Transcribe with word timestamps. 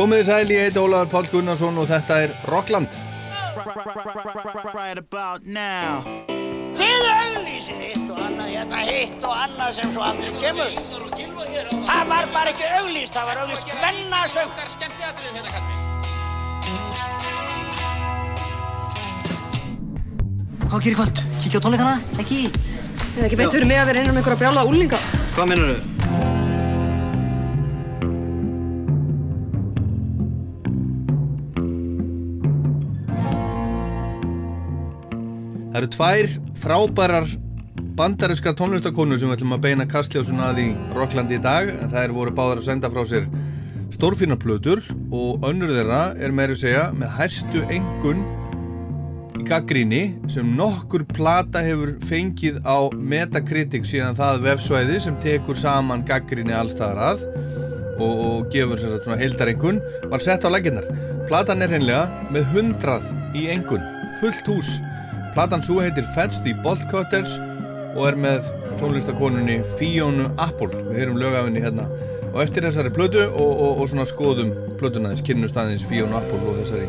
Komið 0.00 0.22
þið 0.22 0.28
sæl, 0.30 0.48
ég 0.48 0.62
heiti 0.64 0.80
Ólaður 0.80 1.08
Pál 1.12 1.26
Gunnarsson 1.28 1.76
og 1.76 1.84
þetta 1.90 2.14
er 2.24 2.30
Rockland. 2.48 2.94
Right 4.72 4.96
about 4.96 5.44
now 5.44 6.00
Þið 6.78 7.04
auglýsið 7.10 7.82
hitt 7.84 8.06
og 8.08 8.22
annað, 8.24 8.48
hérna 8.54 8.80
hitt 8.86 9.26
og 9.28 9.34
annað 9.42 9.74
sem 9.76 9.92
svo 9.92 10.06
aldrei 10.06 10.32
kemur. 10.40 10.72
Það 11.90 12.08
var 12.14 12.30
bara 12.32 12.48
ekki 12.54 12.64
auglýst, 12.78 13.12
það 13.12 13.28
var 13.28 13.42
auglýst 13.42 13.68
hvennasöngar 13.74 14.72
skemmtiatriðin 14.78 15.36
hérna 15.36 15.50
kalli. 15.52 15.74
Hvað 20.64 20.80
gerir 20.88 20.98
kvöld? 21.04 21.24
Kíkja 21.44 21.60
á 21.60 21.64
tónleikana? 21.68 21.94
Ekki? 22.24 22.40
Eða 23.18 23.28
ekki 23.28 23.36
beint 23.44 23.52
fyrir 23.52 23.68
mig 23.68 23.84
að 23.84 23.92
vera 23.92 24.00
einan 24.00 24.16
um 24.16 24.24
einhverja 24.24 24.46
brjála 24.46 24.64
úlinga. 24.64 25.04
Hvað 25.36 25.52
mennur 25.52 25.76
þau? 25.76 25.99
Það 35.80 35.86
eru 35.86 35.94
tvær 35.94 36.32
frábærar 36.60 37.30
bandarinskar 37.96 38.52
tónlistakonu 38.52 39.16
sem 39.16 39.30
við 39.30 39.38
ætlum 39.38 39.54
að 39.56 39.62
beina 39.64 39.86
kastljósun 39.88 40.42
að 40.44 40.58
í 40.60 40.64
Rocklandi 40.92 41.38
í 41.38 41.40
dag 41.40 41.70
en 41.72 41.88
það 41.88 42.02
er 42.02 42.12
voru 42.12 42.34
báðar 42.36 42.60
að 42.60 42.66
senda 42.66 42.90
frá 42.92 43.00
sér 43.08 43.30
stórfína 43.94 44.36
plötur 44.36 44.82
og 45.08 45.46
önnur 45.48 45.72
þeirra 45.72 46.00
er 46.20 46.34
meiri 46.36 46.58
segja 46.60 46.82
með 46.92 47.14
hæstu 47.16 47.62
engun 47.72 48.20
í 49.40 49.46
gaggríni 49.48 50.02
sem 50.28 50.52
nokkur 50.58 51.06
plata 51.14 51.64
hefur 51.64 51.94
fengið 52.10 52.60
á 52.68 52.92
Metacritic 52.92 53.88
síðan 53.88 54.20
það 54.20 54.44
vefsvæði 54.50 55.00
sem 55.06 55.16
tekur 55.24 55.56
saman 55.56 56.04
gaggríni 56.04 56.52
allstaðar 56.60 57.00
að 57.14 57.24
og, 57.96 58.12
og 58.12 58.52
gefur 58.52 58.84
sem 58.84 58.92
sagt 58.92 59.08
svona 59.08 59.22
heildarengun 59.24 59.80
var 60.12 60.20
sett 60.20 60.44
á 60.44 60.52
legginnar. 60.52 60.92
Platan 61.32 61.64
er 61.64 61.72
hennilega 61.72 62.28
með 62.36 62.52
hundrað 62.52 63.10
í 63.32 63.48
engun, 63.56 63.80
fullt 64.20 64.44
hús. 64.52 64.76
Platan 65.34 65.62
svo 65.62 65.80
heitir 65.82 66.06
Fetch 66.14 66.42
the 66.44 66.54
Bolt 66.64 66.82
Cutters 66.90 67.32
og 67.96 68.04
er 68.10 68.18
með 68.18 68.46
tónlistakonunni 68.80 69.60
Fionu 69.78 70.28
Apple. 70.38 70.70
Við 70.90 71.02
heyrum 71.02 71.20
lögafinni 71.20 71.64
hérna 71.64 71.88
og 72.30 72.40
eftir 72.44 72.66
þessari 72.66 72.92
plötu 72.94 73.24
og, 73.26 73.50
og, 73.50 73.82
og 73.82 73.90
svona 73.90 74.06
skoðum 74.06 74.54
plötunaðins, 74.78 75.24
kynnustaðins 75.26 75.84
Fionu 75.88 76.18
Apple 76.20 76.40
og 76.46 76.60
þessari, 76.62 76.86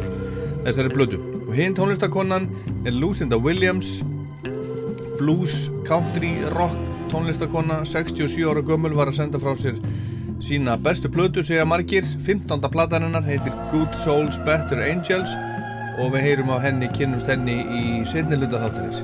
þessari 0.68 0.94
plötu. 0.94 1.20
Og 1.48 1.54
hinn 1.58 1.76
tónlistakonan 1.78 2.48
er 2.86 2.96
Lucinda 2.98 3.40
Williams, 3.42 4.00
blues, 5.18 5.68
country, 5.88 6.36
rock 6.54 6.78
tónlistakona, 7.12 7.86
67 7.86 8.48
ára 8.48 8.62
gömul 8.64 8.96
var 8.96 9.10
að 9.12 9.18
senda 9.20 9.40
frá 9.42 9.52
sér 9.60 9.76
sína 10.42 10.78
bestu 10.80 11.10
plötu 11.12 11.44
segja 11.44 11.66
margir, 11.68 12.06
15. 12.26 12.64
plataninnar 12.72 13.26
heitir 13.28 13.54
Good 13.72 13.98
Souls 14.00 14.40
Better 14.48 14.80
Angels 14.80 15.34
og 16.00 16.14
við 16.14 16.26
heyrum 16.28 16.54
á 16.54 16.58
henni, 16.64 16.90
kynnumst 16.96 17.30
henni 17.30 17.58
í 17.66 17.84
setni 18.08 18.40
hluta 18.40 18.62
þáttarins. 18.62 19.02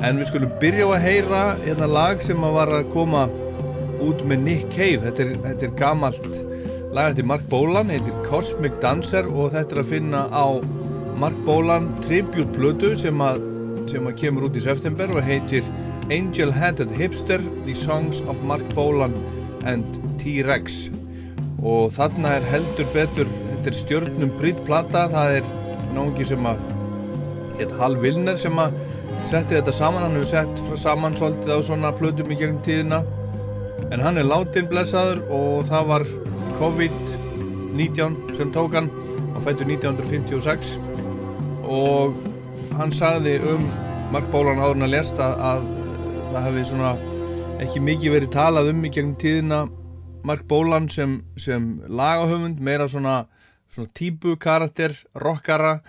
En 0.00 0.20
við 0.20 0.30
skulum 0.30 0.52
byrja 0.62 0.86
á 0.86 0.90
að 0.96 1.04
heyra 1.04 1.42
hérna 1.64 1.88
lag 1.90 2.22
sem 2.24 2.46
að 2.46 2.56
var 2.56 2.74
að 2.78 2.92
koma 2.94 3.26
út 4.00 4.22
með 4.28 4.46
Nick 4.46 4.70
Cave. 4.72 5.02
Þetta 5.04 5.24
er, 5.26 5.34
þetta 5.44 5.66
er 5.66 5.74
gamalt 5.80 6.30
lag 6.94 7.10
eftir 7.10 7.28
Mark 7.28 7.44
Bolan, 7.52 7.92
heitir 7.92 8.16
Cosmic 8.26 8.78
Dancer 8.82 9.28
og 9.28 9.52
þetta 9.54 9.76
er 9.76 9.82
að 9.82 9.92
finna 9.92 10.24
á 10.32 10.46
Mark 11.20 11.36
Bolan 11.44 11.90
tribute 12.06 12.48
plötu 12.56 12.94
sem 12.98 13.20
að, 13.22 13.42
sem 13.92 14.08
að 14.08 14.16
kemur 14.22 14.48
út 14.48 14.56
í 14.56 14.64
september 14.64 15.12
og 15.12 15.22
heitir 15.26 15.66
Angel 16.10 16.50
Headed 16.54 16.90
Hipster 16.96 17.42
The 17.66 17.76
Songs 17.76 18.24
of 18.26 18.40
Mark 18.48 18.64
Bolan 18.74 19.14
and 19.68 19.86
T-Rex. 20.22 20.88
Og 21.60 21.92
þarna 21.92 22.38
er 22.38 22.50
heldur 22.54 22.88
betur 22.94 23.28
þetta 23.28 23.68
er 23.68 23.76
stjörnum 23.76 24.30
brýtt 24.40 24.64
plata 24.64 25.04
það 25.12 25.40
er 25.42 25.50
náðungi 25.94 26.26
sem 26.28 26.46
að 26.50 26.62
hétt 27.60 27.74
Hal 27.78 27.96
Vilner 28.00 28.38
sem 28.40 28.56
að 28.60 28.76
setti 29.30 29.56
þetta 29.56 29.74
saman, 29.74 30.04
hann 30.06 30.16
hefur 30.18 30.30
sett 30.30 30.80
saman 30.80 31.16
svolítið 31.18 31.54
á 31.54 31.58
svona 31.62 31.92
plötum 31.96 32.32
í 32.32 32.38
gegnum 32.40 32.62
tíðina. 32.66 33.02
En 33.90 34.02
hann 34.04 34.18
er 34.20 34.28
látin 34.28 34.68
blessaður 34.70 35.22
og 35.34 35.66
það 35.68 35.90
var 35.90 36.06
COVID-19 36.60 38.18
sem 38.38 38.52
tók 38.54 38.76
hann 38.78 38.90
og 39.34 39.42
fættur 39.44 39.68
1956 39.70 40.76
og 41.70 42.18
hann 42.78 42.92
sagði 42.94 43.38
um 43.52 43.68
Mark 44.10 44.26
Bólan 44.32 44.58
áður 44.58 44.84
að 44.86 44.94
lesta 44.96 45.30
að 45.38 45.66
það 46.32 46.46
hefði 46.48 46.64
svona 46.70 46.94
ekki 47.62 47.82
mikið 47.84 48.16
verið 48.16 48.32
talað 48.34 48.72
um 48.72 48.84
í 48.84 48.90
gegnum 48.90 49.18
tíðina. 49.20 49.60
Mark 50.26 50.44
Bólan 50.48 50.88
sem, 50.92 51.20
sem 51.40 51.78
lagahöfund, 51.88 52.60
meira 52.60 52.88
svona, 52.88 53.24
svona 53.74 53.90
típu 53.96 54.36
karakter, 54.40 54.94
rockara. 55.14 55.80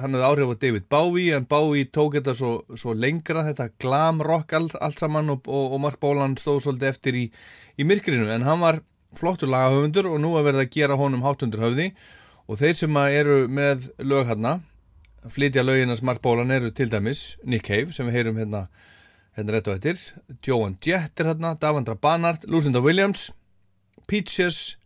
Hann 0.00 0.16
hefði 0.16 0.26
áhrif 0.28 0.52
á 0.52 0.62
David 0.62 0.86
Bowie 0.88 1.34
en 1.36 1.48
Bowie 1.48 1.88
tók 1.92 2.16
þetta 2.16 2.32
svo, 2.36 2.52
svo 2.78 2.94
lengra 2.96 3.44
þetta 3.44 3.68
glam 3.82 4.22
rock 4.24 4.54
all, 4.56 4.70
allt 4.80 5.02
saman 5.02 5.34
og, 5.34 5.48
og, 5.48 5.76
Mark 5.82 6.00
Bólan 6.00 6.38
stóð 6.40 6.62
svolítið 6.64 6.92
eftir 6.92 7.18
í, 7.18 7.24
í 7.76 7.84
myrkrinu. 7.84 8.30
En 8.32 8.46
hann 8.48 8.62
var 8.62 8.80
flottur 9.16 9.52
lagahöfundur 9.52 10.08
og 10.08 10.22
nú 10.22 10.32
að 10.38 10.48
verða 10.50 10.64
að 10.64 10.72
gera 10.78 10.96
honum 10.96 11.26
hátundur 11.26 11.66
höfði. 11.66 11.90
Og 12.46 12.60
þeir 12.62 12.78
sem 12.78 12.98
eru 13.10 13.44
með 13.52 13.90
lög 14.00 14.30
hérna 14.30 14.58
flytja 15.30 15.62
löginans 15.62 16.02
Mark 16.02 16.22
Bólan 16.22 16.50
eru 16.50 16.70
til 16.70 16.90
dæmis 16.90 17.36
Nick 17.44 17.66
Cave 17.66 17.92
sem 17.92 18.06
við 18.06 18.20
heyrum 18.20 18.38
hérna 18.40 18.66
hérna 19.36 19.52
rétt 19.52 19.68
og 19.68 19.76
eftir, 19.76 19.98
Joan 20.44 20.78
Jett 20.80 21.20
er 21.20 21.32
hérna, 21.32 21.54
Davandra 21.60 21.94
Bannard, 21.94 22.46
Lucinda 22.48 22.80
Williams 22.80 23.30
Peaches, 24.08 24.78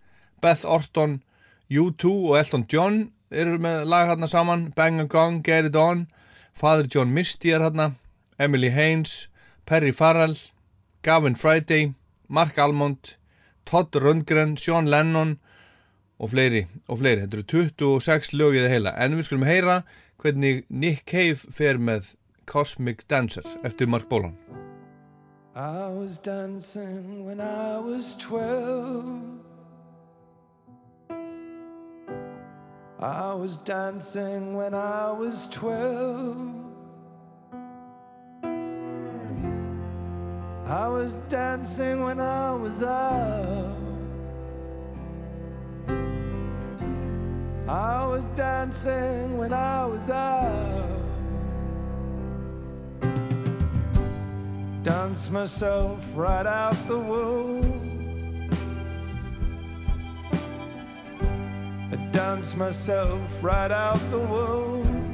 Beth 0.42 0.66
Orton 0.66 1.20
U2 1.70 2.10
og 2.10 2.38
Elton 2.38 2.64
John 2.72 3.12
eru 3.30 3.58
með 3.62 3.84
lag 3.86 4.08
hérna 4.10 4.26
saman 4.26 4.72
Bang 4.74 4.98
a 4.98 5.06
Gong, 5.06 5.38
Get 5.46 5.68
It 5.68 5.76
On 5.78 6.08
Father 6.52 6.88
John 6.90 7.12
Misty 7.14 7.52
er 7.54 7.62
hérna 7.62 7.92
Emily 8.38 8.72
Haynes, 8.74 9.28
Perry 9.66 9.92
Farrell 9.92 10.34
Gavin 11.02 11.36
Friday 11.36 11.92
Mark 12.28 12.58
Almond, 12.58 13.16
Todd 13.66 13.94
Rundgren 13.94 14.56
Sean 14.58 14.90
Lennon 14.90 15.38
og 16.18 16.32
fleiri, 16.34 16.66
og 16.88 16.98
fleiri, 17.00 17.24
þetta 17.24 17.38
eru 17.38 17.46
26 18.00 18.34
lögið 18.36 18.66
heila, 18.68 18.92
en 18.98 19.14
við 19.16 19.28
skulum 19.28 19.46
heyra 19.48 19.80
hvernig 20.20 20.64
Nick 20.68 21.06
Cave 21.08 21.38
fer 21.54 21.78
með 21.80 22.16
Cosmic 22.50 23.06
Dancer 23.08 23.46
eftir 23.64 23.88
Mark 23.88 24.08
Bolan. 24.10 24.34
I 25.54 25.88
was 25.88 26.18
dancing 26.18 27.24
when 27.24 27.40
I 27.40 27.78
was 27.78 28.14
twelve. 28.14 29.49
I 33.02 33.32
was 33.32 33.56
dancing 33.56 34.54
when 34.54 34.74
I 34.74 35.10
was 35.10 35.48
twelve. 35.48 36.36
I 40.66 40.86
was 40.86 41.14
dancing 41.30 42.04
when 42.04 42.20
I 42.20 42.54
was 42.54 42.82
out. 42.82 43.76
I 47.66 48.06
was 48.06 48.24
dancing 48.36 49.38
when 49.38 49.54
I 49.54 49.86
was 49.86 50.10
out. 50.10 51.00
Dance 54.82 55.30
myself 55.30 56.04
right 56.14 56.46
out 56.46 56.76
the 56.86 56.98
womb. 56.98 57.79
Dance 62.12 62.56
myself 62.56 63.42
right 63.42 63.70
out 63.70 64.00
the 64.10 64.18
womb. 64.18 65.10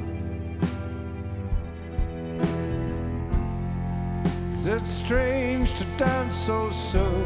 Is 4.53 4.67
it 4.67 4.81
strange 4.81 5.73
to 5.73 5.85
dance 5.97 6.35
so 6.35 6.69
soon? 6.71 7.25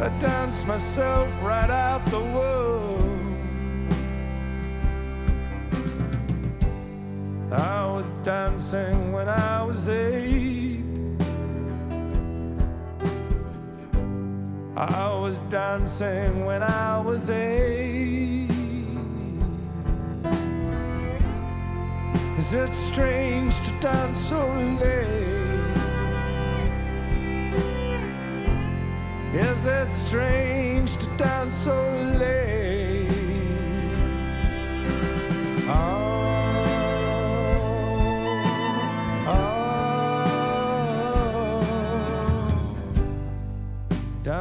I 0.00 0.08
dance 0.18 0.66
myself 0.66 1.28
right 1.42 1.70
out 1.70 2.04
the 2.06 2.20
womb. 2.20 3.24
I 7.50 7.86
was 7.86 8.10
dancing 8.22 9.12
when 9.12 9.28
I 9.28 9.62
was 9.62 9.88
eight. 9.88 10.53
I 14.76 15.14
was 15.20 15.38
dancing 15.48 16.44
when 16.44 16.60
I 16.60 17.00
was 17.00 17.30
eight. 17.30 18.50
Is 22.36 22.52
it 22.52 22.74
strange 22.74 23.60
to 23.60 23.70
dance 23.78 24.18
so 24.18 24.52
late? 24.52 25.14
Is 29.32 29.66
it 29.66 29.88
strange 29.88 30.96
to 30.96 31.06
dance 31.16 31.54
so 31.54 31.80
late? 32.18 32.63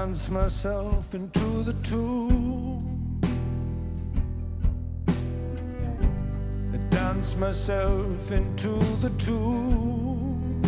Dance 0.06 0.30
myself 0.30 1.16
into 1.16 1.64
the 1.64 1.72
tomb. 1.82 3.22
I 6.74 6.78
dance 6.90 7.38
myself 7.38 8.30
into 8.30 8.74
the 9.00 9.10
tomb. 9.12 10.62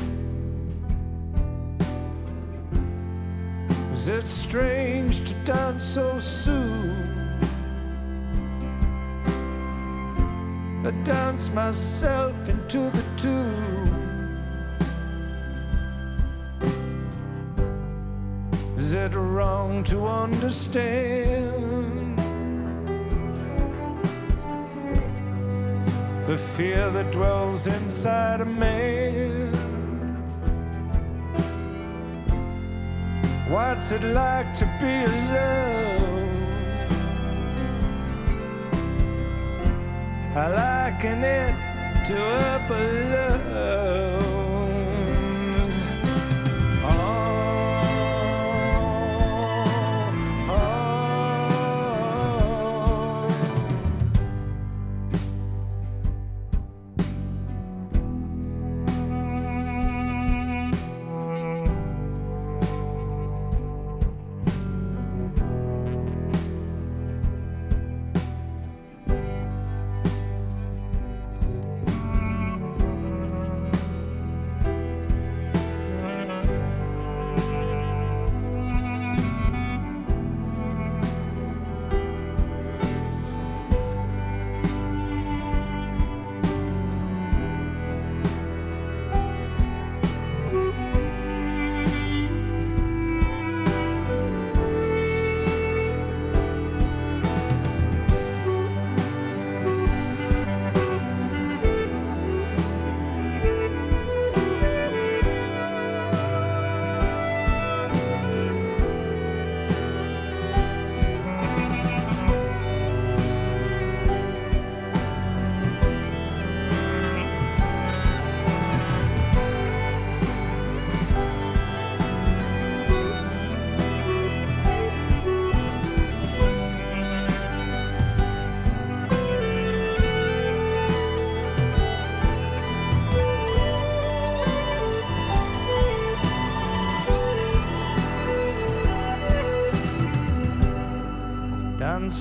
Is 3.91 4.07
it 4.07 4.25
strange 4.25 5.27
to 5.27 5.33
dance 5.43 5.83
so 5.83 6.17
soon? 6.17 7.37
I 10.85 10.91
dance 11.03 11.49
myself 11.49 12.47
into 12.47 12.89
the 12.89 13.03
tune. 13.17 13.84
It 19.05 19.15
wrong 19.15 19.83
to 19.83 20.07
understand 20.07 22.17
the 26.25 26.35
fear 26.35 26.89
that 26.89 27.11
dwells 27.11 27.67
inside 27.67 28.41
a 28.41 28.45
man? 28.45 29.53
What's 33.47 33.91
it 33.91 34.01
like 34.01 34.55
to 34.55 34.65
be 34.81 34.95
alone? 35.13 36.47
I 40.35 40.47
liken 40.61 41.23
it 41.23 41.55
to 42.07 42.15
a 42.15 42.71
alone. 42.71 43.84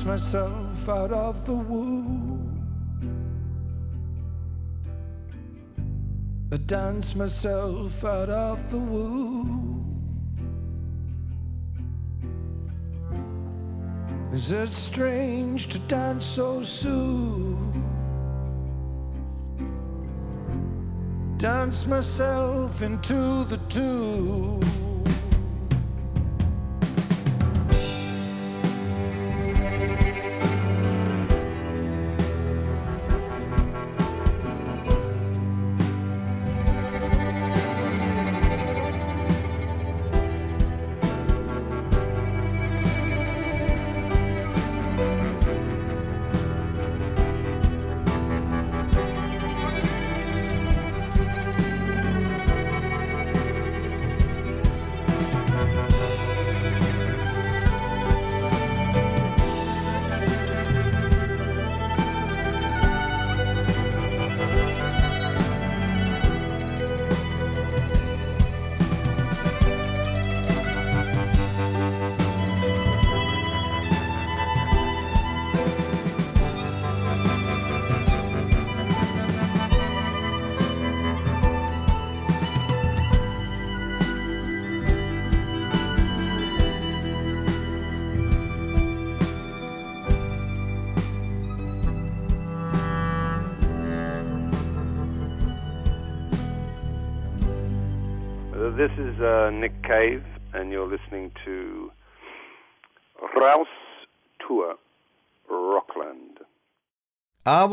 Myself 0.04 0.88
out 0.88 1.12
of 1.12 1.46
the 1.46 1.54
womb. 1.54 2.50
I 6.52 6.56
dance 6.58 7.14
myself 7.16 8.04
out 8.04 8.28
of 8.28 8.70
the 8.70 8.78
womb. 8.78 9.84
Is 14.32 14.52
it 14.52 14.68
strange 14.68 15.68
to 15.68 15.78
dance 15.80 16.24
so 16.24 16.62
soon? 16.62 17.72
Dance 21.38 21.86
myself 21.86 22.82
into 22.82 23.44
the 23.44 23.58
tune. 23.68 24.83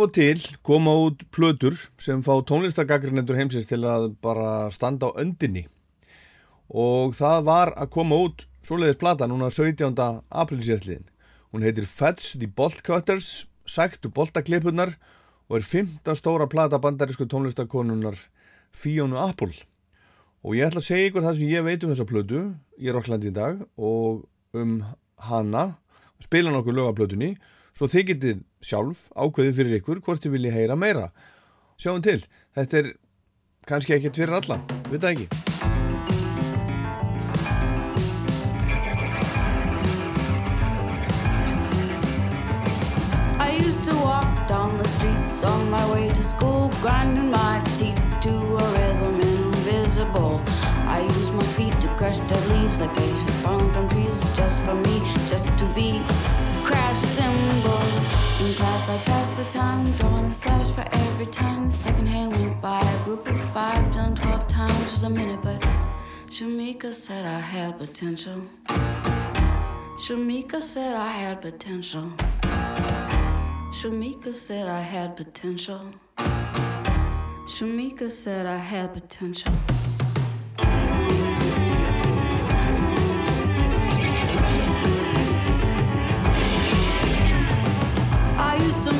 Af 0.02 0.08
og 0.08 0.14
til 0.18 0.42
koma 0.66 0.94
út 0.98 1.20
plötur 1.30 1.76
sem 2.02 2.24
fá 2.26 2.34
tónlistagagrínendur 2.42 3.38
heimsins 3.38 3.68
til 3.70 3.84
að 3.86 4.08
bara 4.18 4.72
standa 4.74 5.12
á 5.14 5.22
öndinni 5.22 5.68
og 6.74 7.14
það 7.14 7.44
var 7.46 7.72
að 7.78 7.92
koma 7.94 8.18
út 8.26 8.48
svoleiðis 8.66 8.98
plata 8.98 9.28
núna 9.30 9.52
17. 9.54 9.94
aprilsjæsliðin. 10.42 11.06
Hún 11.54 11.62
heitir 11.62 11.86
Feds 11.86 12.34
the 12.34 12.50
Bolt 12.50 12.82
Cutters, 12.82 13.46
sæktu 13.70 14.10
boltaklipunar 14.10 14.96
og 15.52 15.60
er 15.60 15.70
fymta 15.70 16.18
stóra 16.18 16.50
plata 16.50 16.82
bandarísku 16.82 17.30
tónlistakonunar 17.30 18.18
Fiona 18.74 19.30
Apple. 19.30 19.54
Og 20.42 20.58
ég 20.58 20.66
ætla 20.66 20.82
að 20.82 20.90
segja 20.90 21.12
ykkur 21.12 21.30
það 21.30 21.38
sem 21.38 21.54
ég 21.54 21.70
veit 21.70 21.86
um 21.86 21.94
þessa 21.94 22.10
plötu 22.10 22.46
í 22.82 22.90
Rocklandi 22.90 23.30
í 23.30 23.38
dag 23.38 23.62
og 23.78 24.26
um 24.58 24.80
hana, 25.30 25.76
spila 26.26 26.50
nokkur 26.50 26.74
lögaplötunni 26.74 27.36
svo 27.82 27.88
þið 27.90 28.04
getið 28.12 28.42
sjálf 28.62 29.08
ákveðið 29.18 29.56
fyrir 29.58 29.80
ykkur 29.80 30.00
hvort 30.06 30.22
þið 30.22 30.36
viljið 30.36 30.54
heyra 30.54 30.76
meira. 30.78 31.08
Sjáum 31.82 32.04
til, 32.06 32.20
þetta 32.54 32.78
er 32.78 32.90
kannski 33.66 33.96
ekkert 33.96 34.20
fyrir 34.22 34.38
alla, 34.38 34.60
við 34.92 35.02
það 35.02 35.16
ekki. 35.16 35.28
on 45.42 45.72
my 45.72 45.82
way 45.92 46.08
to 46.08 46.24
school, 46.30 46.70
grinding 46.84 47.32
my 47.32 47.60
teeth 47.80 47.98
to 48.22 48.30
a 48.30 48.66
rhythm 48.76 49.20
invisible. 49.22 50.40
I 50.86 51.02
use 51.02 51.32
my 51.32 51.44
feet 51.58 51.74
to 51.82 51.88
crush 51.98 52.20
dead 52.30 52.44
leaves 52.48 52.80
like 52.80 52.94
they 52.96 53.08
have 53.10 53.34
fallen 53.42 53.74
from 53.74 53.90
trees, 53.90 54.22
just 54.36 54.60
for 54.62 54.76
me, 54.76 55.02
just 55.28 55.48
to 55.58 55.66
be 55.74 55.98
In 58.42 58.54
class, 58.56 58.90
I 58.90 58.98
passed 59.06 59.38
the 59.38 59.44
time, 59.52 59.92
drawing 60.00 60.26
a 60.26 60.34
slash 60.34 60.72
for 60.72 60.84
every 60.92 61.28
time 61.28 61.68
the 61.68 61.72
second 61.72 62.08
hand 62.08 62.36
went 62.38 62.60
by. 62.60 62.80
A 62.80 63.04
group 63.04 63.28
of 63.28 63.40
five 63.54 63.94
done 63.94 64.16
twelve 64.16 64.48
times 64.48 64.92
was 64.92 65.04
a 65.04 65.10
minute, 65.12 65.42
but 65.44 65.62
Shamika 66.28 66.92
said 66.92 67.24
I 67.24 67.40
had 67.40 67.78
potential. 67.78 68.42
Shamika 70.04 70.60
said 70.60 70.96
I 70.96 71.12
had 71.12 71.42
potential. 71.44 72.14
Shamika 73.78 74.34
said 74.34 74.68
I 74.68 74.82
had 74.82 75.16
potential. 75.18 75.94
Shamika 77.46 78.10
said 78.10 78.48
I 78.48 78.58
had 78.58 78.96
potential. 78.96 79.54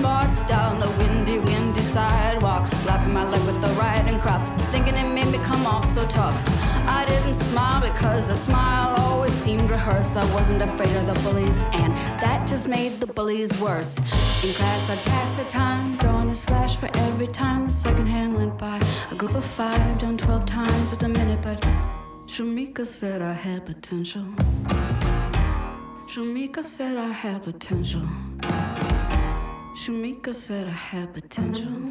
Down 0.02 0.80
the 0.80 0.90
windy, 0.98 1.38
windy 1.38 1.82
sidewalk, 1.82 2.68
slapping 2.68 3.14
my 3.14 3.24
leg 3.24 3.42
with 3.46 3.62
the 3.62 3.68
riding 3.80 4.20
crop, 4.20 4.42
thinking 4.72 4.96
it 4.96 5.08
made 5.08 5.28
me 5.28 5.38
come 5.46 5.66
off 5.66 5.86
so 5.94 6.02
tough. 6.08 6.36
I 6.88 7.06
didn't 7.08 7.36
smile 7.36 7.80
because 7.80 8.28
a 8.30 8.36
smile 8.36 8.96
always 8.98 9.32
seemed 9.32 9.70
rehearsed. 9.70 10.18
I 10.18 10.26
wasn't 10.34 10.62
afraid 10.62 10.94
of 10.96 11.06
the 11.06 11.14
bullies, 11.22 11.58
and 11.58 11.94
that 12.20 12.48
just 12.48 12.68
made 12.68 13.00
the 13.00 13.08
bullies 13.08 13.58
worse. 13.62 13.98
In 14.44 14.54
class, 14.54 14.90
I'd 14.90 14.98
pass 15.06 15.38
the 15.38 15.46
time, 15.46 15.96
drawing 15.98 16.30
a 16.30 16.36
slash 16.36 16.76
for 16.76 16.90
every 16.96 17.28
time 17.28 17.68
the 17.68 17.72
second 17.72 18.08
hand 18.08 18.36
went 18.36 18.58
by. 18.58 18.82
A 19.12 19.16
group 19.16 19.36
of 19.36 19.46
five 19.46 20.00
done 20.00 20.18
12 20.18 20.46
times 20.46 20.90
was 20.90 21.04
a 21.04 21.08
minute, 21.08 21.42
but 21.42 21.62
Shamika 22.26 22.86
said 22.86 23.22
I 23.22 23.34
had 23.34 23.66
potential. 23.66 24.26
Shamika 26.08 26.66
said 26.66 26.98
I 26.98 27.12
had 27.12 27.44
potential. 27.44 28.08
Shamika 29.82 30.36
said 30.36 30.68
I 30.68 30.78
had 30.92 31.12
potential. 31.12 31.90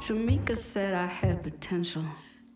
Shamika 0.00 0.56
said 0.56 0.94
I 0.94 1.04
had 1.04 1.42
potential. 1.42 2.04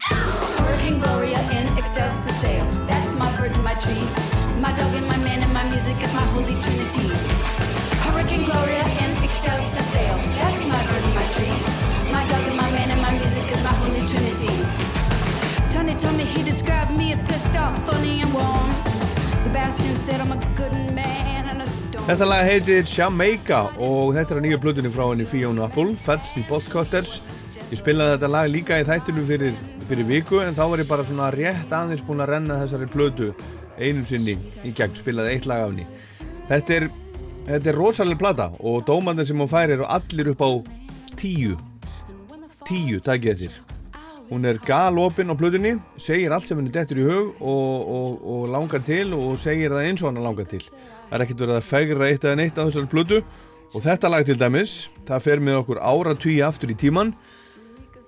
Hurricane 0.00 0.98
Gloria 0.98 1.38
in 1.52 1.66
ecstasis 1.76 2.40
dale. 2.40 2.64
That's 2.86 3.12
my 3.12 3.28
bird 3.36 3.52
and 3.52 3.62
my 3.62 3.74
tree. 3.74 4.06
My 4.62 4.72
dog 4.72 4.94
and 4.94 5.06
my 5.06 5.18
man 5.18 5.42
and 5.42 5.52
my 5.52 5.64
music 5.68 6.00
is 6.00 6.10
my 6.14 6.24
holy 6.32 6.58
trinity. 6.58 7.06
Hurricane 8.00 8.46
Gloria 8.46 8.80
in 9.02 9.10
ecstasis 9.26 9.92
dale. 9.92 10.16
That's 10.40 10.64
my 10.64 10.80
bird 10.88 11.04
and 11.08 11.14
my 11.14 11.26
tree. 11.36 11.56
My 12.10 12.26
dog 12.30 12.48
and 12.48 12.56
my 12.56 12.70
man 12.70 12.90
and 12.92 13.02
my 13.02 13.10
music 13.10 13.44
is 13.52 13.62
my 13.62 13.74
holy 13.82 14.08
trinity. 14.08 14.56
Tony 15.70 15.94
told 15.96 16.16
me 16.16 16.24
he 16.24 16.42
described 16.42 16.92
me 16.92 17.12
as 17.12 17.20
pissed 17.28 17.54
off, 17.54 17.76
funny 17.84 18.22
and 18.22 18.32
warm. 18.32 18.70
Sebastian 19.38 19.96
said 19.96 20.22
I'm 20.22 20.32
a 20.32 20.40
good 20.54 20.72
man. 20.94 21.15
Þetta 22.06 22.26
lag 22.28 22.44
heitir 22.46 22.84
Jamaica 22.86 23.64
og 23.82 24.12
þetta 24.14 24.36
er 24.36 24.44
nýja 24.44 24.58
plötunni 24.62 24.90
frá 24.94 25.08
henni 25.08 25.24
Fiona 25.26 25.64
Apple, 25.66 25.96
Feds 25.98 26.36
í 26.38 26.44
Bottcutters. 26.46 27.16
Ég 27.72 27.80
spilaði 27.80 28.12
þetta 28.12 28.30
lag 28.30 28.50
líka 28.52 28.78
í 28.78 28.84
þættinu 28.86 29.24
fyrir, 29.26 29.56
fyrir 29.88 30.06
viku 30.06 30.38
en 30.44 30.54
þá 30.54 30.62
var 30.70 30.82
ég 30.84 30.86
bara 30.86 31.06
svona 31.08 31.32
rétt 31.34 31.74
aðeins 31.74 32.04
búinn 32.06 32.22
að 32.22 32.30
renna 32.30 32.60
þessari 32.60 32.86
plötu 32.92 33.32
einu 33.74 34.06
sinni 34.06 34.36
í 34.62 34.70
gegn, 34.70 34.94
spilaði 34.94 35.34
eitt 35.34 35.50
lag 35.50 35.64
af 35.64 35.72
henni. 35.72 35.88
Þetta 36.46 36.78
er, 36.78 36.88
þetta 37.50 37.72
er 37.72 37.80
rosalega 37.82 38.22
plata 38.22 38.50
og 38.62 38.84
dómandir 38.86 39.26
sem 39.26 39.42
hún 39.42 39.50
fær 39.50 39.74
eru 39.74 39.90
allir 39.98 40.30
upp 40.36 40.46
á 40.46 40.50
tíu. 41.18 41.58
Tíu, 42.70 43.02
takk 43.02 43.32
ég 43.32 43.42
þér. 43.42 43.62
Hún 44.30 44.46
er 44.46 44.62
galopinn 44.62 45.34
á 45.34 45.38
plötunni, 45.38 45.74
segir 45.98 46.30
allt 46.30 46.46
sem 46.46 46.62
henni 46.62 46.70
dettur 46.70 47.02
í 47.02 47.10
hug 47.10 47.42
og, 47.42 47.94
og, 47.98 48.22
og 48.22 48.50
langar 48.54 48.86
til 48.86 49.08
og 49.18 49.34
segir 49.42 49.74
það 49.74 49.90
eins 49.90 50.06
og 50.06 50.12
hann 50.12 50.22
langar 50.22 50.46
til. 50.54 50.62
Það 51.06 51.16
er 51.16 51.24
ekkert 51.24 51.42
verið 51.44 51.56
að 51.56 51.68
fegra 51.70 52.10
eitt 52.10 52.26
eða 52.26 52.38
neitt 52.40 52.58
á 52.58 52.66
þessari 52.66 52.90
plötu. 52.90 53.22
Og 53.74 53.82
þetta 53.84 54.10
lag 54.10 54.26
til 54.26 54.38
dæmis, 54.40 54.74
það 55.06 55.24
fer 55.26 55.42
með 55.42 55.60
okkur 55.62 55.80
ára 55.82 56.14
tugi 56.18 56.42
aftur 56.44 56.72
í 56.72 56.78
tíman 56.78 57.14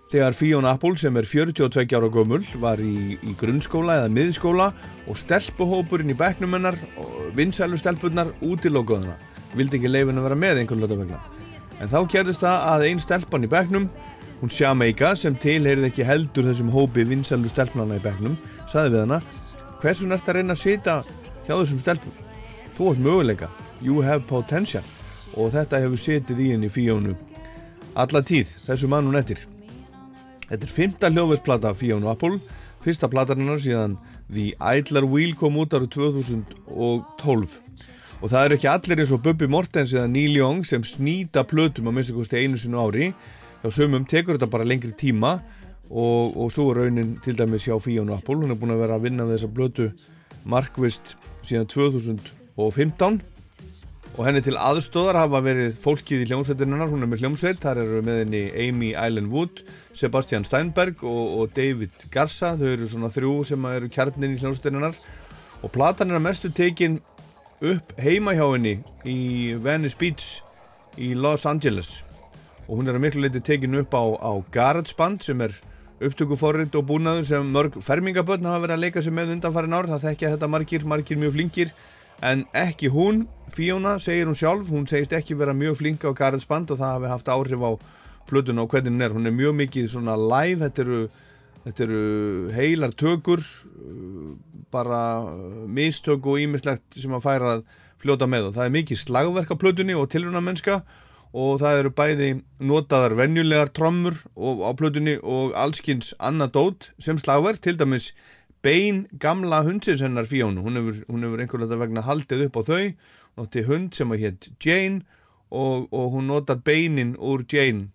þegar 0.09 0.37
Fiona 0.37 0.73
Apple 0.73 0.97
sem 0.97 1.17
er 1.21 1.27
42 1.29 1.97
ára 1.99 2.09
gömul 2.09 2.41
var 2.63 2.81
í, 2.81 3.19
í 3.21 3.35
grunnskóla 3.37 3.99
eða 4.01 4.13
miðskóla 4.15 4.69
og 5.05 5.19
stelpuhópurinn 5.21 6.15
í 6.15 6.17
bekknum 6.17 6.57
hennar 6.57 6.79
og 6.97 7.35
vinsælu 7.37 7.77
stelpunnar 7.77 8.31
útilókuðuna 8.41 9.19
vildi 9.59 9.81
ekki 9.81 9.91
leifin 9.91 10.21
að 10.21 10.29
vera 10.31 10.39
með 10.39 10.63
einhvern 10.63 10.85
lota 10.85 10.97
vegna. 10.97 11.19
En 11.79 11.93
þá 11.93 11.99
gerðist 12.15 12.45
það 12.45 12.65
að 12.71 12.87
einn 12.89 13.03
stelpan 13.03 13.45
í 13.45 13.51
bekknum 13.53 13.91
hún 14.41 14.55
Jamaica 14.55 15.13
sem 15.19 15.37
tilheyrið 15.37 15.91
ekki 15.91 16.07
heldur 16.07 16.49
þessum 16.49 16.73
hópi 16.73 17.05
vinsælu 17.09 17.51
stelpunana 17.51 17.99
í 17.99 18.05
bekknum 18.05 18.39
saði 18.71 18.95
við 18.95 19.05
hana 19.05 19.21
hversu 19.83 20.09
nært 20.09 20.31
að 20.31 20.41
reyna 20.41 20.57
að 20.57 20.65
sita 20.65 20.97
hjá 21.45 21.53
þessum 21.53 21.83
stelpum 21.83 22.28
þú 22.79 22.95
ert 22.95 23.05
möguleika 23.05 23.53
you 23.85 24.01
have 24.07 24.25
potential 24.31 24.87
og 25.37 25.53
þetta 25.53 25.85
hefur 25.85 26.01
setið 26.01 26.43
í 26.47 26.51
henni 26.55 26.73
Fionu 26.73 27.19
alla 27.99 28.25
tíð 28.25 28.57
þessu 28.65 28.89
mann 28.89 29.11
hún 29.11 29.19
eftir 29.21 29.45
Þetta 30.49 30.65
er 30.65 30.73
fymta 30.73 31.09
hljóðveitsplata 31.13 31.75
Fiona 31.77 32.15
Apple, 32.15 32.39
fyrsta 32.81 33.09
platarinnar 33.13 33.61
síðan 33.61 33.99
The 34.33 34.55
Idler 34.57 35.05
Wheel 35.09 35.35
kom 35.37 35.59
út 35.61 35.77
árið 35.77 35.91
2012. 35.99 37.59
Og 38.19 38.33
það 38.33 38.47
eru 38.47 38.57
ekki 38.57 38.71
allir 38.73 39.03
eins 39.03 39.13
og 39.15 39.21
Bubbi 39.27 39.49
Mortens 39.51 39.93
eða 39.93 40.09
Neil 40.11 40.39
Young 40.39 40.65
sem 40.67 40.87
snýta 40.89 41.45
plötum 41.47 41.91
að 41.91 41.99
minnstu 41.99 42.17
kosti 42.17 42.41
einu 42.41 42.59
sinu 42.59 42.81
ári. 42.81 43.13
Já, 43.61 43.69
sumum 43.75 44.09
tekur 44.09 44.39
þetta 44.39 44.51
bara 44.51 44.67
lengri 44.67 44.95
tíma 44.97 45.37
og, 45.91 46.33
og 46.33 46.51
svo 46.55 46.71
er 46.73 46.85
raunin 46.85 47.19
til 47.25 47.37
dæmis 47.37 47.69
hjá 47.69 47.77
Fiona 47.85 48.17
Apple. 48.17 48.41
Hún 48.41 48.57
er 48.57 48.59
búin 48.59 48.73
að 48.73 48.87
vera 48.87 48.97
að 48.97 49.05
vinna 49.11 49.29
með 49.29 49.37
þessa 49.37 49.53
plötu 49.53 49.93
markvist 50.49 51.15
síðan 51.45 51.69
2015 51.69 52.38
og 54.19 54.25
henni 54.27 54.41
til 54.43 54.57
aðstóðar 54.59 55.21
hafa 55.21 55.39
verið 55.45 55.77
fólkið 55.79 56.25
í 56.25 56.27
hljómsveitinnar, 56.33 56.89
hún 56.91 57.07
er 57.07 57.11
með 57.11 57.21
hljómsveit, 57.23 57.61
þar 57.63 57.85
eru 57.85 58.01
með 58.03 58.17
henni 58.25 58.41
Amy 58.65 58.89
Island 58.91 59.31
Wood, 59.31 59.63
Sebastian 59.95 60.47
Steinberg 60.47 61.05
og, 61.07 61.37
og 61.39 61.53
David 61.55 61.95
Garza, 62.11 62.57
þau 62.59 62.67
eru 62.73 62.89
svona 62.91 63.13
þrjú 63.15 63.37
sem 63.47 63.69
eru 63.71 63.91
kjarnin 63.95 64.35
í 64.35 64.41
hljómsveitinnar 64.43 64.99
og 65.63 65.73
platan 65.75 66.11
er 66.11 66.19
að 66.19 66.27
mestu 66.27 66.51
tekin 66.55 66.99
upp 67.63 67.95
heima 67.99 68.35
hjá 68.35 68.45
henni 68.47 68.77
í 69.07 69.55
Venice 69.63 69.99
Beach 69.99 70.41
í 70.99 71.13
Los 71.15 71.47
Angeles. 71.47 72.03
Og 72.67 72.81
hún 72.81 72.91
er 72.91 72.99
að 72.99 73.05
miklu 73.07 73.23
leiti 73.23 73.43
tekin 73.43 73.79
upp 73.81 73.95
á, 73.95 74.03
á 74.19 74.33
GarageBand 74.55 75.25
sem 75.27 75.47
er 75.47 75.55
upptökuforrið 76.05 76.75
og 76.79 76.87
búnaður 76.91 77.27
sem 77.27 77.55
mörg 77.55 77.79
fermingabötn 77.83 78.47
hafa 78.47 78.65
verið 78.67 78.77
að 78.77 78.85
leika 78.85 79.03
sig 79.03 79.15
með 79.15 79.33
undanfærin 79.35 79.75
ár, 79.75 79.89
það 79.91 80.05
þekkja 80.09 80.35
þetta 80.35 80.51
margir, 80.51 80.85
margir 80.87 81.19
mjög 81.19 81.35
flinkir 81.35 81.73
en 82.23 82.45
ekki 82.57 82.91
hún, 82.93 83.27
Fiona, 83.55 83.99
segir 84.03 84.27
hún 84.29 84.37
sjálf. 84.37 84.69
Hún 84.73 84.87
segist 84.91 85.15
ekki 85.17 85.37
vera 85.39 85.55
mjög 85.57 85.79
flink 85.81 86.05
á 86.05 86.13
GarageBand 86.13 86.75
og 86.75 86.81
það 86.81 86.95
hafi 86.97 87.13
haft 87.13 87.33
áhrif 87.33 87.65
á 87.65 87.71
plötun 88.29 88.61
og 88.61 88.69
hvernig 88.73 88.93
hún 88.93 89.03
er, 89.05 89.15
hún 89.17 89.27
er 89.31 89.35
mjög 89.35 89.57
mikið 89.63 89.91
svona 89.93 90.17
live, 90.21 90.61
þetta 90.67 90.85
eru, 90.85 91.01
þetta 91.65 91.85
eru 91.87 92.05
heilar 92.53 92.93
tökur 92.93 93.45
bara 94.71 95.03
mistök 95.65 96.27
og 96.29 96.43
ímislegt 96.43 96.99
sem 97.01 97.15
að 97.17 97.25
færa 97.25 97.53
að 97.57 97.69
fljóta 98.03 98.29
með. 98.29 98.51
Og 98.51 98.59
það 98.59 98.67
er 98.67 98.75
mikið 98.79 99.03
slagverk 99.05 99.55
á 99.55 99.61
plötunni 99.61 99.97
og 99.97 100.11
tilruna 100.13 100.45
mennska 100.45 100.83
og 101.37 101.59
það 101.61 101.83
eru 101.83 101.93
bæði 101.93 102.29
notaðar 102.65 103.15
venjulegar 103.19 103.73
trommur 103.77 104.17
á 104.37 104.71
plötunni 104.77 105.19
og 105.21 105.53
allskins 105.57 106.15
annað 106.19 106.55
dót 106.57 106.91
sem 107.05 107.19
slagverk, 107.21 107.61
til 107.61 107.77
dæmis 107.77 108.13
bein 108.63 109.07
gamla 109.19 109.63
hundsins 109.65 110.03
hennar 110.03 110.27
Fíónu 110.27 110.63
hún 110.65 110.79
hefur, 110.79 111.05
hún 111.09 111.25
hefur 111.27 111.43
einhverlega 111.43 111.79
vegna 111.79 112.03
haldið 112.03 112.49
upp 112.49 112.59
á 112.59 112.63
þau. 112.71 112.87
Notti 113.39 113.65
hund 113.69 113.95
sem 113.95 114.11
að 114.15 114.25
hétt 114.25 114.49
Jane 114.65 115.05
og, 115.51 115.87
og 115.95 116.17
hún 116.17 116.27
notar 116.31 116.59
beinin 116.65 117.15
úr 117.17 117.45
Jane 117.47 117.89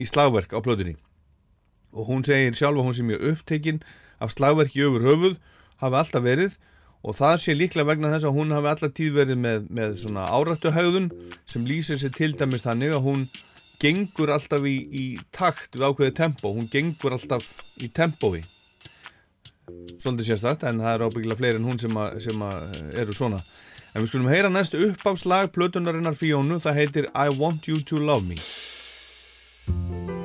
í 0.00 0.08
slagverk 0.08 0.52
á 0.52 0.60
plötunni. 0.60 0.96
Og 1.96 2.06
hún 2.10 2.24
segir 2.26 2.56
sjálfa 2.56 2.84
hún 2.84 2.96
sem 2.96 3.10
er 3.10 3.24
upptekinn 3.32 3.80
af 4.20 4.34
slagverki 4.36 4.84
öfur 4.84 5.06
höfuð 5.08 5.40
hafi 5.80 6.02
alltaf 6.02 6.26
verið. 6.26 6.58
Og 7.00 7.16
það 7.16 7.36
sé 7.40 7.56
líklega 7.56 7.88
vegna 7.88 8.12
þess 8.12 8.28
að 8.28 8.36
hún 8.36 8.52
hafi 8.52 8.72
alltaf 8.74 8.92
tíð 8.92 9.14
verið 9.16 9.40
með, 9.40 9.66
með 9.72 9.96
svona 10.02 10.28
árættuhægðun 10.28 11.08
sem 11.48 11.64
lýsir 11.64 11.96
sér 11.96 12.12
til 12.12 12.34
dæmis 12.36 12.66
þannig 12.66 12.92
að 12.92 13.06
hún 13.08 13.26
gengur 13.80 14.36
alltaf 14.36 14.68
í, 14.68 14.76
í 14.92 15.04
takt 15.32 15.78
við 15.78 15.88
ákveði 15.88 16.16
tempo, 16.20 16.52
hún 16.52 16.68
gengur 16.68 17.16
alltaf 17.16 17.48
í 17.80 17.88
tempói 17.88 18.44
svolítið 20.00 20.30
sérstætt 20.30 20.64
en 20.68 20.80
það 20.82 20.94
er 20.94 21.04
ábyggilega 21.06 21.40
fleiri 21.40 21.60
en 21.60 21.68
hún 21.68 21.82
sem, 21.82 21.96
a, 21.96 22.06
sem 22.22 22.46
a, 22.46 22.52
eru 23.02 23.16
svona. 23.16 23.42
En 23.90 24.04
við 24.04 24.12
skulum 24.12 24.30
heyra 24.30 24.52
næstu 24.52 24.80
uppáfslag 24.90 25.50
plötunarinnar 25.54 26.18
Fíónu, 26.18 26.60
það 26.62 26.78
heitir 26.82 27.10
I 27.10 27.28
Want 27.34 27.70
You 27.70 27.82
To 27.90 27.98
Love 27.98 28.28
Me 28.30 30.19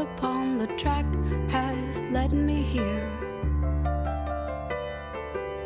upon 0.00 0.56
the 0.56 0.66
track 0.78 1.04
has 1.50 2.00
led 2.10 2.32
me 2.32 2.62
here. 2.62 3.10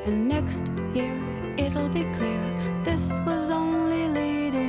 And 0.05 0.29
next 0.29 0.65
year 0.93 1.17
it'll 1.57 1.89
be 1.89 2.05
clear 2.17 2.43
this 2.83 3.13
was 3.25 3.51
only 3.51 4.09
leading 4.09 4.64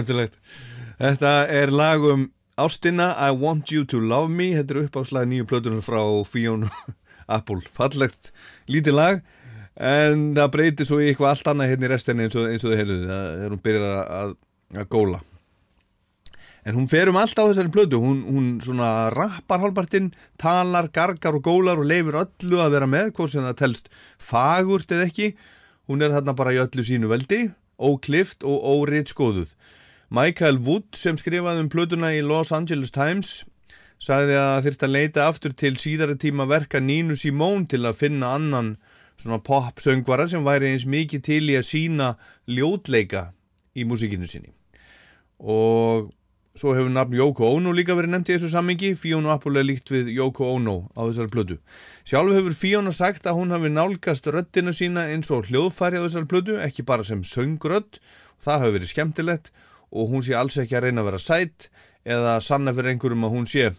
Skemmtilegt. 0.00 0.36
Þetta 1.00 1.32
er 1.52 1.72
lag 1.72 2.04
um 2.08 2.28
Ástina, 2.60 3.12
I 3.16 3.32
Want 3.36 3.70
You 3.72 3.84
To 3.88 4.00
Love 4.00 4.32
Me. 4.32 4.50
Þetta 4.56 4.74
er 4.74 4.82
uppáslag 4.86 5.28
nýju 5.28 5.48
plötunum 5.48 5.84
frá 5.84 6.00
Fiona 6.28 6.70
Apple. 7.36 7.62
Fallegt, 7.72 8.32
lítið 8.68 8.96
lag, 8.96 9.20
en 9.76 10.30
það 10.36 10.52
breytir 10.56 10.88
svo 10.88 11.00
í 11.00 11.10
eitthvað 11.10 11.34
allt 11.34 11.50
annað 11.52 11.72
hérna 11.72 11.88
í 11.88 11.90
restinni 11.92 12.26
eins 12.26 12.36
og, 12.36 12.48
og 12.48 12.64
þau 12.64 12.78
heyrðu 12.80 12.96
þegar 13.08 13.52
hún 13.52 13.62
byrjar 13.66 13.98
að, 14.00 14.32
að, 14.74 14.88
góla. 14.92 15.20
En 16.68 16.76
hún 16.76 16.90
fer 16.92 17.08
um 17.08 17.16
allt 17.16 17.38
á 17.40 17.48
þessari 17.48 17.72
plötu, 17.72 18.00
hún, 18.02 18.18
hún 18.28 18.50
svona 18.60 19.08
rappar 19.14 19.62
hálpartinn, 19.62 20.10
talar, 20.40 20.90
gargar 20.92 21.38
og 21.38 21.46
gólar 21.46 21.80
og 21.80 21.88
leifir 21.88 22.18
öllu 22.20 22.60
að 22.60 22.74
vera 22.76 22.88
með, 22.90 23.14
hvort 23.16 23.32
sem 23.32 23.46
það 23.46 23.60
telst 23.62 23.88
fagurt 24.20 24.92
eða 24.92 25.06
ekki. 25.08 25.30
Hún 25.88 26.04
er 26.04 26.12
þarna 26.12 26.36
bara 26.36 26.52
í 26.52 26.60
öllu 26.60 26.84
sínu 26.84 27.08
veldi, 27.08 27.46
óklift 27.80 28.44
og 28.44 28.60
óritskoðuð. 28.74 29.54
Michael 30.10 30.56
Wood 30.66 30.96
sem 30.98 31.14
skrifaði 31.14 31.62
um 31.62 31.68
plötuna 31.70 32.08
í 32.10 32.22
Los 32.26 32.50
Angeles 32.50 32.90
Times 32.90 33.44
sagði 34.02 34.34
að 34.40 34.64
þyrst 34.64 34.82
að 34.82 34.94
leita 34.96 35.26
aftur 35.30 35.52
til 35.54 35.76
síðara 35.78 36.16
tíma 36.18 36.48
verka 36.50 36.80
Nínu 36.82 37.14
Simone 37.14 37.68
til 37.70 37.84
að 37.86 38.00
finna 38.00 38.32
annan 38.34 38.72
svona 39.20 39.38
pop-söngvara 39.46 40.26
sem 40.32 40.42
væri 40.42 40.72
eins 40.72 40.88
mikið 40.90 41.22
til 41.28 41.44
í 41.52 41.54
að 41.60 41.68
sína 41.68 42.08
ljótleika 42.50 43.28
í 43.78 43.86
músikinu 43.86 44.26
sinni. 44.26 44.50
Og 45.38 46.10
svo 46.58 46.74
hefur 46.74 46.90
nafn 46.90 47.14
Yoko 47.14 47.54
Ono 47.60 47.70
líka 47.70 47.94
verið 47.94 48.16
nefnt 48.16 48.32
í 48.32 48.34
þessu 48.34 48.50
sammingi, 48.56 48.96
Fiona 48.98 49.36
Apple 49.36 49.62
er 49.62 49.70
líkt 49.70 49.94
við 49.94 50.10
Yoko 50.16 50.50
Ono 50.56 50.78
á 50.90 51.06
þessari 51.06 51.30
plötu. 51.36 51.62
Sjálf 52.02 52.34
hefur 52.34 52.58
Fiona 52.64 52.90
sagt 52.90 53.30
að 53.30 53.38
hún 53.38 53.54
hafi 53.54 53.70
nálgast 53.70 54.26
röddina 54.26 54.74
sína 54.74 55.06
eins 55.14 55.30
og 55.30 55.46
hljóðfæri 55.52 56.02
á 56.02 56.04
þessari 56.08 56.32
plötu, 56.34 56.58
ekki 56.58 56.82
bara 56.82 57.06
sem 57.06 57.22
söngrödd, 57.22 58.02
það 58.42 58.64
hefur 58.64 58.80
verið 58.80 58.96
skemmtilegt 58.96 59.52
og 59.54 59.66
hún 59.90 60.22
sé 60.24 60.36
alls 60.38 60.58
ekki 60.60 60.78
að 60.78 60.88
reyna 60.88 61.02
að 61.02 61.10
vera 61.10 61.22
sætt 61.22 61.70
eða 62.06 62.38
sanna 62.44 62.74
fyrir 62.74 62.94
einhverjum 62.94 63.26
að 63.26 63.34
hún 63.34 63.48
sé 63.50 63.70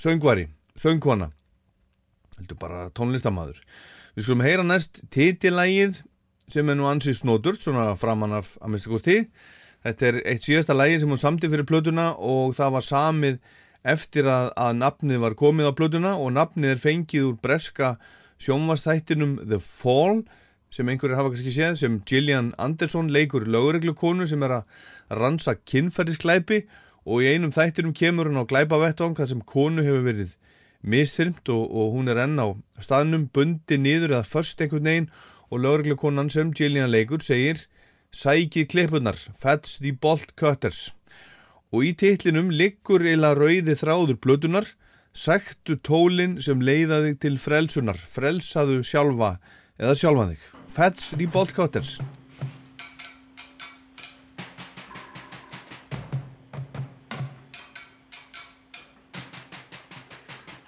söngvari, 0.00 0.48
söngkona. 0.80 1.30
Heldur 2.38 2.58
bara 2.60 2.88
tónlistamæður 2.94 3.60
við 4.18 4.26
skulum 4.26 4.42
heyra 4.42 4.64
næst 4.66 5.04
titilægið 5.14 6.00
sem 6.50 6.70
er 6.70 6.78
nú 6.78 6.88
ansið 6.90 7.20
snódurt 7.20 7.62
svona 7.62 7.92
framan 7.98 8.34
af 8.40 8.56
að 8.58 8.72
mista 8.72 8.90
kosti. 8.90 9.18
Þetta 9.86 10.08
er 10.08 10.20
eitt 10.26 10.46
síðasta 10.46 10.74
lægi 10.74 11.02
sem 11.02 11.12
hún 11.12 11.20
samti 11.20 11.50
fyrir 11.50 11.68
plötuna 11.68 12.10
og 12.16 12.56
það 12.58 12.74
var 12.74 12.86
samið 12.86 13.36
eftir 13.86 14.26
að, 14.26 14.50
að 14.58 14.72
nafnið 14.80 15.22
var 15.22 15.36
komið 15.38 15.70
á 15.70 15.72
plötuna 15.78 16.16
og 16.18 16.32
nafnið 16.34 16.74
er 16.74 16.82
fengið 16.82 17.28
úr 17.28 17.36
breska 17.44 17.92
sjónvastættinum 18.42 19.36
The 19.44 19.60
Fall 19.62 20.24
sem 20.74 20.88
einhverjir 20.88 21.18
hafa 21.18 21.32
kannski 21.32 21.52
séð 21.54 21.78
sem 21.80 22.00
Gillian 22.08 22.52
Anderson 22.58 23.10
leikur 23.14 23.46
lögreglukonu 23.48 24.26
sem 24.28 24.42
er 24.46 24.58
að 24.58 24.84
ransa 25.20 25.54
kynferðisklæpi 25.56 26.62
og 27.08 27.24
í 27.24 27.30
einum 27.32 27.54
þættinum 27.56 27.94
kemur 27.96 28.28
hún 28.28 28.42
á 28.42 28.50
glæpavettvang 28.50 29.16
þar 29.18 29.30
sem 29.32 29.44
konu 29.54 29.84
hefur 29.86 30.04
verið 30.08 30.34
mistfyrmt 30.82 31.48
og, 31.54 31.64
og 31.68 31.96
hún 31.96 32.12
er 32.12 32.22
enn 32.24 32.36
á 32.38 32.48
staðnum 32.84 33.28
bundi 33.34 33.80
niður 33.80 34.18
eða 34.18 34.28
först 34.28 34.60
einhvern 34.60 34.90
veginn 34.90 35.10
og 35.48 35.64
lögreglukonan 35.64 36.28
sem 36.32 36.52
Gillian 36.52 36.92
leikur 36.92 37.24
segir 37.24 37.64
sækið 38.12 38.68
klippunar, 38.72 39.16
fetch 39.16 39.80
the 39.80 39.92
bolt 39.92 40.36
cutters 40.36 40.90
og 41.72 41.84
í 41.84 41.94
titlinum 41.96 42.52
liggur 42.52 43.04
eila 43.04 43.34
rauði 43.36 43.76
þráður 43.76 44.20
blötunar 44.20 44.68
Sæktu 45.18 45.74
tólin 45.82 46.36
sem 46.44 46.60
leiða 46.62 47.00
þig 47.06 47.16
til 47.24 47.38
frelsunar, 47.42 47.98
frelsaðu 47.98 48.84
sjálfa 48.86 49.32
eða 49.80 49.96
sjálfan 49.98 50.34
þig. 50.36 50.57
Fats 50.78 51.10
the 51.10 51.26
Bolt 51.26 51.52
Cutters. 51.52 51.98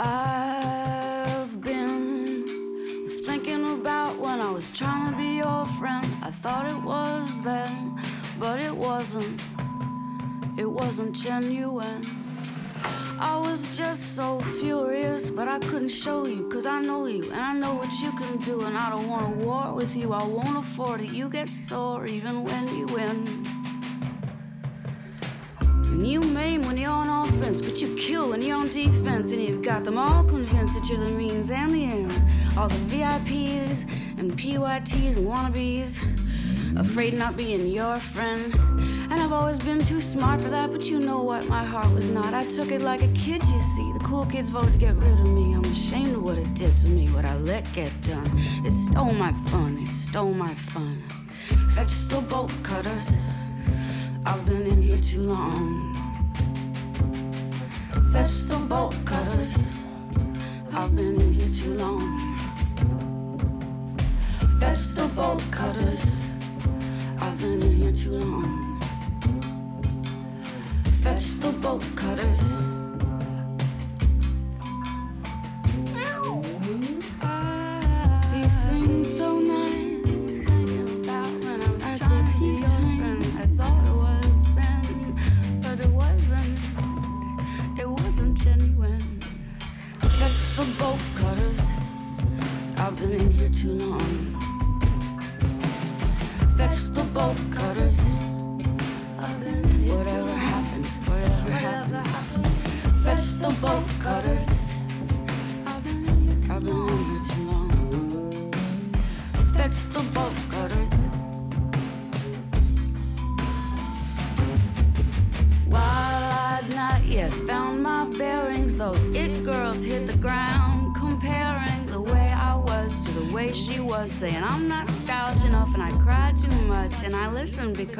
I've 0.00 1.60
been 1.60 2.44
thinking 3.24 3.64
about 3.80 4.18
when 4.18 4.40
I 4.40 4.50
was 4.50 4.72
trying 4.72 5.12
to 5.12 5.16
be 5.16 5.36
your 5.36 5.64
friend. 5.78 6.04
I 6.24 6.32
thought 6.32 6.66
it 6.66 6.82
was 6.84 7.40
then, 7.42 8.02
but 8.40 8.58
it 8.60 8.74
wasn't. 8.74 9.40
It 10.58 10.68
wasn't 10.68 11.14
genuine. 11.14 12.02
I 13.22 13.36
was 13.36 13.76
just 13.76 14.16
so 14.16 14.40
furious, 14.40 15.28
but 15.28 15.46
I 15.46 15.58
couldn't 15.58 15.90
show 15.90 16.26
you, 16.26 16.48
cause 16.48 16.64
I 16.64 16.80
know 16.80 17.04
you, 17.04 17.22
and 17.24 17.38
I 17.38 17.52
know 17.52 17.74
what 17.74 17.92
you 18.00 18.10
can 18.12 18.38
do, 18.38 18.62
and 18.62 18.74
I 18.74 18.88
don't 18.88 19.08
want 19.08 19.38
to 19.38 19.44
war 19.44 19.74
with 19.74 19.94
you, 19.94 20.14
I 20.14 20.24
won't 20.24 20.56
afford 20.56 21.02
it. 21.02 21.12
You 21.12 21.28
get 21.28 21.46
sore 21.46 22.06
even 22.06 22.44
when 22.44 22.66
you 22.74 22.86
win. 22.86 23.26
And 25.60 26.06
you 26.06 26.22
maim 26.22 26.62
when 26.62 26.78
you're 26.78 26.90
on 26.90 27.28
offense, 27.28 27.60
but 27.60 27.78
you 27.78 27.94
kill 27.96 28.30
when 28.30 28.40
you're 28.40 28.56
on 28.56 28.68
defense, 28.68 29.32
and 29.32 29.42
you've 29.42 29.62
got 29.62 29.84
them 29.84 29.98
all 29.98 30.24
convinced 30.24 30.72
that 30.80 30.88
you're 30.88 31.06
the 31.06 31.12
means 31.12 31.50
and 31.50 31.70
the 31.72 31.84
end. 31.84 32.22
All 32.56 32.68
the 32.68 32.96
VIPs 32.96 33.86
and 34.18 34.32
PYTs 34.32 35.18
and 35.18 35.26
wannabes, 35.26 36.00
afraid 36.80 37.12
not 37.12 37.36
being 37.36 37.66
your 37.66 37.98
friend. 37.98 38.56
And 39.10 39.20
I've 39.20 39.32
always 39.32 39.58
been 39.58 39.80
too 39.80 40.00
smart 40.00 40.40
for 40.40 40.50
that, 40.50 40.70
but 40.70 40.84
you 40.84 41.00
know 41.00 41.20
what? 41.24 41.48
My 41.48 41.64
heart 41.64 41.90
was 41.92 42.08
not. 42.08 42.32
I 42.32 42.44
took 42.46 42.70
it 42.70 42.80
like 42.80 43.02
a 43.02 43.08
kid, 43.08 43.42
you 43.46 43.60
see. 43.60 43.92
The 43.92 44.04
cool 44.04 44.24
kids 44.24 44.50
voted 44.50 44.72
to 44.74 44.78
get 44.78 44.94
rid 44.94 45.08
of 45.08 45.26
me. 45.26 45.52
I'm 45.52 45.64
ashamed 45.64 46.14
of 46.14 46.22
what 46.22 46.38
it 46.38 46.54
did 46.54 46.76
to 46.78 46.86
me, 46.86 47.08
what 47.08 47.24
I 47.24 47.36
let 47.38 47.70
get 47.72 47.90
done. 48.02 48.30
It 48.64 48.70
stole 48.70 49.12
my 49.12 49.32
fun, 49.50 49.78
it 49.82 49.88
stole 49.88 50.32
my 50.32 50.54
fun. 50.54 51.02
Fetch 51.74 52.06
the 52.06 52.20
bolt 52.20 52.52
cutters. 52.62 53.10
I've 54.26 54.46
been 54.46 54.66
in 54.68 54.80
here 54.80 55.00
too 55.00 55.22
long. 55.22 55.92
Fetch 58.12 58.42
the 58.42 58.58
bolt 58.68 58.94
cutters. 59.04 59.56
I've 60.72 60.94
been 60.94 61.20
in 61.20 61.32
here 61.32 61.48
too 61.48 61.74
long. 61.74 62.36
Fetch 64.60 64.86
the 64.94 65.10
bolt 65.16 65.42
cutters. 65.50 66.00
I've 67.18 67.36
been 67.38 67.60
in 67.60 67.74
here 67.74 67.92
too 67.92 68.12
long 68.12 68.69
festival 71.02 71.52
boat 71.52 71.82
cutters. 71.96 72.69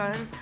Because 0.00 0.32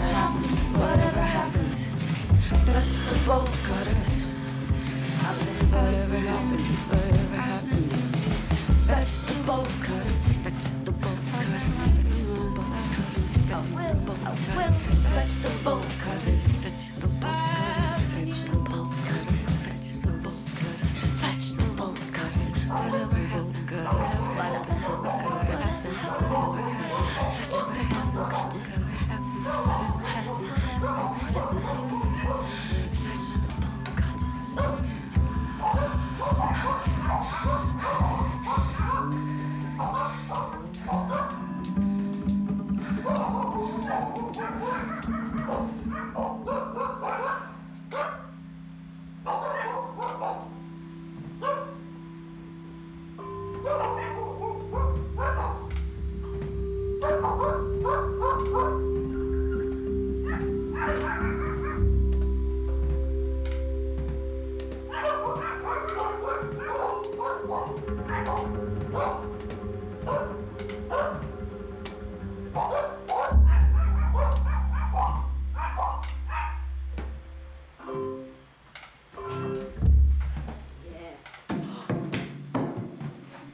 happens, 0.00 0.58
whatever 0.78 1.20
happens, 1.20 1.86
that's 2.64 2.96
the 2.96 3.26
bolt 3.26 3.50
cutters. 3.64 4.12
whatever 5.70 6.18
happens. 6.18 7.05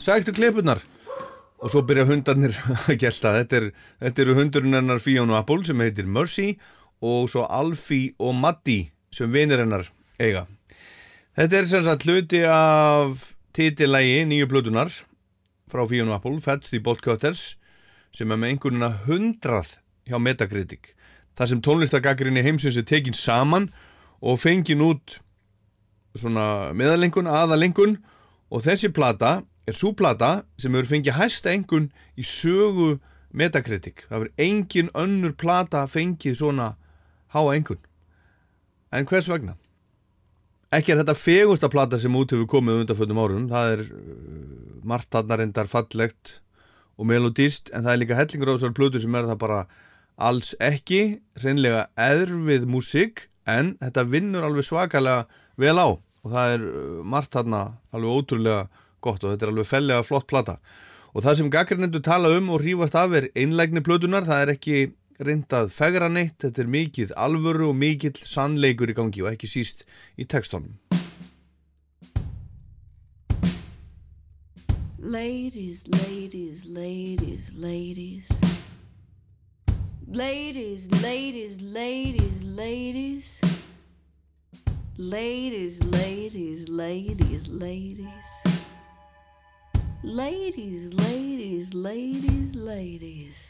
Sæktu 0.03 0.35
klipunar 0.35 0.83
og 1.63 1.71
svo 1.71 1.85
byrja 1.87 2.09
hundarnir 2.09 2.57
að 2.89 2.99
gelta. 2.99 3.37
Þetta, 3.39 3.71
þetta 4.03 4.25
eru 4.25 4.39
hundurinn 4.39 4.79
hennar 4.81 5.03
Fiona 5.03 5.39
Apple 5.39 5.63
sem 5.69 5.83
heitir 5.85 6.09
Mercy 6.11 6.57
og 7.03 7.31
svo 7.31 7.47
Alfie 7.47 8.13
og 8.19 8.35
Maddie 8.39 8.91
sem 9.15 9.31
vinir 9.31 9.63
hennar 9.63 9.87
eiga. 10.19 10.47
Þetta 11.39 11.59
er 11.59 11.71
sem 11.71 11.85
sagt 11.87 12.07
hluti 12.09 12.43
af 12.45 13.31
titilægi 13.57 14.25
nýju 14.29 14.49
plötunar 14.51 14.91
frá 15.71 15.85
Fiona 15.89 16.19
Apple, 16.19 16.41
Fats 16.43 16.73
the 16.73 16.81
Bolt 16.83 17.03
Cutters 17.05 17.55
sem 18.13 18.31
er 18.31 18.41
með 18.41 18.57
einhvernina 18.57 18.91
hundrað 19.07 19.79
hjá 20.11 20.19
Metacritic. 20.21 20.93
Þar 21.39 21.49
sem 21.49 21.63
tónlistagakrinni 21.65 22.43
heimsins 22.45 22.77
er 22.77 22.85
tekin 22.85 23.17
saman 23.17 23.71
og 24.21 24.43
fengin 24.43 24.83
út 24.85 25.21
svona 26.19 26.75
meðalengun, 26.77 27.31
aðalengun 27.31 27.97
og 28.53 28.67
þessi 28.67 28.91
plata 28.93 29.41
er 29.67 29.77
svo 29.77 29.93
plata 29.97 30.43
sem 30.61 30.75
hefur 30.75 30.91
fengið 30.91 31.19
hæsta 31.19 31.53
engun 31.55 31.91
í 32.19 32.27
sögu 32.27 32.97
Metacritic. 33.33 34.05
Það 34.11 34.25
verður 34.25 34.45
engin 34.45 34.91
önnur 34.99 35.35
plata 35.41 35.87
fengið 35.89 36.37
svona 36.41 36.75
háa 37.33 37.55
engun. 37.57 37.81
En 38.93 39.09
hvers 39.09 39.31
vegna? 39.31 39.57
Ekki 40.73 40.93
er 40.93 41.01
þetta 41.03 41.17
fegusta 41.17 41.71
plata 41.73 42.01
sem 42.01 42.13
út 42.17 42.33
hefur 42.33 42.49
komið 42.49 42.83
undanföldum 42.83 43.21
árum. 43.21 43.49
Það 43.49 43.73
er 43.77 43.85
uh, 43.89 44.03
margt 44.85 45.11
þarna 45.13 45.41
reyndar 45.41 45.71
fallegt 45.71 46.39
og 47.01 47.09
melodíst 47.09 47.73
en 47.73 47.87
það 47.87 47.95
er 47.95 48.03
líka 48.03 48.19
hellingur 48.19 48.53
á 48.53 48.55
þessar 48.57 48.77
plötu 48.77 49.01
sem 49.01 49.17
er 49.17 49.29
það 49.31 49.41
bara 49.41 49.61
alls 50.21 50.53
ekki, 50.61 51.23
reynlega 51.41 51.87
erfið 51.99 52.67
músík 52.69 53.27
en 53.49 53.75
þetta 53.81 54.05
vinnur 54.13 54.45
alveg 54.47 54.69
svakalega 54.69 55.25
vel 55.61 55.77
á 55.81 55.89
og 55.97 56.29
það 56.31 56.57
er 56.57 56.67
uh, 56.69 57.01
margt 57.03 57.33
þarna 57.35 57.63
alveg 57.97 58.21
ótrúlega 58.21 58.82
gott 59.05 59.25
og 59.25 59.35
þetta 59.35 59.49
er 59.49 59.53
alveg 59.53 59.69
fellega 59.69 60.07
flott 60.07 60.29
plata 60.31 60.59
og 61.13 61.27
það 61.27 61.39
sem 61.39 61.53
gaggrinendur 61.53 62.05
tala 62.05 62.33
um 62.39 62.51
og 62.55 62.63
rífast 62.65 62.97
af 62.97 63.13
er 63.19 63.29
einlægni 63.37 63.85
plötunar, 63.85 64.25
það 64.25 64.47
er 64.47 64.55
ekki 64.55 64.77
reyndað 65.23 65.71
fegra 65.75 66.09
neitt, 66.09 66.39
þetta 66.41 66.65
er 66.65 66.73
mikið 66.73 67.15
alvöru 67.21 67.71
og 67.71 67.79
mikill 67.79 68.17
sannleikur 68.17 68.91
í 68.91 68.97
gangi 68.97 69.25
og 69.25 69.35
ekki 69.35 69.51
síst 69.51 69.87
í 70.17 70.27
textónum 70.27 70.79
Ladies, 75.03 75.89
ladies, 75.89 76.65
ladies, 76.65 77.53
ladies. 77.57 78.29
Ladies, 80.07 80.89
ladies, 81.03 81.61
ladies, 81.61 82.45
ladies. 82.45 83.41
Ladies, 84.97 85.83
ladies, 85.83 86.69
ladies, 86.69 87.49
ladies. 87.49 88.62
Ladies, 90.05 90.93
ladies, 90.95 91.75
ladies, 91.75 92.57
ladies. 92.57 93.49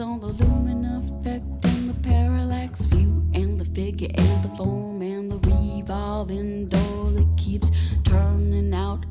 On 0.00 0.18
the 0.20 0.28
lumen 0.28 0.86
effect 0.86 1.64
and 1.66 1.90
the 1.90 2.08
parallax 2.08 2.86
view 2.86 3.28
and 3.34 3.58
the 3.60 3.64
figure 3.66 4.08
and 4.14 4.42
the 4.42 4.48
foam 4.56 5.02
and 5.02 5.30
the 5.30 5.38
revolving 5.38 6.66
door 6.68 7.10
that 7.10 7.28
keeps 7.36 7.70
turning 8.02 8.72
out 8.72 9.04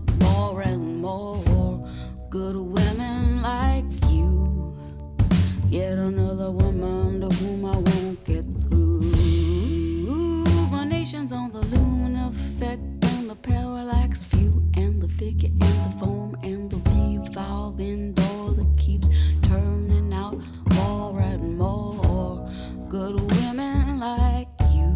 figure 15.22 15.50
and 15.50 15.62
the 15.86 15.98
foam 16.00 16.36
and 16.42 16.72
the 16.72 16.78
revolving 16.90 18.12
door 18.14 18.56
that 18.56 18.76
keeps 18.76 19.08
turning 19.44 20.12
out 20.16 20.36
more 20.74 21.22
and 21.22 21.60
more 21.60 22.50
good 22.90 23.22
women 23.32 24.00
like 24.00 24.48
you. 24.72 24.90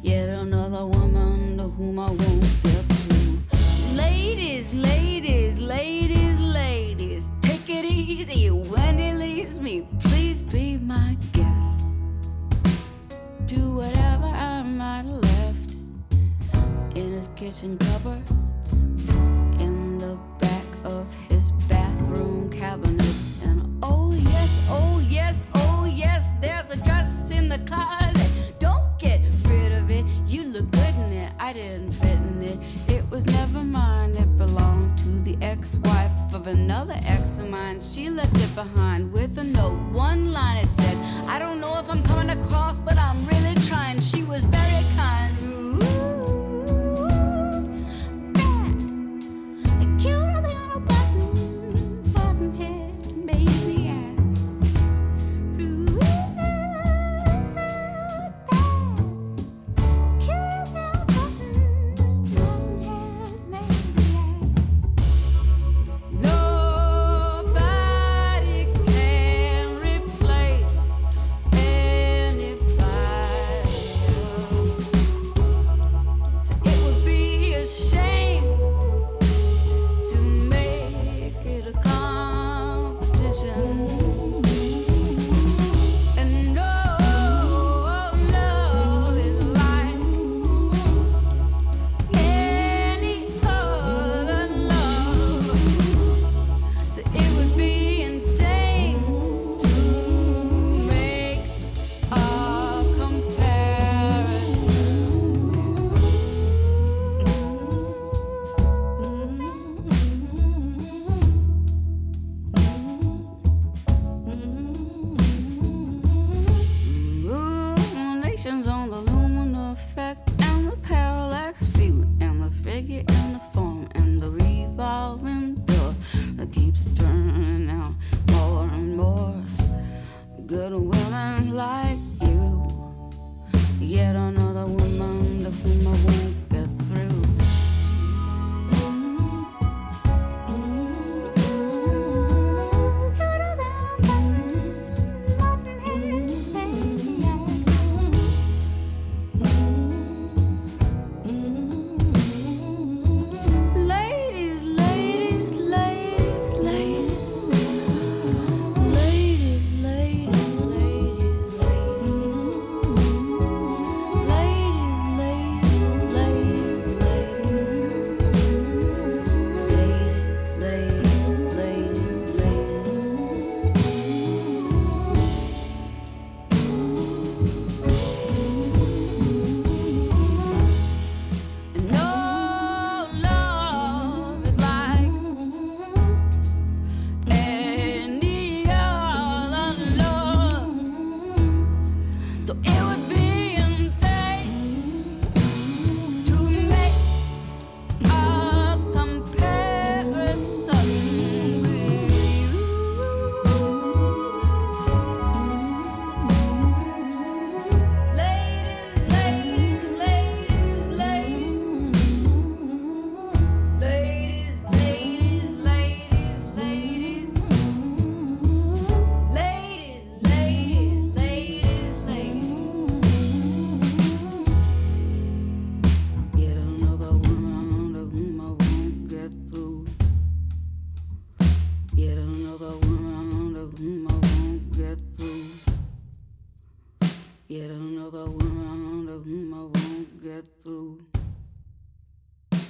Yet 0.00 0.30
another 0.30 0.86
woman 0.86 1.58
to 1.58 1.64
whom 1.64 1.98
I 1.98 2.10
won't 2.10 2.62
get 2.62 2.84
through. 2.96 3.38
Ladies, 3.94 4.72
ladies, 4.72 5.60
ladies, 5.60 6.40
ladies, 6.40 7.32
take 7.42 7.68
it 7.68 7.84
easy 7.84 8.48
when 8.48 8.98
he 8.98 9.12
leaves 9.12 9.60
me. 9.60 9.86
Please 10.04 10.42
be 10.42 10.78
my 10.78 11.18
guest. 11.34 11.84
Do 13.44 13.72
whatever 13.72 14.24
I 14.24 14.62
might 14.62 15.04
have 15.04 15.22
left 15.30 15.76
in 16.96 17.12
his 17.12 17.28
kitchen 17.36 17.76
cupboards, 17.76 18.32
She 37.80 38.08
left 38.08 38.34
it 38.36 38.54
behind 38.54 39.12
with 39.12 39.36
a 39.36 39.44
note. 39.44 39.78
One 39.92 40.32
line 40.32 40.64
it 40.64 40.70
said, 40.70 40.85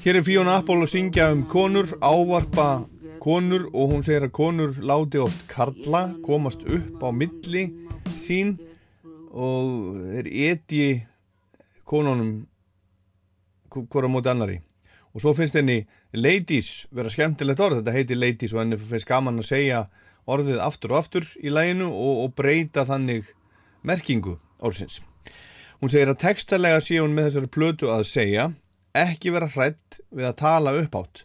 Hér 0.06 0.20
er 0.20 0.22
Fiona 0.22 0.52
Apple 0.60 0.84
að 0.84 0.92
syngja 0.92 1.24
um 1.34 1.40
konur, 1.50 1.88
ávarpa 1.98 2.84
konur 3.18 3.64
og 3.72 3.88
hún 3.90 4.04
segir 4.06 4.28
að 4.28 4.36
konur 4.36 4.76
láti 4.78 5.18
oft 5.18 5.40
karla, 5.50 6.12
komast 6.22 6.60
upp 6.62 7.00
á 7.02 7.10
milli 7.10 7.64
sín 8.22 8.52
og 9.34 9.96
er 10.14 10.28
eti 10.30 11.00
konunum 11.82 12.44
hvora 13.74 14.06
móti 14.06 14.30
annari. 14.30 14.60
Og 15.10 15.24
svo 15.24 15.32
finnst 15.34 15.58
henni 15.58 15.80
ladies 16.14 16.84
vera 16.94 17.10
skemmtilegt 17.10 17.64
orð, 17.66 17.80
þetta 17.80 17.94
heitir 17.96 18.20
ladies 18.22 18.54
og 18.54 18.60
henni 18.62 18.78
finnst 18.78 19.08
gaman 19.10 19.42
að 19.42 19.48
segja 19.48 19.80
orðið 20.30 20.60
aftur 20.68 20.94
og 20.94 21.00
aftur 21.00 21.26
í 21.42 21.50
læginu 21.50 21.88
og, 21.90 22.20
og 22.28 22.36
breyta 22.38 22.86
þannig 22.86 23.26
merkingu 23.82 24.36
orðsins. 24.62 25.00
Hún 25.82 25.90
segir 25.90 26.14
að 26.14 26.22
textalega 26.28 26.78
sé 26.78 27.02
hún 27.02 27.18
með 27.18 27.32
þessari 27.32 27.52
plötu 27.58 27.90
að 27.90 28.06
segja 28.12 28.46
ekki 29.02 29.32
vera 29.34 29.48
hrætt 29.50 30.00
við 30.10 30.28
að 30.30 30.38
tala 30.42 30.74
upp 30.80 31.00
átt. 31.00 31.24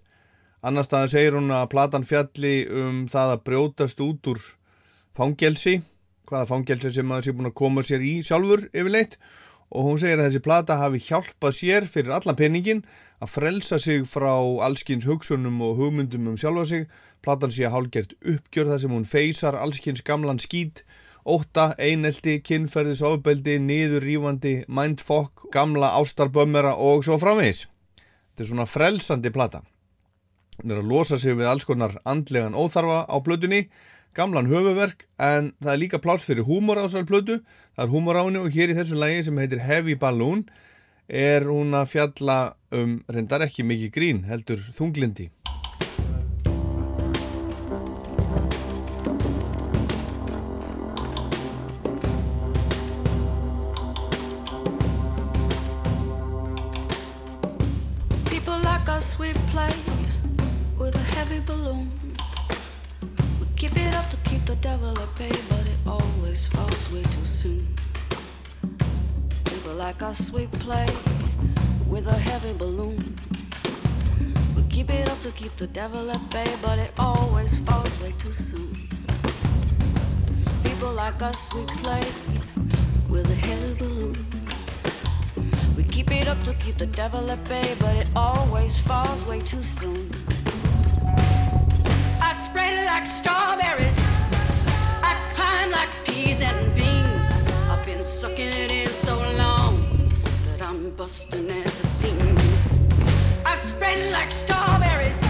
Annar 0.62 0.86
staðar 0.86 1.13
segir 1.13 1.38
hún 1.38 1.53
að 1.55 1.69
platan 1.71 2.05
fjalli 2.05 2.55
um 2.69 3.05
það 3.10 3.36
að 3.36 3.45
brjótast 3.47 4.01
út 4.05 4.27
úr 4.29 4.41
fangelsi, 5.17 5.79
hvaða 6.29 6.49
fangelsi 6.51 6.91
sem 6.93 7.07
maður 7.07 7.27
sé 7.27 7.36
búin 7.38 7.49
að 7.49 7.57
koma 7.63 7.84
sér 7.86 8.03
í 8.05 8.19
sjálfur 8.25 8.67
yfirleitt 8.69 9.17
og 9.71 9.88
hún 9.88 10.01
segir 10.01 10.19
að 10.19 10.27
þessi 10.27 10.43
plata 10.45 10.77
hafi 10.81 10.99
hjálpað 11.07 11.57
sér 11.57 11.88
fyrir 11.89 12.13
allan 12.15 12.38
peningin 12.38 12.84
að 13.23 13.34
frelsa 13.36 13.79
sig 13.79 14.03
frá 14.10 14.34
allskins 14.67 15.07
hugsunum 15.07 15.62
og 15.63 15.77
hugmyndum 15.79 16.29
um 16.31 16.38
sjálfa 16.39 16.67
sig. 16.67 16.88
Platan 17.21 17.53
sé 17.53 17.67
að 17.67 17.75
hálgert 17.75 18.15
uppgjör 18.21 18.71
þar 18.71 18.81
sem 18.84 18.93
hún 18.95 19.05
feysar 19.07 19.57
allskins 19.57 20.01
gamlan 20.05 20.41
skít 20.41 20.81
óta, 21.25 21.71
einelti, 21.77 22.39
kynferðis, 22.45 23.03
ofbeldi, 23.05 23.57
niður, 23.62 24.05
rífandi, 24.05 24.55
mindfuck, 24.71 25.47
gamla 25.53 25.93
ástarbömmera 25.99 26.73
og 26.79 27.05
svo 27.05 27.19
framvegis. 27.21 27.65
Þetta 28.31 28.43
er 28.43 28.49
svona 28.49 28.67
frelsandi 28.69 29.31
plata. 29.34 29.62
Hún 30.62 30.75
er 30.75 30.81
að 30.81 30.91
losa 30.91 31.17
sig 31.19 31.38
við 31.38 31.49
alls 31.49 31.65
konar 31.65 31.97
andlegan 32.05 32.57
óþarfa 32.57 33.03
á 33.10 33.15
plötunni, 33.25 33.65
gamlan 34.17 34.49
höfuverk, 34.51 35.07
en 35.17 35.53
það 35.62 35.73
er 35.73 35.81
líka 35.81 36.01
pláss 36.03 36.27
fyrir 36.27 36.45
húmor 36.47 36.81
á 36.81 36.86
þessar 36.86 37.07
plötu. 37.10 37.39
Það 37.75 37.86
er 37.86 37.93
húmor 37.93 38.19
á 38.19 38.23
henni 38.25 38.41
og 38.43 38.51
hér 38.53 38.73
í 38.73 38.77
þessu 38.77 38.99
lægi 38.99 39.27
sem 39.27 39.41
heitir 39.41 39.63
Heavy 39.65 39.95
Balloon 39.95 40.45
er 41.12 41.47
hún 41.49 41.75
að 41.75 41.89
fjalla 41.91 42.38
um, 42.71 43.01
reyndar 43.12 43.43
ekki 43.43 43.65
mikið 43.67 43.93
grín, 43.95 44.25
heldur 44.29 44.62
þunglindi. 44.77 45.29
Keep 64.31 64.45
the 64.45 64.55
devil 64.55 64.97
at 64.97 65.15
bay, 65.17 65.35
but 65.49 65.67
it 65.67 65.79
always 65.85 66.47
falls 66.47 66.89
way 66.93 67.03
too 67.03 67.25
soon. 67.25 67.67
People 69.43 69.73
like 69.73 70.01
us, 70.01 70.31
we 70.31 70.47
play 70.47 70.87
with 71.85 72.07
a 72.07 72.17
heavy 72.29 72.53
balloon. 72.53 73.13
We 74.55 74.63
keep 74.69 74.89
it 74.89 75.09
up 75.09 75.21
to 75.23 75.31
keep 75.31 75.53
the 75.57 75.67
devil 75.67 76.09
at 76.09 76.23
bay, 76.29 76.49
but 76.61 76.79
it 76.79 76.93
always 76.97 77.57
falls 77.57 77.93
way 78.01 78.13
too 78.17 78.31
soon. 78.31 78.73
People 80.63 80.93
like 80.93 81.21
us, 81.21 81.53
we 81.53 81.65
play 81.83 82.05
with 83.09 83.29
a 83.29 83.39
heavy 83.47 83.73
balloon. 83.73 84.15
We 85.75 85.83
keep 85.83 86.09
it 86.09 86.29
up 86.29 86.41
to 86.43 86.53
keep 86.53 86.77
the 86.77 86.91
devil 87.01 87.29
at 87.29 87.43
bay, 87.49 87.75
but 87.81 87.97
it 87.97 88.07
always 88.15 88.79
falls 88.79 89.25
way 89.25 89.41
too 89.41 89.61
soon. 89.61 90.09
I 92.29 92.31
spread 92.31 92.71
it 92.79 92.85
like 92.85 93.05
strawberries. 93.05 94.20
I 95.62 95.65
climb 95.65 95.74
like 95.74 96.06
peas 96.06 96.41
and 96.41 96.76
beans. 96.76 97.28
I've 97.69 97.86
been 97.86 98.04
sucking 98.04 98.47
it 98.47 98.71
in 98.71 98.88
so 98.88 99.19
long 99.38 100.10
that 100.47 100.60
I'm 100.60 100.89
busting 100.91 101.52
at 101.52 101.65
the 101.65 101.88
seams. 101.88 102.65
I 103.45 103.54
spread 103.54 104.12
like 104.12 104.32
strawberries. 104.32 105.21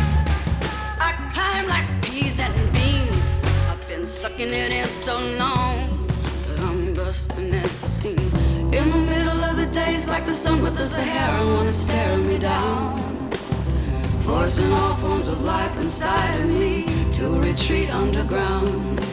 I 1.02 1.12
climb 1.34 1.67
like 1.67 1.90
peas 2.02 2.40
and 2.40 2.56
beans. 2.71 3.25
I've 3.69 3.86
been 3.90 4.08
sucking 4.08 4.54
it 4.54 4.71
in 4.71 4.88
so 4.88 5.19
long 5.38 6.08
that 6.48 6.62
I'm 6.62 6.94
busting 6.94 7.54
at 7.54 7.69
the 7.82 7.88
seams. 7.88 8.34
In 8.73 8.90
the 8.90 9.02
middle 9.12 9.44
of 9.44 9.58
the 9.58 9.65
days, 9.65 10.08
like 10.08 10.25
the 10.25 10.34
sun 10.34 10.62
with 10.62 10.77
the 10.77 10.88
Sahara, 10.88 11.46
wanna 11.46 11.73
stare 11.73 12.17
me 12.19 12.38
down. 12.38 13.29
Forcing 14.23 14.71
all 14.71 14.96
forms 14.96 15.27
of 15.27 15.42
life 15.42 15.77
inside 15.77 16.40
of 16.40 16.54
me 16.54 16.86
to 17.17 17.42
retreat 17.42 17.90
underground. 17.90 19.10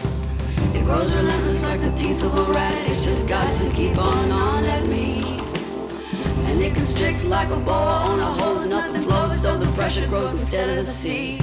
Grows 0.89 1.15
relentless 1.15 1.63
like 1.65 1.83
the 1.83 1.91
teeth 1.91 2.25
of 2.25 2.35
a 2.35 2.51
rat. 2.51 2.75
It's 2.89 3.05
just 3.05 3.29
got 3.29 3.55
to 3.57 3.71
keep 3.73 3.99
on 3.99 4.31
on 4.33 4.65
at 4.65 4.87
me. 4.87 5.21
And 6.49 6.63
it 6.63 6.75
constricts 6.75 7.27
like 7.27 7.51
a 7.51 7.59
boa 7.59 8.07
on 8.09 8.21
a 8.21 8.25
hose. 8.25 8.71
Nothing 8.71 9.03
flows, 9.03 9.39
so 9.39 9.59
the 9.59 9.71
pressure 9.73 10.07
grows 10.07 10.31
instead 10.31 10.71
of 10.71 10.77
the 10.77 10.85
sea. 10.87 11.43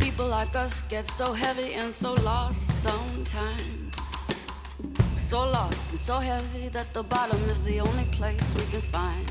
People 0.00 0.26
like 0.26 0.56
us 0.56 0.80
get 0.88 1.06
so 1.06 1.34
heavy 1.34 1.74
and 1.74 1.92
so 1.92 2.14
lost 2.14 2.62
sometimes. 2.82 3.94
So 5.14 5.40
lost 5.40 5.90
and 5.90 6.00
so 6.00 6.18
heavy 6.18 6.68
that 6.68 6.94
the 6.94 7.02
bottom 7.02 7.42
is 7.50 7.62
the 7.62 7.80
only 7.80 8.04
place 8.04 8.54
we 8.54 8.64
can 8.72 8.80
find. 8.80 9.30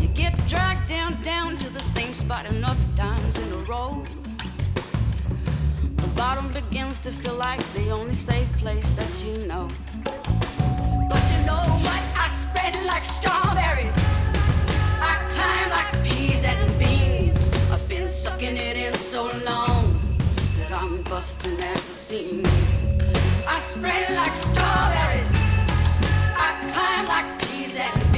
You 0.00 0.06
get 0.06 0.36
dragged 0.46 0.88
down, 0.88 1.20
down 1.22 1.58
to 1.58 1.68
the 1.68 1.80
same 1.80 2.12
spot 2.12 2.46
enough 2.46 2.78
times 2.94 3.40
in 3.40 3.52
a 3.52 3.58
row. 3.68 4.04
Bottom 6.26 6.50
begins 6.52 6.98
to 7.00 7.12
feel 7.12 7.34
like 7.34 7.60
the 7.74 7.90
only 7.90 8.14
safe 8.14 8.50
place 8.56 8.88
that 8.94 9.12
you 9.22 9.46
know. 9.46 9.68
But 11.10 11.22
you 11.32 11.40
know 11.44 11.64
what? 11.84 12.02
I 12.24 12.28
spread 12.28 12.74
like 12.86 13.04
strawberries. 13.04 13.94
I 15.10 15.14
climb 15.34 15.68
like 15.78 15.92
peas 16.02 16.42
and 16.46 16.78
beans. 16.78 17.38
I've 17.70 17.86
been 17.90 18.08
sucking 18.08 18.56
it 18.56 18.76
in 18.78 18.94
so 18.94 19.24
long 19.44 20.00
that 20.56 20.72
I'm 20.72 21.02
busting 21.02 21.60
at 21.60 21.76
the 21.88 21.92
seams. 21.92 22.48
I 23.46 23.58
spread 23.58 24.16
like 24.16 24.34
strawberries. 24.34 25.30
I 26.46 26.48
climb 26.72 27.06
like 27.06 27.28
peas 27.42 27.76
and 27.76 28.00
beans. 28.00 28.13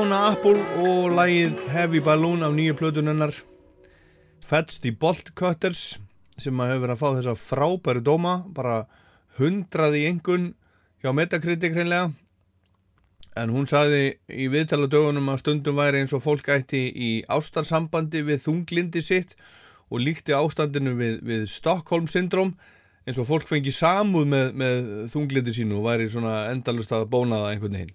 Fiona 0.00 0.30
Apple 0.30 0.56
og 0.80 1.10
lagið 1.12 1.58
Heavy 1.68 2.00
Balloon 2.00 2.40
af 2.46 2.54
nýju 2.56 2.72
plötunennar 2.78 3.34
Fetched 4.48 4.86
í 4.88 4.94
Bolt 4.96 5.28
Cutters 5.36 5.98
sem 6.40 6.56
að 6.56 6.70
hefur 6.70 6.84
verið 6.86 6.94
að 6.94 7.00
fá 7.02 7.08
þessa 7.18 7.34
frábæru 7.36 8.00
dóma 8.06 8.32
bara 8.56 8.78
hundraði 9.36 10.06
engun 10.08 10.46
hjá 11.04 11.12
Metacritic 11.12 11.76
hreinlega 11.76 12.14
en 13.42 13.52
hún 13.52 13.68
sagði 13.68 14.14
í 14.32 14.46
viðtala 14.54 14.88
dögunum 14.88 15.28
að 15.34 15.42
stundum 15.42 15.76
væri 15.82 16.00
eins 16.00 16.14
og 16.16 16.24
fólk 16.24 16.48
ætti 16.54 16.80
í 16.88 17.10
ástarsambandi 17.28 18.22
við 18.24 18.40
þunglindi 18.46 19.02
sitt 19.04 19.34
og 19.90 20.00
líkti 20.00 20.32
ástandinu 20.32 20.94
við, 20.96 21.18
við 21.20 21.44
Stockholm 21.52 22.08
syndrom 22.08 22.54
eins 23.04 23.20
og 23.20 23.28
fólk 23.28 23.44
fengi 23.52 23.74
samúð 23.76 24.32
með, 24.32 24.56
með 24.64 24.88
þunglindi 25.12 25.58
sínu 25.60 25.82
og 25.82 25.90
væri 25.90 26.08
svona 26.08 26.46
endalust 26.54 26.96
að 26.96 27.04
bónaða 27.12 27.52
einhvern 27.52 27.76
veginn. 27.82 27.94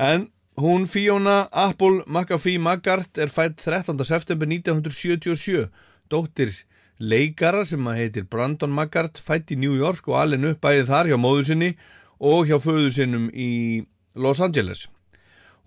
En 0.00 0.26
hún 0.56 0.86
Fiona 0.86 1.48
Apple 1.52 2.04
McAfee 2.06 2.58
Maggart 2.58 3.18
er 3.18 3.28
fætt 3.28 3.60
13. 3.60 3.98
september 4.04 4.46
1977, 4.48 5.68
dóttir 6.08 6.52
leikara 6.98 7.66
sem 7.68 7.84
að 7.84 8.00
heitir 8.00 8.24
Brandon 8.24 8.72
Maggart, 8.72 9.20
fætt 9.20 9.52
í 9.52 9.58
New 9.60 9.76
York 9.76 10.08
og 10.08 10.16
alveg 10.22 10.54
upp 10.54 10.64
bæðið 10.64 10.88
þar 10.88 11.10
hjá 11.12 11.18
móðu 11.20 11.44
sinni 11.50 11.70
og 12.16 12.48
hjá 12.48 12.56
föðu 12.56 12.88
sinnum 12.94 13.28
í 13.36 13.84
Los 14.16 14.40
Angeles. 14.40 14.86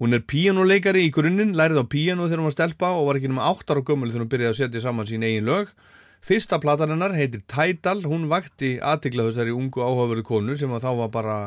Hún 0.02 0.16
er 0.16 0.26
píjánuleikari 0.26 1.06
í 1.06 1.14
grunninn, 1.14 1.54
lærið 1.54 1.84
á 1.84 1.92
píjánu 1.92 2.26
þegar 2.26 2.42
hún 2.42 2.50
var 2.50 2.58
stelpa 2.58 2.92
og 2.98 3.10
var 3.12 3.20
ekki 3.20 3.30
nema 3.30 3.50
8 3.52 3.76
ára 3.76 3.86
gömul 3.86 4.10
þegar 4.10 4.26
hún 4.26 4.34
byrjaði 4.34 4.56
að 4.56 4.60
setja 4.64 4.84
saman 4.88 5.10
sín 5.10 5.26
eigin 5.28 5.46
lög. 5.46 5.74
Fyrsta 6.26 6.58
platan 6.60 6.96
hennar 6.96 7.14
heitir 7.14 7.44
Tidal, 7.46 8.02
hún 8.10 8.26
vakti 8.32 8.80
aðtikla 8.82 9.28
þessari 9.30 9.54
ungu 9.54 9.84
áhugaverðu 9.86 10.26
konu 10.26 10.58
sem 10.58 10.72
að 10.74 10.88
þá 10.88 10.92
var 11.04 11.12
bara 11.14 11.38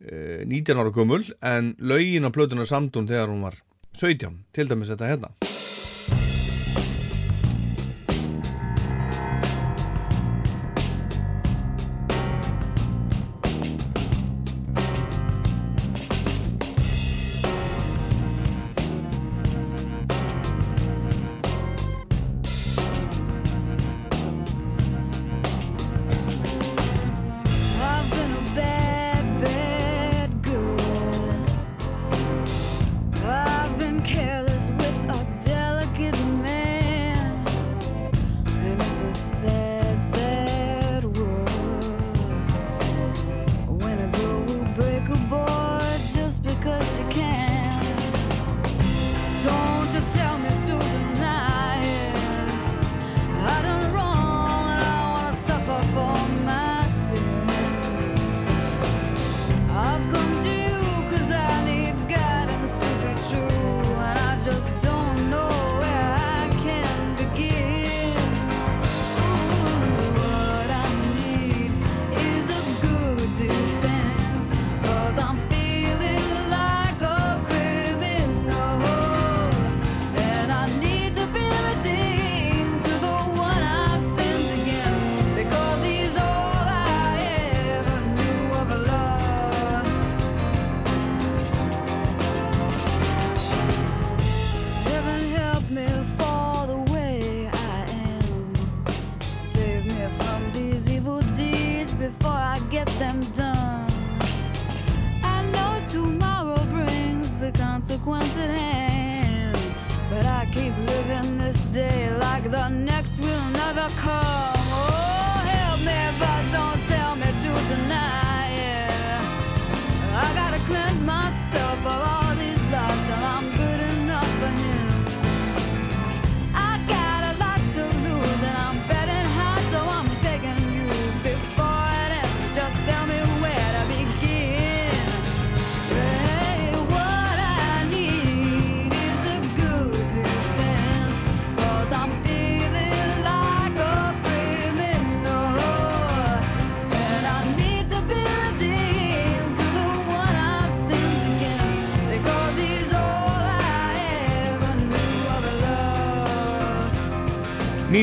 19 0.00 0.76
ára 0.78 0.92
gömul 0.92 1.24
en 1.40 1.74
lögin 1.78 2.28
á 2.28 2.30
plötuna 2.30 2.66
samtún 2.68 3.08
þegar 3.08 3.32
hún 3.32 3.44
var 3.46 3.60
17, 3.96 4.44
til 4.52 4.68
dæmis 4.68 4.92
þetta 4.92 5.08
hérna. 5.08 5.55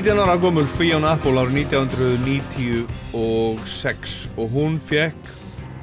19 0.04 0.20
ára 0.20 0.36
gömul 0.36 0.66
Fiona 0.68 1.16
Apple 1.16 1.39
árið 1.39 1.72
1996 1.72 4.36
og 4.36 4.51
hún 4.51 4.76
fekk 4.76 5.16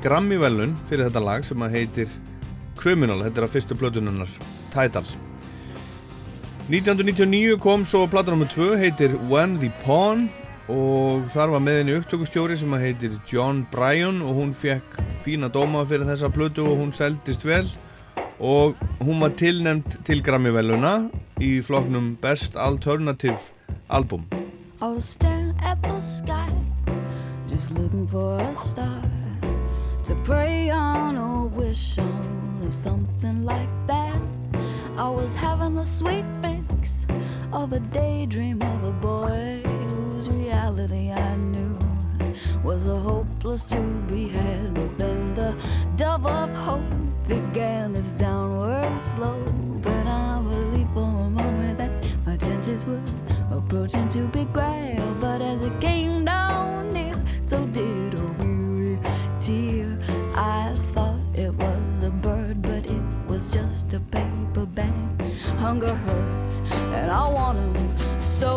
Grammy-velun 0.05 0.77
fyrir 0.91 1.07
þetta 1.07 1.23
lag 1.25 1.41
sem 1.49 1.57
að 1.65 1.73
heitir 1.79 2.11
Criminal, 2.77 3.25
þetta 3.25 3.41
er 3.41 3.47
að 3.47 3.55
fyrstu 3.55 3.73
plötununnar 3.81 4.29
Tidal 4.75 5.09
1999 6.69 7.57
kom 7.65 7.89
svo 7.89 8.05
plata 8.13 8.37
nr. 8.37 8.45
2 8.53 8.77
heitir 8.83 9.17
When 9.31 9.57
the 9.63 9.71
Pawn 9.87 10.29
og 10.69 11.25
þar 11.33 11.49
var 11.55 11.63
með 11.65 11.79
henni 11.79 11.97
upptökustjóri 11.97 12.61
sem 12.61 12.73
að 12.77 12.85
heitir 12.91 13.13
John 13.31 13.65
Bryan 13.73 14.21
og 14.21 14.37
hún 14.37 14.53
fekk 14.53 15.01
fína 15.25 15.49
dóma 15.49 15.89
fyrir 15.89 16.05
þessa 16.11 16.29
plötu 16.35 16.69
og 16.69 16.77
hún 16.83 16.93
seldist 16.93 17.41
vel 17.49 17.65
og 18.37 18.77
hún 19.01 19.17
var 19.25 19.33
tilnæmt 19.41 20.05
til 20.05 20.21
Grammy-veluna 20.21 21.09
í 21.41 21.65
flokknum 21.65 22.21
Best 22.21 22.53
Alternative 22.61 23.41
Album 23.91 24.25
I 24.81 24.87
was 24.87 25.05
staring 25.05 25.53
at 25.59 25.83
the 25.83 25.99
sky, 25.99 26.53
just 27.49 27.73
looking 27.73 28.07
for 28.07 28.39
a 28.39 28.55
star 28.55 29.03
to 30.05 30.15
pray 30.23 30.71
on 30.71 31.19
or 31.19 31.49
wish 31.49 31.99
on 31.99 32.63
or 32.63 32.71
something 32.71 33.45
like 33.45 33.69
that. 33.89 34.21
I 34.97 35.09
was 35.09 35.35
having 35.35 35.77
a 35.79 35.85
sweet 35.85 36.25
fix 36.41 37.05
of 37.53 37.73
a 37.73 37.81
daydream 37.81 38.63
of 38.63 38.85
a 38.85 38.93
boy 38.93 39.61
whose 39.65 40.31
reality 40.31 41.11
I 41.11 41.35
knew 41.35 41.77
was 42.63 42.87
a 42.87 42.97
hopeless 42.97 43.65
to 43.71 43.81
be 44.07 44.29
had. 44.29 44.73
But 44.73 44.99
then 44.99 45.35
the 45.35 45.57
dove 45.97 46.27
of 46.27 46.55
hope 46.55 46.85
began 47.27 47.97
its 47.97 48.15
downward 48.15 48.97
slope, 49.01 49.87
and 49.87 50.09
I 50.09 50.41
believed 50.43 50.93
for 50.95 51.03
a 51.03 51.31
moment 51.31 51.79
that 51.79 51.91
my 52.25 52.37
chances 52.37 52.85
were 52.85 53.03
approaching 53.71 54.09
to 54.09 54.27
be 54.29 54.45
grabbed. 54.47 55.21
But 55.21 55.41
as 55.41 55.63
it 55.63 55.81
came 55.81 56.25
down 56.25 56.93
near, 56.93 57.15
so 57.45 57.65
did 57.67 58.15
a 58.15 58.27
weary 58.39 58.99
tear. 59.39 59.97
I 60.35 60.77
thought 60.93 61.21
it 61.35 61.55
was 61.55 62.03
a 62.03 62.11
bird, 62.11 62.63
but 62.63 62.85
it 62.85 63.03
was 63.29 63.53
just 63.53 63.93
a 63.93 64.01
paper 64.01 64.67
bag. 64.67 64.93
Hunger 65.59 65.95
hurts, 65.95 66.63
and 66.99 67.13
I 67.13 67.29
want 67.29 67.59
want 67.59 67.77
'em 67.77 68.21
so 68.21 68.53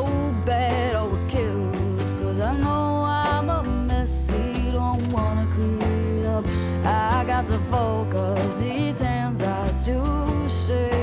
bad. 0.45 0.95
Oh, 0.95 1.13
it 1.15 1.29
kills, 1.29 2.13
cause 2.13 2.39
I 2.39 2.53
know 2.57 3.03
I'm 3.05 3.49
a 3.49 3.61
messy, 3.63 4.71
don't 4.71 5.05
wanna 5.13 5.45
clean 5.53 6.25
up. 6.25 6.45
I 6.85 7.23
got 7.27 7.45
to 7.51 7.59
focus, 7.69 8.61
these 8.61 8.99
hands 8.99 9.43
are 9.43 9.69
too 9.85 10.49
shaky 10.49 11.02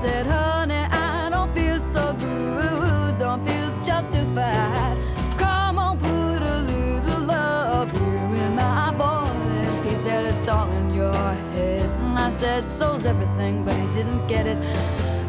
said, 0.00 0.26
honey, 0.26 0.74
I 0.74 1.28
don't 1.28 1.52
feel 1.54 1.78
so 1.92 2.12
good, 2.14 3.18
don't 3.18 3.44
feel 3.44 3.70
justified. 3.82 4.96
Come 5.36 5.78
on, 5.78 5.98
put 5.98 6.42
a 6.42 6.58
little 6.72 7.26
love 7.26 7.90
here 7.90 8.44
in 8.44 8.54
my 8.54 8.94
voice. 8.94 9.88
He 9.88 9.96
said, 9.96 10.26
it's 10.26 10.48
all 10.48 10.70
in 10.70 10.94
your 10.94 11.12
head. 11.12 11.90
And 11.90 12.16
I 12.16 12.30
said, 12.30 12.68
so's 12.68 13.06
everything, 13.06 13.64
but 13.64 13.74
he 13.74 13.86
didn't 13.92 14.24
get 14.28 14.46
it. 14.46 14.58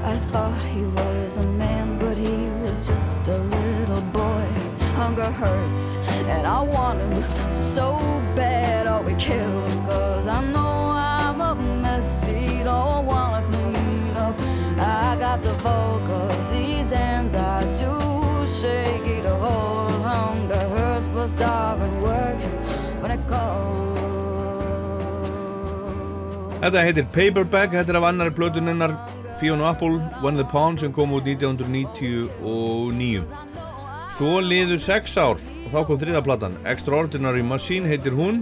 I 0.04 0.16
thought 0.32 0.62
he 0.66 0.84
was 0.84 1.38
a 1.38 1.48
man, 1.64 1.98
but 1.98 2.18
he 2.18 2.38
was 2.62 2.88
just 2.88 3.28
a 3.28 3.38
little 3.38 4.02
boy. 4.14 4.46
Hunger 4.94 5.32
hurts, 5.32 5.98
and 6.28 6.46
I 6.46 6.62
want 6.62 7.00
him 7.00 7.24
so 7.50 7.98
bad. 8.36 8.86
Oh, 8.86 9.08
it 9.08 9.18
kills, 9.18 9.82
cause 9.82 10.28
I 10.28 10.44
know 10.52 10.59
I 15.30 15.38
got 15.38 15.44
to 15.44 15.54
focus, 15.60 16.52
these 16.52 16.92
hands 16.92 17.36
are 17.36 17.62
too 17.78 18.48
shaky 18.48 19.22
to 19.22 19.30
hold. 19.30 20.02
Hunger 20.02 20.64
hurts, 20.70 21.08
but 21.10 21.28
starving 21.28 22.02
works 22.02 22.54
when 23.00 23.12
it 23.12 23.22
calls. 23.28 24.00
Þetta 26.64 26.82
heitir 26.82 27.06
Paperback, 27.14 27.70
þetta 27.78 27.94
er 27.94 28.00
af 28.00 28.08
annari 28.10 28.34
plötunennar 28.40 28.96
Fiona 29.38 29.70
Apple, 29.70 30.02
One 30.26 30.36
the 30.42 30.48
Pound 30.50 30.82
sem 30.82 30.90
kom 30.92 31.14
út 31.14 31.30
1999 31.30 33.22
Svo 34.18 34.42
liður 34.42 34.82
6 34.82 35.14
ár 35.22 35.38
og 35.38 35.70
þá 35.76 35.80
kom 35.92 36.02
þriða 36.08 36.24
platan 36.26 36.58
Extraordinary 36.74 37.46
Machine 37.46 37.86
heitir 37.86 38.18
hún 38.18 38.42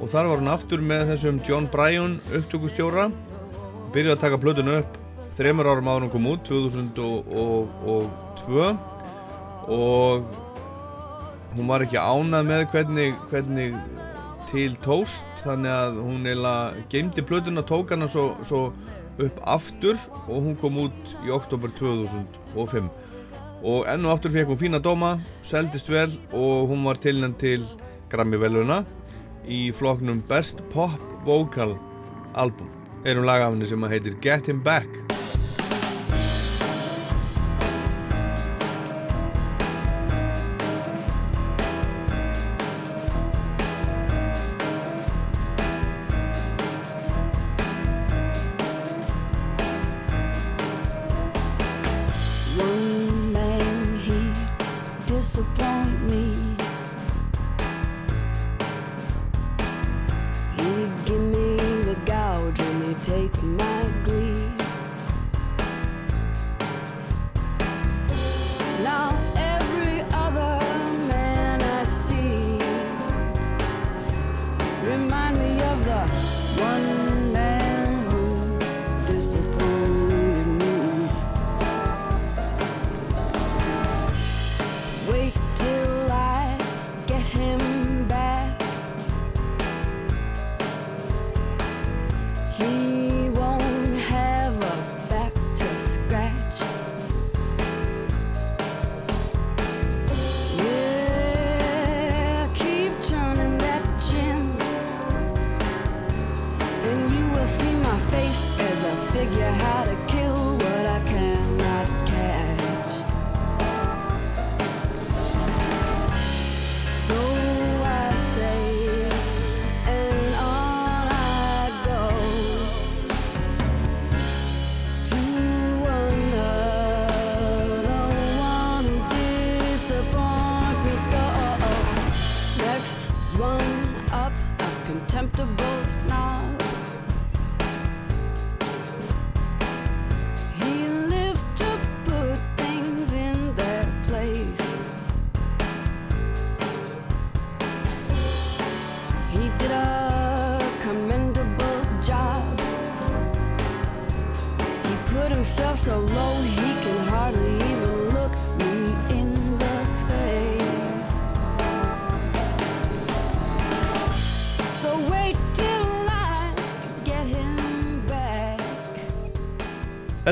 og 0.00 0.10
þar 0.10 0.32
var 0.32 0.42
hún 0.42 0.50
aftur 0.58 0.82
með 0.82 1.14
þessum 1.14 1.38
John 1.46 1.70
Bryan 1.70 2.18
upptökustjóra 2.34 3.06
byrjaði 3.94 4.18
að 4.18 4.22
taka 4.26 4.42
plötun 4.42 4.74
upp 4.80 5.03
þremur 5.34 5.66
árum 5.70 5.90
áður 5.90 6.04
hún 6.06 6.12
kom 6.12 6.26
út 6.30 6.42
2002 6.46 7.04
og 9.74 10.26
hún 11.54 11.70
var 11.70 11.84
ekki 11.84 11.98
ánað 11.98 12.48
með 12.50 12.66
hvernig, 12.72 13.14
hvernig 13.30 13.76
til 14.50 14.72
tóst 14.84 15.22
þannig 15.44 15.72
að 15.72 16.00
hún 16.00 16.26
eiginlega 16.26 16.84
geymdi 16.92 17.24
plötuna, 17.26 17.62
tók 17.66 17.92
hana 17.92 18.08
svo, 18.10 18.32
svo 18.46 18.72
upp 19.22 19.40
aftur 19.46 19.98
og 20.26 20.36
hún 20.38 20.56
kom 20.60 20.78
út 20.86 21.14
í 21.24 21.32
oktober 21.34 21.72
2005 21.78 22.90
og 23.64 23.86
enn 23.88 24.04
og 24.04 24.12
aftur 24.16 24.34
fekk 24.34 24.50
hún 24.52 24.60
fína 24.60 24.82
dóma 24.82 25.16
seldist 25.46 25.88
vel 25.90 26.12
og 26.32 26.68
hún 26.70 26.84
var 26.86 27.00
tilnænt 27.00 27.38
til 27.40 27.64
Grammy 28.12 28.38
veluna 28.38 28.82
í 29.48 29.72
floknum 29.74 30.22
Best 30.28 30.62
Pop 30.72 31.00
Vocal 31.24 31.74
Album. 32.34 32.70
Erum 33.04 33.26
lagafinni 33.28 33.68
sem 33.68 33.90
heitir 33.90 34.16
Get 34.22 34.48
Him 34.48 34.62
Back 34.64 35.13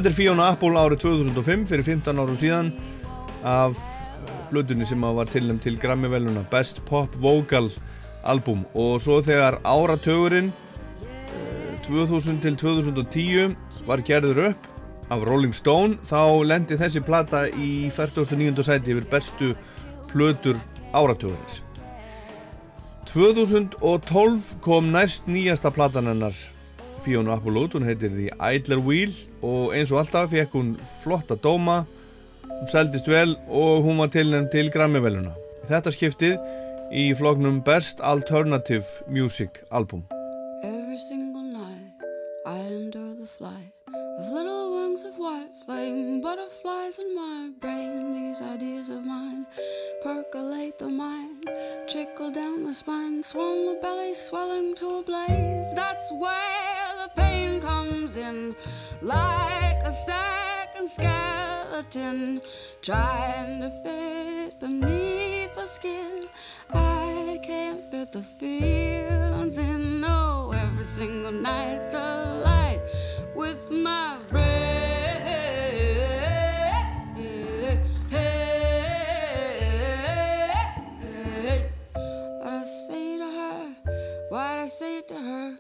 Þetta 0.03 0.11
er 0.11 0.17
Fiona 0.17 0.47
Apple 0.51 0.81
árið 0.81 0.99
2005 1.05 1.61
fyrir 1.71 1.87
15 1.87 2.19
árum 2.19 2.39
síðan 2.41 2.71
af 3.47 3.77
blöðunni 4.49 4.83
sem 4.83 5.05
var 5.15 5.29
tilnæmt 5.31 5.63
til 5.63 5.77
Grammy 5.79 6.09
veluna 6.11 6.41
Best 6.51 6.81
Pop 6.89 7.13
Vocal 7.23 7.69
Album 8.27 8.65
og 8.75 8.97
svo 9.05 9.21
þegar 9.23 9.61
áratögurinn 9.63 10.49
eh, 11.07 11.77
2000 11.87 12.43
til 12.43 12.59
2010 12.59 13.55
var 13.87 14.03
gerður 14.03 14.41
upp 14.49 14.67
af 15.15 15.23
Rolling 15.29 15.55
Stone 15.55 16.03
þá 16.03 16.51
lendi 16.51 16.81
þessi 16.81 17.05
plata 17.07 17.45
í 17.55 17.87
49. 17.95 18.59
sæti 18.59 18.97
yfir 18.97 19.07
bestu 19.07 19.53
plötur 20.11 20.59
áratögurins 20.91 21.63
2012 23.13 24.59
kom 24.67 24.91
næst 24.91 25.31
nýjasta 25.31 25.71
platan 25.71 26.11
hennar 26.11 26.35
Fiona 27.05 27.37
Apple 27.37 27.59
út, 27.59 27.75
hún 27.75 27.87
heitir 27.87 28.13
The 28.15 28.31
Idler 28.55 28.81
Wheel 28.83 29.13
og 29.43 29.75
eins 29.77 29.93
og 29.93 30.03
alltaf 30.03 30.31
fekk 30.33 30.55
hún 30.57 30.73
flotta 31.03 31.37
dóma 31.37 31.83
hún 32.47 32.69
seldist 32.71 33.11
vel 33.11 33.37
og 33.49 33.83
hún 33.87 33.99
var 34.03 34.13
tilnæmt 34.15 34.53
til 34.55 34.71
Grammy-veluna 34.75 35.35
þetta 35.71 35.95
skiptið 35.95 36.39
í 36.93 37.09
floknum 37.19 37.63
Best 37.67 38.01
Alternative 38.01 38.85
Music 39.09 39.63
Album 39.71 40.05
Every 40.63 40.99
single 41.09 41.43
night 41.43 42.07
I 42.47 42.59
endure 42.71 43.15
the 43.19 43.27
flight 43.27 43.73
of 44.19 44.29
little 44.29 44.71
wings 44.77 45.05
of 45.05 45.19
white 45.19 45.51
flame, 45.65 46.21
butterflies 46.21 46.99
in 46.99 47.15
my 47.15 47.51
brain. 47.61 48.15
These 48.15 48.43
ideas 48.43 48.91
of 48.91 49.05
mine 49.05 49.47
percolate 50.03 50.79
the 50.79 50.89
mind, 50.89 51.32
trickle 51.89 52.31
down 52.31 52.65
the 52.65 52.75
spine, 52.75 53.23
swell 53.23 53.75
the 53.75 53.81
belly, 53.81 54.15
swelling 54.15 54.75
to 54.77 54.87
a 54.99 55.03
blaze. 55.03 55.75
That's 55.75 56.11
where 56.13 56.89
the 57.03 57.11
pain 57.15 57.61
comes 57.61 58.17
in, 58.17 58.55
like 59.01 59.77
a 59.85 59.93
second 59.93 60.91
skeleton 60.91 62.41
trying 62.81 63.61
to 63.61 63.71
fit 63.83 64.61
beneath 64.61 65.55
the 65.55 65.67
skin. 65.67 66.25
I 66.73 67.41
can't 67.45 67.81
fit 67.91 68.13
the 68.13 68.23
feelings 68.23 69.59
in. 69.59 70.01
No, 70.01 70.53
every 70.55 70.85
single 70.85 71.33
night's 71.33 71.95
a 71.95 72.62
say 84.83 85.01
to 85.01 85.15
her? 85.15 85.57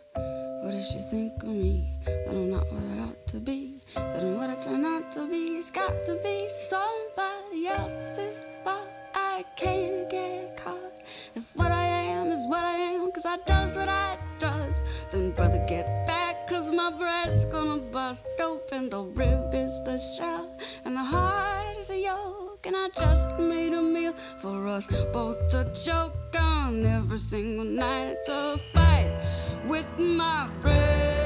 What 0.62 0.72
does 0.72 0.88
she 0.90 0.98
think 0.98 1.40
of 1.44 1.50
me? 1.50 1.76
That 2.04 2.34
I'm 2.40 2.50
not 2.50 2.66
what 2.72 2.82
I 2.92 3.02
ought 3.06 3.26
to 3.28 3.38
be. 3.38 3.80
That 3.94 4.22
I'm 4.24 4.36
what 4.36 4.50
I 4.50 4.56
try 4.56 4.76
not 4.76 5.12
to 5.12 5.28
be. 5.28 5.42
It's 5.58 5.70
got 5.70 5.94
to 6.08 6.14
be 6.24 6.48
somebody 6.70 7.68
else's 7.68 8.50
fault. 8.64 8.88
I 9.14 9.44
can't 9.56 10.10
get 10.10 10.56
caught. 10.56 10.96
If 11.36 11.44
what 11.54 11.70
I 11.70 11.86
am 12.16 12.32
is 12.36 12.44
what 12.48 12.64
I 12.64 12.76
am, 12.94 13.12
cause 13.12 13.24
I 13.24 13.36
does 13.46 13.76
what 13.76 13.88
I 13.88 14.18
does, 14.40 14.76
then 15.12 15.30
brother 15.30 15.64
get 15.68 15.86
back, 16.08 16.48
cause 16.48 16.68
my 16.72 16.90
bread's 16.90 17.44
gonna 17.44 17.80
bust 17.96 18.26
open. 18.40 18.90
The 18.90 19.02
rib 19.20 19.54
is 19.54 19.74
the 19.86 20.00
shell, 20.16 20.50
and 20.84 20.96
the 20.96 21.06
heart 21.14 21.76
is 21.82 21.90
a 21.90 22.00
yolk. 22.08 22.66
And 22.66 22.76
I 22.76 22.88
just 23.02 23.38
made 23.38 23.72
a 23.72 23.82
meal 23.82 24.14
for 24.40 24.66
us 24.66 24.86
both 25.12 25.40
to 25.52 25.60
choke 25.84 26.34
on 26.36 26.84
every 26.84 27.18
single 27.18 27.64
night. 27.64 28.16
It's 28.18 28.28
a 28.28 28.81
with 29.66 29.86
my 29.98 30.48
friend. 30.60 31.21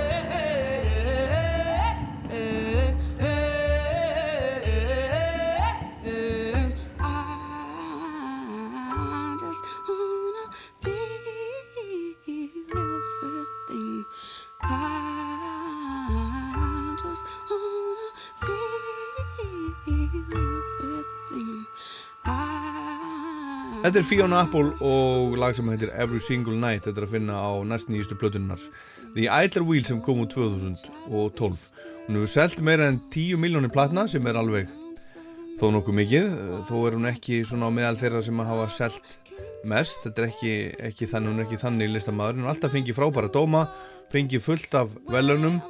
Þetta 23.86 24.00
er 24.00 24.06
Fiona 24.08 24.38
Apple 24.42 24.72
og 24.82 25.36
lag 25.38 25.54
sem 25.54 25.68
heitir 25.70 25.92
Every 25.94 26.18
Single 26.18 26.56
Night. 26.58 26.88
Þetta 26.88 26.98
er 26.98 27.04
að 27.06 27.12
finna 27.12 27.34
á 27.38 27.54
næst 27.62 27.86
nýjustu 27.86 28.16
plötunnar. 28.18 28.58
The 29.14 29.28
Idler 29.30 29.62
Wheel 29.62 29.84
sem 29.86 30.00
kom 30.02 30.24
úr 30.24 30.30
2012 30.32 31.60
Hún 32.08 32.16
hefur 32.18 32.32
selt 32.32 32.64
meira 32.66 32.88
en 32.90 32.96
10 33.14 33.38
miljónir 33.38 33.70
platna 33.70 34.08
sem 34.10 34.26
er 34.26 34.40
alveg 34.40 34.72
þó 35.60 35.70
nokkuð 35.76 35.98
mikið. 36.00 36.26
Þó 36.66 36.74
er 36.80 36.96
hún 36.96 37.06
ekki 37.12 37.38
svona 37.46 37.68
á 37.70 37.76
meðal 37.76 38.00
þeirra 38.00 38.22
sem 38.26 38.42
að 38.42 38.50
hafa 38.50 38.64
selt 38.74 39.14
mest. 39.62 40.00
Þetta 40.02 40.24
er 40.24 40.26
ekki, 40.32 40.54
ekki 40.88 41.08
þannig, 41.12 41.30
hún 41.30 41.44
er 41.44 41.46
ekki 41.46 41.60
þannig 41.62 41.92
listamaður, 41.92 42.40
hún 42.40 42.48
er 42.48 42.54
alltaf 42.56 42.74
fengið 42.74 42.98
frábæra 42.98 43.30
dóma 43.36 43.60
fengið 44.10 44.42
fullt 44.48 44.74
af 44.80 44.96
velunum 45.14 45.60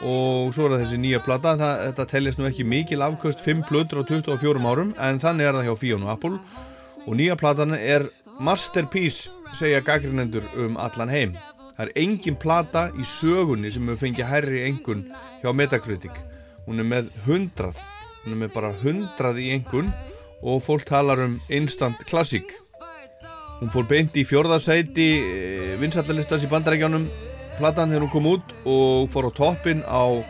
og 0.00 0.50
svo 0.56 0.66
er 0.66 0.74
það 0.74 0.82
þessi 0.88 0.98
nýja 1.04 1.22
plata. 1.22 1.54
Það, 1.62 1.86
þetta 1.86 2.08
tellist 2.16 2.42
nú 2.42 2.50
ekki 2.50 2.66
mikil 2.66 3.06
afköst 3.06 3.46
5 3.46 3.62
plötur 3.70 4.02
á 4.02 4.10
24 4.10 4.66
árum 4.66 4.90
en 4.98 5.22
þannig 5.22 5.46
er 5.52 5.60
það 5.60 5.70
hjá 5.70 5.78
Fiona 5.84 6.10
Apple 6.16 6.42
og 7.06 7.16
nýja 7.16 7.36
platan 7.40 7.74
er 7.76 8.06
masterpiece 8.40 9.30
segja 9.58 9.80
gaggrinendur 9.84 10.44
um 10.56 10.76
allan 10.80 11.10
heim. 11.12 11.36
Það 11.76 11.86
er 11.86 11.92
engin 12.02 12.36
plata 12.36 12.88
í 12.92 13.06
sögunni 13.06 13.70
sem 13.72 13.86
hefur 13.88 14.04
fengið 14.04 14.28
hærri 14.28 14.64
engun 14.68 15.06
hjá 15.40 15.54
Metacritic. 15.56 16.16
Hún 16.66 16.82
er 16.82 16.88
með 16.88 17.10
100 17.24 17.72
hún 18.24 18.34
er 18.34 18.40
með 18.42 18.52
bara 18.54 18.72
100 18.82 19.40
í 19.40 19.48
engun 19.54 19.88
og 20.40 20.62
fólk 20.64 20.84
talar 20.88 21.22
um 21.24 21.38
instant 21.48 22.04
classic. 22.08 22.44
Hún 23.60 23.72
fór 23.72 23.88
beint 23.88 24.16
í 24.16 24.24
fjórðarsæti 24.24 25.08
vinsallalistas 25.80 26.44
í 26.44 26.50
bandarækjánum 26.52 27.08
platan 27.58 27.92
þegar 27.92 28.06
hún 28.06 28.12
kom 28.12 28.28
út 28.30 28.54
og 28.64 29.08
fór 29.12 29.28
á 29.28 29.32
toppin 29.36 29.82
á 29.84 30.24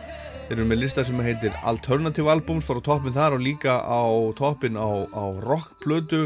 þeir 0.51 0.59
eru 0.59 0.67
með 0.67 0.81
lista 0.81 1.03
sem 1.07 1.19
heitir 1.23 1.53
Alternative 1.63 2.27
Albums 2.27 2.65
fór 2.67 2.81
á 2.83 2.83
toppin 2.83 3.13
þar 3.15 3.37
og 3.37 3.43
líka 3.45 3.77
á 3.79 4.03
toppin 4.35 4.75
á, 4.75 5.07
á 5.07 5.23
rockplötu 5.39 6.25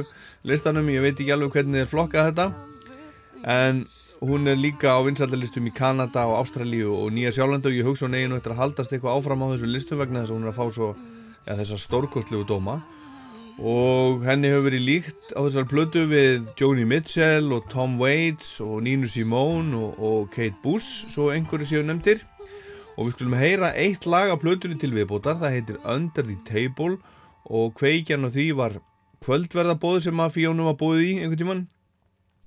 listanum, 0.50 0.90
ég 0.90 1.06
veit 1.06 1.20
ekki 1.20 1.36
alveg 1.36 1.54
hvernig 1.54 1.84
þeir 1.84 1.92
flokkað 1.92 2.32
þetta 2.32 2.48
en 3.54 3.84
hún 4.26 4.50
er 4.50 4.58
líka 4.58 4.98
á 4.98 5.06
vinsaldalistum 5.06 5.70
í 5.70 5.76
Kanada 5.78 6.26
og 6.26 6.40
Ástralíu 6.40 6.90
og 7.04 7.14
Nýja 7.14 7.36
Sjálflanda 7.38 7.70
og 7.70 7.78
ég 7.78 7.86
hugsa 7.86 8.08
hún 8.08 8.18
eiginu 8.18 8.40
eftir 8.40 8.56
að 8.56 8.64
haldast 8.64 8.98
eitthvað 8.98 9.22
áfram 9.22 9.46
á 9.46 9.52
þessu 9.54 9.70
listum 9.70 10.02
vegna 10.02 10.24
þess 10.24 10.34
að 10.34 10.40
hún 10.40 10.50
er 10.50 10.54
að 10.56 10.58
fá 10.58 10.66
svo 10.74 10.92
ja, 10.98 11.54
þessar 11.62 11.86
stórkostlegu 11.86 12.50
dóma. 12.50 12.80
Og 13.62 14.26
henni 14.26 14.50
hefur 14.50 14.72
verið 14.72 14.88
líkt 14.90 15.36
á 15.38 15.40
þessar 15.46 15.70
plötu 15.70 16.10
við 16.10 16.50
Joni 16.58 16.90
Mitchell 16.90 17.54
og 17.54 17.70
Tom 17.70 18.00
Waits 18.02 18.58
og 18.66 18.82
Nina 18.90 19.06
Simone 19.06 19.78
og, 19.78 20.02
og 20.02 20.32
Kate 20.34 20.58
Bush 20.66 21.06
svo 21.14 21.30
einhverju 21.30 21.76
séu 21.76 21.86
nefndir 21.86 22.26
og 22.96 23.08
við 23.08 23.16
skulum 23.18 23.38
heyra 23.40 23.72
eitt 23.76 24.08
lag 24.08 24.32
af 24.32 24.42
plötunni 24.44 24.78
til 24.80 24.94
viðbótar. 24.96 25.40
Það 25.42 25.56
heitir 25.58 25.80
Under 25.84 26.24
the 26.24 26.38
Table. 26.48 26.98
Og 27.46 27.74
kveikjan 27.78 28.26
og 28.26 28.34
því 28.34 28.46
var 28.58 28.78
kvöldverðabóð 29.26 30.00
sem 30.08 30.22
að 30.22 30.36
Fíónu 30.38 30.68
var 30.70 30.78
bóðið 30.80 31.04
í 31.06 31.16
einhvern 31.20 31.42
tíman 31.42 31.64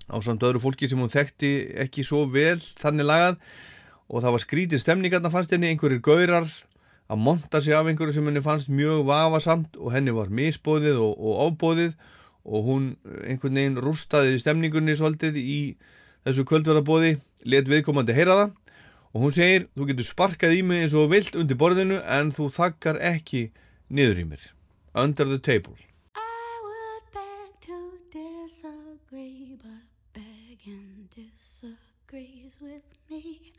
á 0.08 0.16
samt 0.24 0.44
öðru 0.46 0.62
fólki 0.62 0.88
sem 0.88 0.98
hún 0.98 1.12
þekkti 1.12 1.50
ekki 1.84 2.04
svo 2.06 2.24
vel 2.32 2.56
þannig 2.58 3.08
lagað. 3.08 3.36
Og 4.08 4.24
það 4.24 4.34
var 4.34 4.44
skrítið 4.44 4.82
stemningarna 4.82 5.32
fannst 5.32 5.52
henni. 5.52 5.68
Einhverjir 5.68 6.00
gaurar 6.02 6.48
að 7.08 7.22
monta 7.24 7.60
sig 7.60 7.76
af 7.76 7.88
einhverju 7.88 8.16
sem 8.16 8.30
henni 8.30 8.44
fannst 8.44 8.72
mjög 8.72 9.04
vafasamt. 9.08 9.76
Og 9.76 9.92
henni 9.92 10.16
var 10.16 10.32
misbóðið 10.32 11.02
og, 11.04 11.12
og 11.20 11.52
ábóðið 11.52 11.98
og 12.48 12.64
hún 12.64 12.88
einhvern 13.28 13.60
veginn 13.60 13.82
rústaði 13.84 14.38
stemningunni 14.40 14.96
svolítið 14.96 15.36
í 15.36 15.60
þessu 16.24 16.46
kvöldverðabóði 16.48 17.18
let 17.48 17.68
viðkomandi 17.68 18.16
heyra 18.16 18.38
það 18.38 18.56
og 19.18 19.24
hún 19.24 19.32
segir, 19.34 19.64
þú 19.74 19.88
getur 19.88 20.06
sparkað 20.06 20.52
í 20.54 20.58
mig 20.62 20.84
eins 20.84 20.92
og 20.94 21.08
vilt 21.10 21.34
undir 21.34 21.58
borðinu 21.58 21.96
en 22.06 22.28
þú 22.30 22.44
þakkar 22.54 23.00
ekki 23.02 23.48
niður 23.90 24.20
í 24.22 24.26
mér 24.30 24.44
Under 24.94 25.26
the 25.26 25.40
Table 25.42 25.74
I 26.14 26.52
would 26.62 27.08
beg 27.16 27.56
to 27.66 27.98
disagree, 28.14 29.58
but 29.58 29.90
begging 30.14 31.08
disagrees 31.10 32.60
with 32.62 32.86
me. 33.10 33.52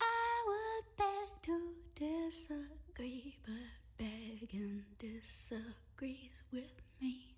I 0.00 0.30
would 0.48 0.88
beg 0.96 1.28
to 1.50 1.58
disagree, 2.00 3.36
but 3.44 3.76
begging 3.98 4.84
disagrees 4.98 6.42
with 6.50 6.80
me. 7.02 7.36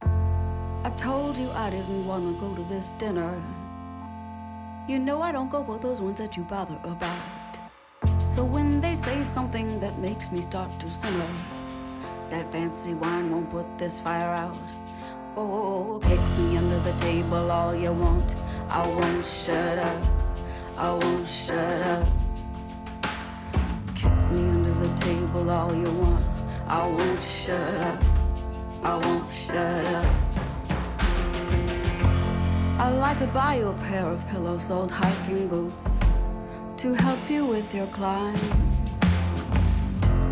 I 0.00 0.90
told 0.96 1.36
you 1.36 1.50
I 1.50 1.68
didn't 1.68 2.06
want 2.06 2.24
to 2.24 2.40
go 2.40 2.54
to 2.54 2.64
this 2.72 2.92
dinner. 2.92 3.63
You 4.86 4.98
know 4.98 5.22
I 5.22 5.32
don't 5.32 5.48
go 5.48 5.64
for 5.64 5.78
those 5.78 6.02
ones 6.02 6.18
that 6.18 6.36
you 6.36 6.42
bother 6.42 6.78
about. 6.84 7.58
So 8.28 8.44
when 8.44 8.82
they 8.82 8.94
say 8.94 9.22
something 9.24 9.80
that 9.80 9.98
makes 9.98 10.30
me 10.30 10.42
start 10.42 10.78
to 10.78 10.90
simmer, 10.90 11.26
that 12.28 12.52
fancy 12.52 12.92
wine 12.92 13.30
won't 13.30 13.48
put 13.48 13.78
this 13.78 13.98
fire 13.98 14.34
out. 14.34 14.58
Oh, 15.38 16.00
kick 16.02 16.20
me 16.36 16.58
under 16.58 16.78
the 16.80 16.92
table 16.98 17.50
all 17.50 17.74
you 17.74 17.92
want. 17.92 18.36
I 18.68 18.86
won't 18.86 19.24
shut 19.24 19.78
up. 19.78 20.04
I 20.76 20.92
won't 20.92 21.26
shut 21.26 21.80
up. 21.80 22.06
Kick 23.94 24.12
me 24.32 24.50
under 24.50 24.74
the 24.74 24.94
table 24.96 25.48
all 25.48 25.74
you 25.74 25.90
want. 25.92 26.24
I 26.68 26.86
won't 26.86 27.22
shut 27.22 27.74
up. 27.80 28.02
I 28.82 28.96
won't 28.98 29.32
shut 29.32 29.86
up. 29.86 30.33
I'd 32.76 32.90
like 32.90 33.18
to 33.18 33.28
buy 33.28 33.54
you 33.58 33.68
a 33.68 33.72
pair 33.72 34.04
of 34.04 34.26
pillow-soled 34.28 34.90
hiking 34.90 35.46
boots 35.46 36.00
to 36.78 36.92
help 36.94 37.30
you 37.30 37.46
with 37.46 37.72
your 37.72 37.86
climb. 37.86 38.34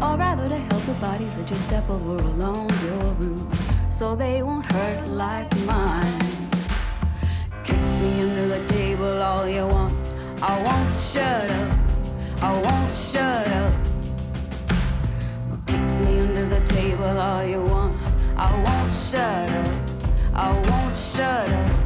Or 0.02 0.16
rather 0.16 0.48
to 0.48 0.58
help 0.58 0.82
the 0.82 0.94
bodies 0.94 1.36
that 1.36 1.48
you 1.48 1.56
step 1.56 1.88
over 1.88 2.18
along 2.18 2.68
your 2.84 3.04
route 3.14 3.54
so 3.90 4.16
they 4.16 4.42
won't 4.42 4.66
hurt 4.66 5.06
like 5.06 5.56
mine. 5.60 6.18
Kick 7.62 7.78
me 7.78 8.22
under 8.22 8.48
the 8.48 8.66
table 8.66 9.22
all 9.22 9.48
you 9.48 9.64
want. 9.64 9.94
I 10.42 10.60
won't 10.64 11.00
shut 11.00 11.48
up. 11.48 11.78
I 12.42 12.52
won't 12.60 12.92
shut 12.92 13.46
up. 13.46 13.72
Kick 15.68 15.80
me 16.04 16.18
under 16.18 16.46
the 16.46 16.66
table 16.66 17.20
all 17.20 17.44
you 17.44 17.62
want. 17.62 17.96
I 18.36 18.50
won't 18.64 18.92
shut 18.92 19.48
up. 19.48 19.68
I 20.34 20.52
won't 20.52 20.96
shut 20.96 21.48
up. 21.48 21.81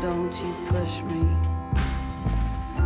Don't 0.00 0.32
you 0.40 0.54
push 0.68 1.02
me. 1.10 1.26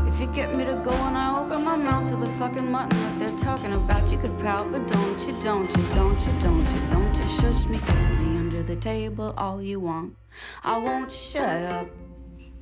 If 0.09 0.19
you 0.19 0.27
get 0.29 0.57
me 0.57 0.65
to 0.65 0.77
go 0.77 0.93
and 0.93 1.19
I 1.19 1.41
open 1.41 1.63
my 1.63 1.77
mouth 1.77 2.09
to 2.09 2.17
the 2.17 2.25
fucking 2.25 2.71
mutton 2.71 2.99
that 2.99 3.19
they're 3.19 3.39
talking 3.39 3.75
about, 3.75 4.11
you 4.11 4.17
could 4.17 4.39
pout, 4.39 4.73
but 4.73 4.89
don't 4.89 5.21
you, 5.27 5.35
don't 5.43 5.69
you, 5.77 5.83
don't 5.93 6.27
you, 6.27 6.33
don't 6.41 6.67
you, 6.73 6.81
don't 6.89 7.15
you 7.15 7.27
shush 7.27 7.67
me, 7.67 7.79
kick 7.85 7.95
me 8.19 8.39
under 8.39 8.63
the 8.63 8.77
table 8.77 9.35
all 9.37 9.61
you 9.61 9.79
want. 9.79 10.17
I 10.65 10.79
won't 10.79 11.13
shut 11.13 11.65
up. 11.65 11.89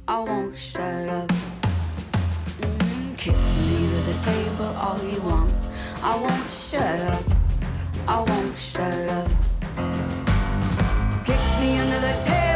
I 0.09 0.19
won't 0.19 0.57
shut 0.57 1.09
up. 1.09 1.29
Mm, 2.61 3.17
kick 3.17 3.37
me 3.37 3.77
under 3.77 4.13
the 4.13 4.19
table 4.21 4.75
all 4.77 5.01
you 5.05 5.21
want. 5.23 5.55
I 6.03 6.17
won't 6.17 6.51
shut 6.51 6.83
up. 6.83 7.25
I 8.09 8.19
won't 8.21 8.57
shut 8.57 9.09
up. 9.11 9.31
Kick 11.25 11.41
me 11.61 11.79
under 11.79 12.01
the 12.01 12.21
table 12.25 12.50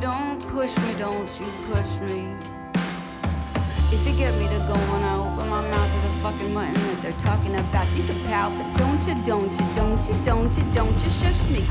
Don't 0.00 0.40
push 0.48 0.76
me. 0.78 0.94
Don't 0.96 1.40
you 1.40 1.46
push 1.66 1.98
me. 2.00 2.32
If 3.90 4.06
you 4.06 4.14
get 4.14 4.32
me 4.34 4.46
to 4.46 4.58
go 4.68 4.74
and 4.74 5.04
I 5.04 5.16
open 5.16 5.48
my 5.48 5.60
mouth 5.70 5.90
to 5.90 6.08
the 6.08 6.14
fucking 6.22 6.54
mutton 6.54 6.74
that 6.74 7.02
they're 7.02 7.12
talking 7.12 7.56
about, 7.56 7.90
you 7.96 8.04
can 8.04 8.22
pout, 8.26 8.52
but 8.56 8.78
don't 8.78 9.04
you, 9.08 9.14
don't 9.24 9.50
you, 9.50 9.74
don't 9.74 10.08
you, 10.08 10.14
don't 10.24 10.56
you, 10.56 10.64
don't 10.72 11.04
you 11.04 11.10
shush 11.10 11.42
me. 11.50 11.64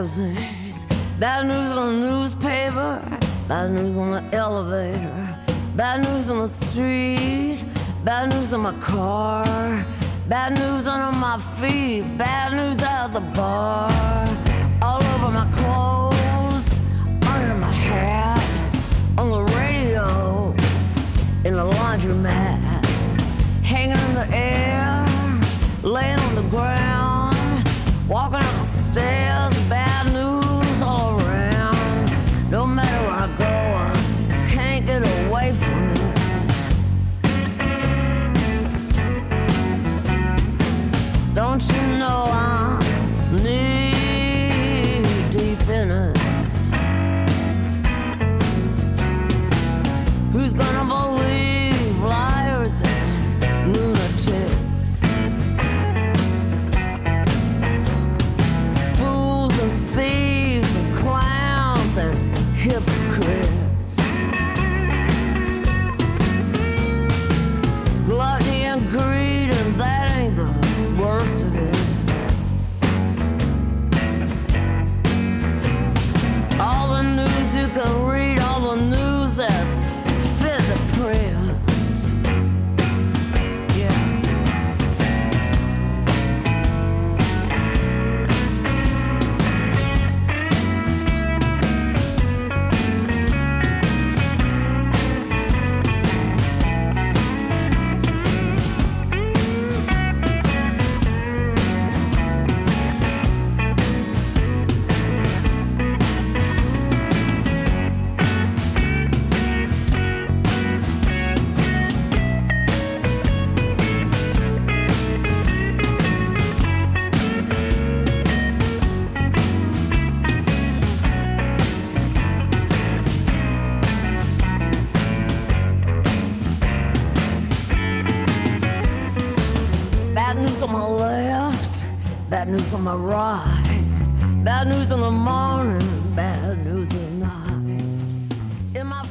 Magazines, 0.00 0.86
bad 1.18 1.46
news 1.46 1.72
on 1.72 2.00
the 2.00 2.06
newspaper, 2.06 3.18
bad 3.46 3.70
news 3.70 3.94
on 3.98 4.12
the 4.12 4.34
elevator, 4.34 5.36
bad 5.76 6.02
news 6.02 6.30
on 6.30 6.38
the 6.38 6.48
street, 6.48 7.62
bad 8.02 8.30
news 8.30 8.54
on 8.54 8.60
my 8.62 8.72
car, 8.78 9.44
bad 10.26 10.58
news 10.58 10.86
under 10.86 11.14
my 11.14 11.36
feet, 11.58 12.16
bad 12.16 12.54
news 12.54 12.82
at 12.82 13.08
the 13.08 13.20
bar, 13.20 13.90
all 14.80 15.02
over 15.04 15.30
my 15.30 15.46
clothes, 15.52 16.66
under 17.28 17.54
my 17.56 17.70
hat, 17.70 18.40
on 19.18 19.28
the 19.28 19.44
radio, 19.52 20.52
in 21.44 21.52
the 21.60 21.66
laundromat, 21.76 22.86
hanging 23.62 23.98
in 24.08 24.14
the 24.14 24.28
air, 24.34 25.06
laying 25.82 26.18
on 26.18 26.34
the 26.36 26.48
ground, 26.48 26.89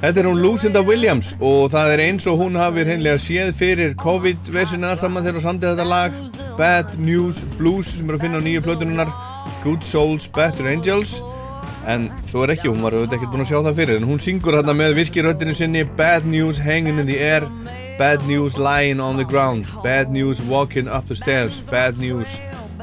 Þetta 0.10 0.24
er 0.24 0.28
hún 0.32 0.40
Lucinda 0.42 0.82
Williams 0.82 1.36
og 1.38 1.68
það 1.70 1.92
er 1.94 2.02
eins 2.08 2.24
og 2.26 2.40
hún 2.40 2.56
hafi 2.58 2.82
hreinlega 2.82 3.20
séð 3.22 3.52
fyrir 3.54 3.92
COVID-vesina 4.02 4.96
saman 4.98 5.22
þegar 5.22 5.36
hún 5.38 5.44
samtið 5.44 5.76
þetta 5.76 5.86
lag. 5.86 6.16
Bad 6.58 6.96
News 6.98 7.44
Blues 7.60 7.92
sem 7.94 8.10
er 8.10 8.18
að 8.18 8.24
finna 8.24 8.42
á 8.42 8.46
nýju 8.48 8.64
plötununar 8.66 9.12
Good 9.62 9.86
Souls, 9.86 10.26
Better 10.34 10.66
Angels. 10.72 11.12
En 11.86 12.08
svo 12.32 12.42
er 12.42 12.56
ekki, 12.56 12.72
hún 12.72 12.82
var 12.82 12.98
auðvitað 12.98 13.20
ekkert 13.20 13.36
búin 13.36 13.46
að 13.46 13.52
sjá 13.52 13.60
það 13.68 13.78
fyrir 13.84 14.02
en 14.02 14.10
hún 14.10 14.24
syngur 14.24 14.58
hérna 14.58 14.74
með 14.80 14.98
viskiröttinu 14.98 15.54
sinni 15.60 15.86
Bad 16.02 16.26
News 16.26 16.58
Hanging 16.66 16.98
in 16.98 17.06
the 17.06 17.22
Air 17.22 17.46
Bad 18.02 18.26
News 18.26 18.58
Lying 18.58 18.98
on 18.98 19.22
the 19.22 19.30
Ground 19.30 19.70
Bad 19.86 20.10
News 20.10 20.42
Walking 20.50 20.90
up 20.90 21.06
the 21.06 21.20
Stairs 21.22 21.62
Bad 21.70 22.02
News 22.02 22.34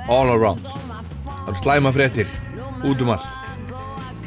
All 0.07 0.31
Around. 0.31 0.63
Það 0.63 1.51
eru 1.51 1.59
slæma 1.65 1.97
fréttir 1.99 2.31
út 2.87 3.03
um 3.03 3.17
allt. 3.19 3.27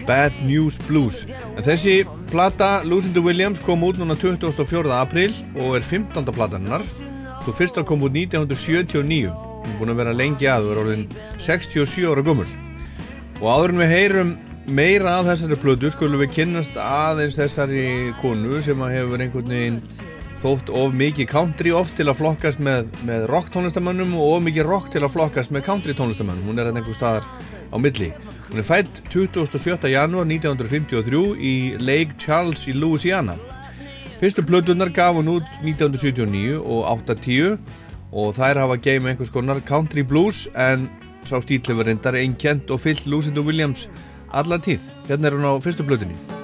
Bad 0.03 0.35
News 0.43 0.75
Blues. 0.89 1.23
En 1.55 1.63
þessi 1.63 2.01
plata 2.29 2.83
Lucinda 2.83 3.21
Williams 3.21 3.59
kom 3.65 3.83
út 3.83 3.97
núna 3.97 4.15
24. 4.15 4.91
april 4.93 5.33
og 5.57 5.77
er 5.79 5.85
15. 5.85 6.25
plataninnar 6.35 6.83
svo 7.43 7.53
fyrsta 7.55 7.83
kom 7.87 8.03
út 8.05 8.13
1979 8.13 9.31
hún 9.33 9.71
er 9.71 9.79
búin 9.79 9.93
að 9.93 10.01
vera 10.03 10.13
lengi 10.13 10.49
að 10.49 10.67
og 10.67 10.73
er 10.73 10.81
orðin 10.83 11.07
67 11.41 12.05
ára 12.05 12.23
gummul 12.25 12.45
og 13.39 13.47
áður 13.49 13.73
en 13.73 13.81
við 13.81 13.93
heyrum 13.95 14.31
meira 14.69 15.15
af 15.17 15.29
þessari 15.31 15.57
plötu 15.63 15.89
skulum 15.93 16.21
við 16.21 16.33
kynnast 16.37 16.77
aðeins 16.77 17.39
þessari 17.39 18.13
konu 18.21 18.61
sem 18.61 18.85
hefur 18.93 19.25
einhvern 19.25 19.53
veginn 19.55 19.81
þótt 20.43 20.69
of 20.71 20.93
mikið 20.95 21.31
country 21.33 21.73
oft 21.75 21.97
til 21.99 22.07
að 22.07 22.19
flokkast 22.21 22.61
með, 22.63 22.91
með 23.07 23.25
rock 23.31 23.49
tónlistamönnum 23.55 24.13
og 24.15 24.37
of 24.37 24.45
mikið 24.45 24.69
rock 24.69 24.93
til 24.93 25.01
að 25.03 25.15
flokkast 25.17 25.55
með 25.55 25.65
country 25.65 25.97
tónlistamönnum 25.97 26.51
hún 26.51 26.61
er 26.61 26.69
hérna 26.69 26.83
einhver 26.83 26.99
staðar 26.99 27.25
á 27.73 27.77
milli 27.81 28.13
hún 28.49 28.59
er 28.59 28.65
fætt 28.65 29.03
27. 29.13 29.77
janúar 29.91 30.25
1953 30.25 31.35
í 31.37 31.53
Lake 31.79 32.17
Charles 32.17 32.65
í 32.67 32.73
Louisiana 32.73 33.37
fyrstu 34.19 34.41
plötunar 34.45 34.89
gaf 34.93 35.19
hún 35.19 35.29
út 35.35 35.45
1979 35.61 36.57
og 36.57 36.87
8-10 36.95 37.59
og 38.09 38.33
þær 38.39 38.63
hafa 38.63 38.79
geim 38.81 39.05
einhvers 39.05 39.29
konar 39.33 39.61
country 39.69 40.01
blues 40.01 40.47
en 40.57 40.89
sá 41.29 41.37
stíl 41.45 41.61
hefur 41.61 41.85
reyndar 41.85 42.17
einkjent 42.17 42.73
og 42.73 42.81
fyllt 42.81 43.05
Lucinda 43.05 43.45
Williams 43.45 43.87
alla 44.33 44.57
tíð 44.57 44.89
hérna 45.07 45.29
er 45.29 45.37
hún 45.37 45.45
á 45.45 45.53
fyrstu 45.61 45.85
plötunni 45.85 46.38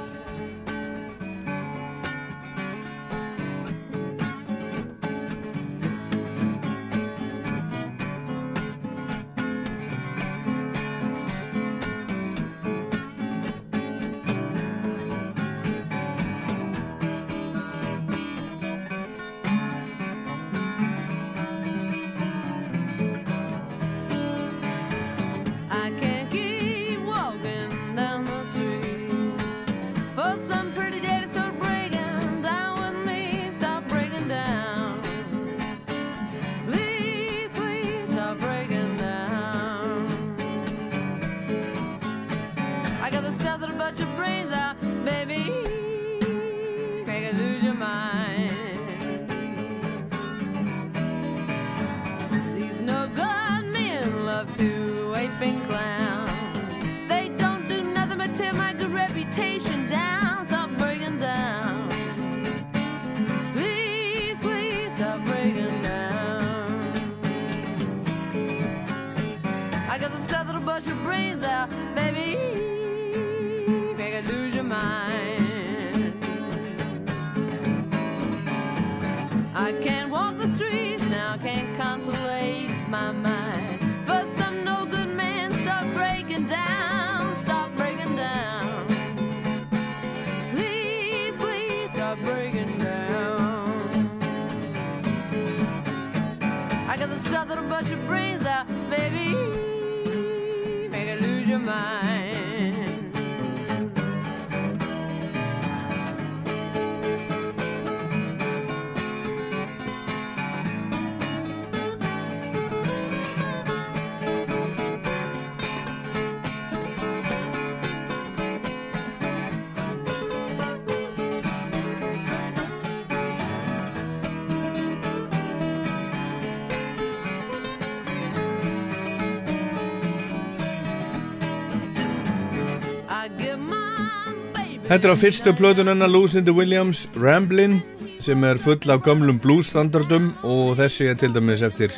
Þetta 134.95 135.09
er 135.09 135.11
á 135.11 135.19
fyrstu 135.19 135.51
plötun 135.51 135.89
hennar 135.91 136.07
Lucinda 136.07 136.53
Williams, 136.55 137.01
Ramblin 137.19 137.81
sem 138.23 138.43
er 138.47 138.55
full 138.55 138.93
af 138.93 139.01
gömlum 139.03 139.41
bluesstandardum 139.43 140.29
og 140.47 140.77
þessi 140.79 141.09
er 141.11 141.17
til 141.19 141.33
dæmis 141.35 141.65
eftir 141.67 141.91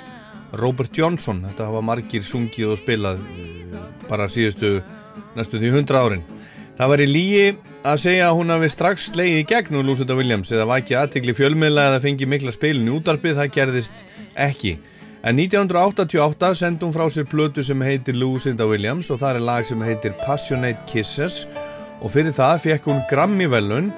Robert 0.58 0.98
Johnson. 0.98 1.44
Þetta 1.46 1.68
hafa 1.68 1.84
margir 1.86 2.26
sungið 2.26 2.72
og 2.74 2.80
spilað 2.80 3.22
eh, 3.22 3.78
bara 4.08 4.26
síðustu 4.26 4.80
næstu 5.38 5.62
því 5.62 5.72
100 5.76 6.02
árin. 6.02 6.26
Það 6.80 6.92
var 6.96 7.06
í 7.06 7.08
lígi 7.12 7.46
að 7.86 8.02
segja 8.08 8.32
að 8.32 8.40
hún 8.40 8.56
hafi 8.56 8.72
strax 8.74 9.08
slegið 9.12 9.44
í 9.44 9.48
gegn 9.54 9.78
úr 9.78 9.90
Lucinda 9.92 10.18
Williams 10.18 10.50
eða 10.58 10.66
vakið 10.74 11.02
aðtegli 11.04 11.38
fjölmiðla 11.38 11.88
eða 11.92 12.04
fengið 12.10 12.34
mikla 12.34 12.58
spilin 12.58 12.90
í 12.90 12.98
útarpið, 12.98 13.38
það 13.44 13.56
gerðist 13.60 14.06
ekki. 14.34 14.74
En 15.22 15.38
1988 15.38 16.54
sendi 16.64 16.90
hún 16.90 16.98
frá 16.98 17.06
sér 17.14 17.30
plötu 17.30 17.62
sem 17.62 17.86
heitir 17.92 18.18
Lucinda 18.18 18.66
Williams 18.66 19.14
og 19.14 19.22
það 19.22 19.38
er 19.38 19.50
lag 19.54 19.70
sem 19.70 19.86
heitir 19.86 20.18
Passionate 20.26 20.82
Kisses 20.90 21.44
og 22.02 22.14
fyrir 22.14 22.36
það 22.36 22.62
fekk 22.66 22.92
hún 22.92 23.02
Grammy-velun 23.10 23.90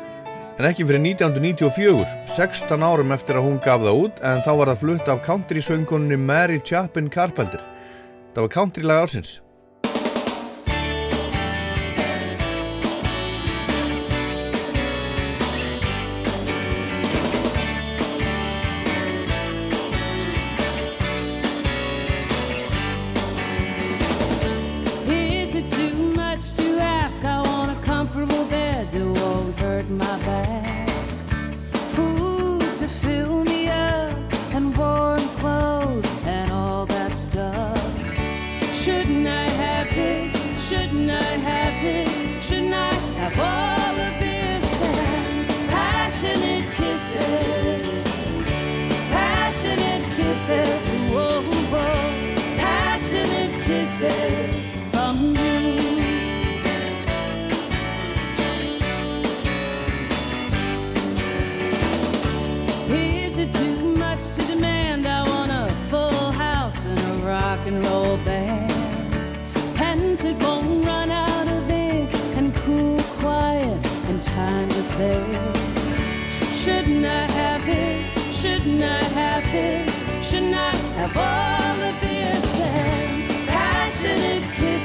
en 0.60 0.68
ekki 0.68 0.86
fyrir 0.88 1.04
1994, 1.04 2.08
16 2.36 2.84
árum 2.84 3.14
eftir 3.16 3.40
að 3.40 3.46
hún 3.48 3.60
gaf 3.64 3.84
það 3.84 4.02
út 4.06 4.24
en 4.28 4.42
þá 4.44 4.52
var 4.60 4.72
það 4.72 4.82
flutt 4.84 5.12
af 5.12 5.22
country-söngunni 5.28 6.18
Mary 6.20 6.60
Chapin 6.64 7.08
Carpenter. 7.12 7.64
Það 8.36 8.46
var 8.46 8.56
country-lag 8.56 9.06
ársins. 9.06 9.38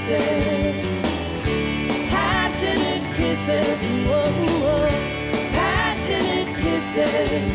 Kisses, 0.06 0.74
passionate 2.10 3.16
kisses, 3.16 4.06
whoa, 4.06 4.30
whoa, 4.32 4.88
passionate 5.52 6.54
kisses 6.60 7.53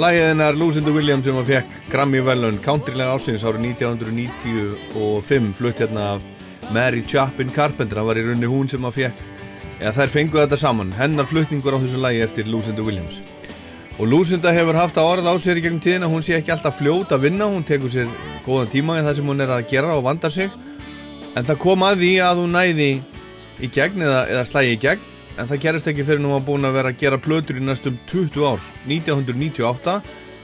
kisses? 0.00 0.06
Lægið 0.06 0.28
hennar 0.28 0.54
Lucinda 0.56 0.90
Williams 0.90 1.24
sem 1.24 1.36
að 1.36 1.50
fekk 1.50 1.66
Grammy-velun 1.90 2.60
countrylega 2.64 3.12
ársins 3.14 3.44
árið 3.44 3.66
1995 3.76 5.52
flutt 5.54 5.80
hérna 5.80 6.14
af 6.14 6.22
Mary 6.72 7.02
Chapin 7.02 7.50
Carpenter, 7.50 7.96
það 7.96 8.06
var 8.06 8.16
í 8.16 8.22
rauninni 8.24 8.46
hún 8.48 8.68
sem 8.68 8.84
að 8.84 8.94
fekk 8.94 9.14
eða 9.80 9.92
þær 9.96 10.08
fenguð 10.08 10.42
þetta 10.44 10.56
saman, 10.60 10.92
hennar 10.92 11.26
flutningur 11.26 11.74
á 11.76 11.82
þessu 11.82 12.00
lægi 12.00 12.22
eftir 12.24 12.48
Lucinda 12.48 12.82
Williams. 12.82 13.20
Og 13.98 14.08
Lucinda 14.08 14.52
hefur 14.52 14.76
haft 14.76 14.96
að 14.96 15.08
orða 15.08 15.32
á 15.32 15.36
sér 15.40 15.58
í 15.58 15.64
gegnum 15.64 15.80
tíðin 15.80 16.04
að 16.06 16.12
hún 16.14 16.24
sé 16.24 16.36
ekki 16.36 16.52
alltaf 16.52 16.78
fljót 16.78 17.12
að 17.12 17.26
vinna 17.26 17.48
hún 17.48 17.64
tekur 17.64 17.90
sér 17.92 18.08
góðan 18.46 18.70
tíma 18.72 18.98
í 19.00 19.04
það 19.04 19.16
sem 19.16 19.28
hún 19.28 19.40
er 19.40 19.52
að 19.52 19.68
gera 19.68 19.96
og 19.96 20.04
vandar 20.04 20.32
sig. 20.32 20.50
En 21.36 21.44
það 21.44 21.60
kom 21.60 21.84
að 21.84 22.00
því 22.00 22.12
að 22.24 22.40
hún 22.40 22.56
næði 22.56 22.90
í 23.60 23.68
gegn 23.68 24.04
eða, 24.04 24.22
eða 24.32 24.46
slægi 24.48 24.76
í 24.76 24.80
gegn 24.80 25.09
en 25.40 25.48
það 25.48 25.62
gerist 25.62 25.88
ekki 25.88 26.04
fyrir 26.04 26.20
nú 26.20 26.34
að 26.36 26.48
búin 26.50 26.68
að 26.68 26.74
vera 26.76 26.90
að 26.92 26.98
gera 27.00 27.18
plötur 27.20 27.56
í 27.56 27.62
næstum 27.64 27.96
20 28.10 28.42
ár. 28.44 28.64
1998 28.84 29.94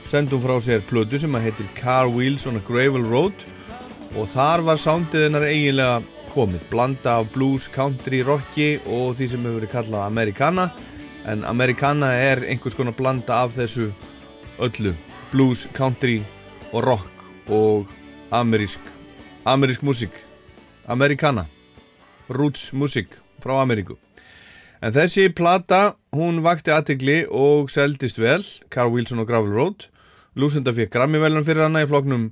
sendum 0.09 0.41
frá 0.41 0.55
sér 0.63 0.85
plötu 0.89 1.19
sem 1.21 1.35
að 1.37 1.45
heitir 1.47 1.67
Car 1.77 2.09
Wheels 2.09 2.47
on 2.49 2.57
a 2.57 2.63
Gravel 2.65 3.05
Road 3.05 3.45
og 4.17 4.29
þar 4.31 4.63
var 4.65 4.81
soundið 4.81 5.27
hennar 5.27 5.45
eiginlega 5.45 5.99
komið, 6.31 6.63
blanda 6.71 7.17
af 7.19 7.29
blues, 7.33 7.67
country, 7.73 8.23
rocki 8.25 8.77
og 8.85 9.17
því 9.19 9.27
sem 9.33 9.45
hefur 9.45 9.59
verið 9.59 9.73
kallað 9.75 10.07
Americana. 10.07 10.69
En 11.27 11.45
Americana 11.45 12.13
er 12.15 12.41
einhvers 12.47 12.77
konar 12.77 12.95
blanda 12.97 13.43
af 13.43 13.53
þessu 13.57 13.91
öllu. 14.63 14.95
Blues, 15.33 15.67
country 15.77 16.21
og 16.71 16.87
rock 16.87 17.27
og 17.53 17.93
amerísk 18.31 18.81
amerísk 19.45 19.85
músík. 19.85 20.23
Americana. 20.87 21.45
Roots 22.29 22.71
músík 22.73 23.19
frá 23.43 23.61
Ameríku 23.61 23.99
en 24.81 24.93
þessi 24.95 25.29
plata 25.35 25.97
hún 26.15 26.41
vakti 26.45 26.73
aðtegli 26.73 27.19
og 27.29 27.71
seldist 27.73 28.19
vel 28.21 28.43
Carl 28.73 28.93
Wilson 28.93 29.23
og 29.23 29.29
Gravel 29.29 29.53
Road. 29.55 29.87
Lucinda 30.37 30.73
fekk 30.75 30.93
Grammy-velun 30.93 31.45
fyrir 31.47 31.65
hana 31.65 31.83
í 31.85 31.89
floknum 31.89 32.29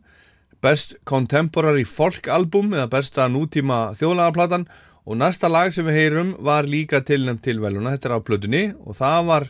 Best 0.63 0.95
Contemporary 1.05 1.85
Folk 1.85 2.29
Album 2.31 2.73
eða 2.73 2.89
besta 2.93 3.29
nútíma 3.29 3.95
þjóðlagaplatan. 3.99 4.67
Og 5.05 5.19
næsta 5.21 5.49
lag 5.51 5.69
sem 5.73 5.85
við 5.85 5.99
heyrum 5.99 6.31
var 6.41 6.65
líka 6.65 7.03
tilnæmt 7.05 7.43
til 7.45 7.59
veluna, 7.61 7.93
þetta 7.93 8.09
er 8.09 8.17
á 8.17 8.25
plötunni 8.25 8.63
og 8.81 8.97
það 8.97 9.29
var 9.29 9.49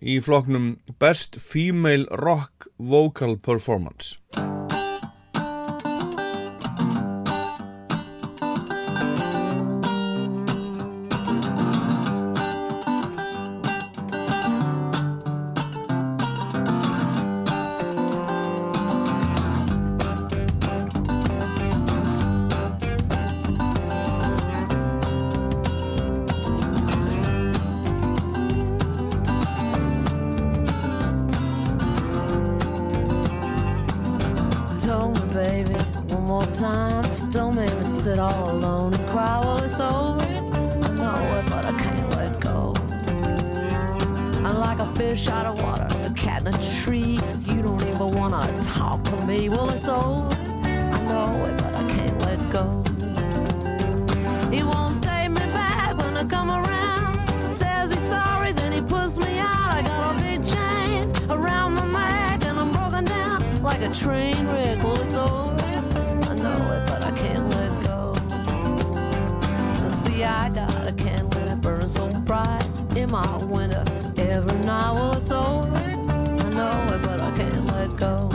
í 0.00 0.16
flokknum 0.24 0.72
Best 1.00 1.36
Female 1.36 2.08
Rock 2.22 2.70
Vocal 2.78 3.36
Performance 3.36 4.16
train 63.94 64.46
wreck. 64.48 64.82
Well, 64.82 65.00
it's 65.00 65.14
over. 65.14 65.56
I 66.30 66.34
know 66.36 66.72
it, 66.72 66.86
but 66.86 67.04
I 67.04 67.10
can't 67.12 67.48
let 67.48 67.84
go. 67.84 68.14
See, 69.88 70.24
I 70.24 70.48
got 70.50 70.86
a 70.86 70.92
candle 70.92 71.40
and 71.40 71.50
it 71.50 71.60
burns 71.60 71.94
so 71.94 72.08
bright 72.20 72.64
in 72.96 73.10
my 73.10 73.36
winter 73.44 73.84
every 74.16 74.58
night. 74.60 74.92
Well, 74.92 75.16
it's 75.16 75.30
over. 75.30 75.68
I 75.74 76.50
know 76.50 76.94
it, 76.94 77.02
but 77.02 77.20
I 77.20 77.30
can't 77.36 77.66
let 77.66 77.96
go. 77.96 78.30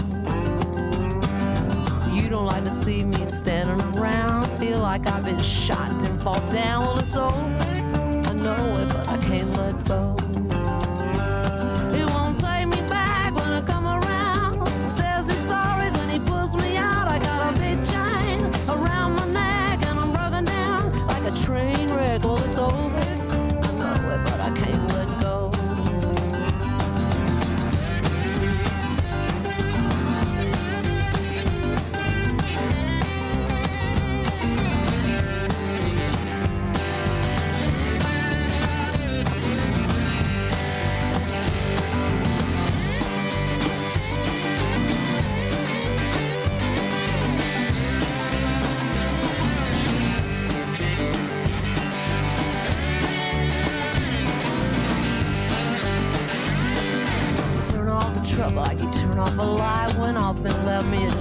You 2.13 2.29
don't 2.29 2.45
like 2.45 2.63
to 2.65 2.71
see 2.71 3.03
me 3.03 3.25
standing 3.25 3.79
around. 3.97 4.45
Feel 4.59 4.79
like 4.79 5.07
I've 5.07 5.23
been 5.23 5.41
shot 5.41 5.89
and 6.03 6.21
fall 6.21 6.39
down. 6.51 6.85
Well, 6.85 6.99
it's 6.99 7.15
over. 7.15 7.33
I 7.33 8.33
know 8.33 8.81
it, 8.81 8.94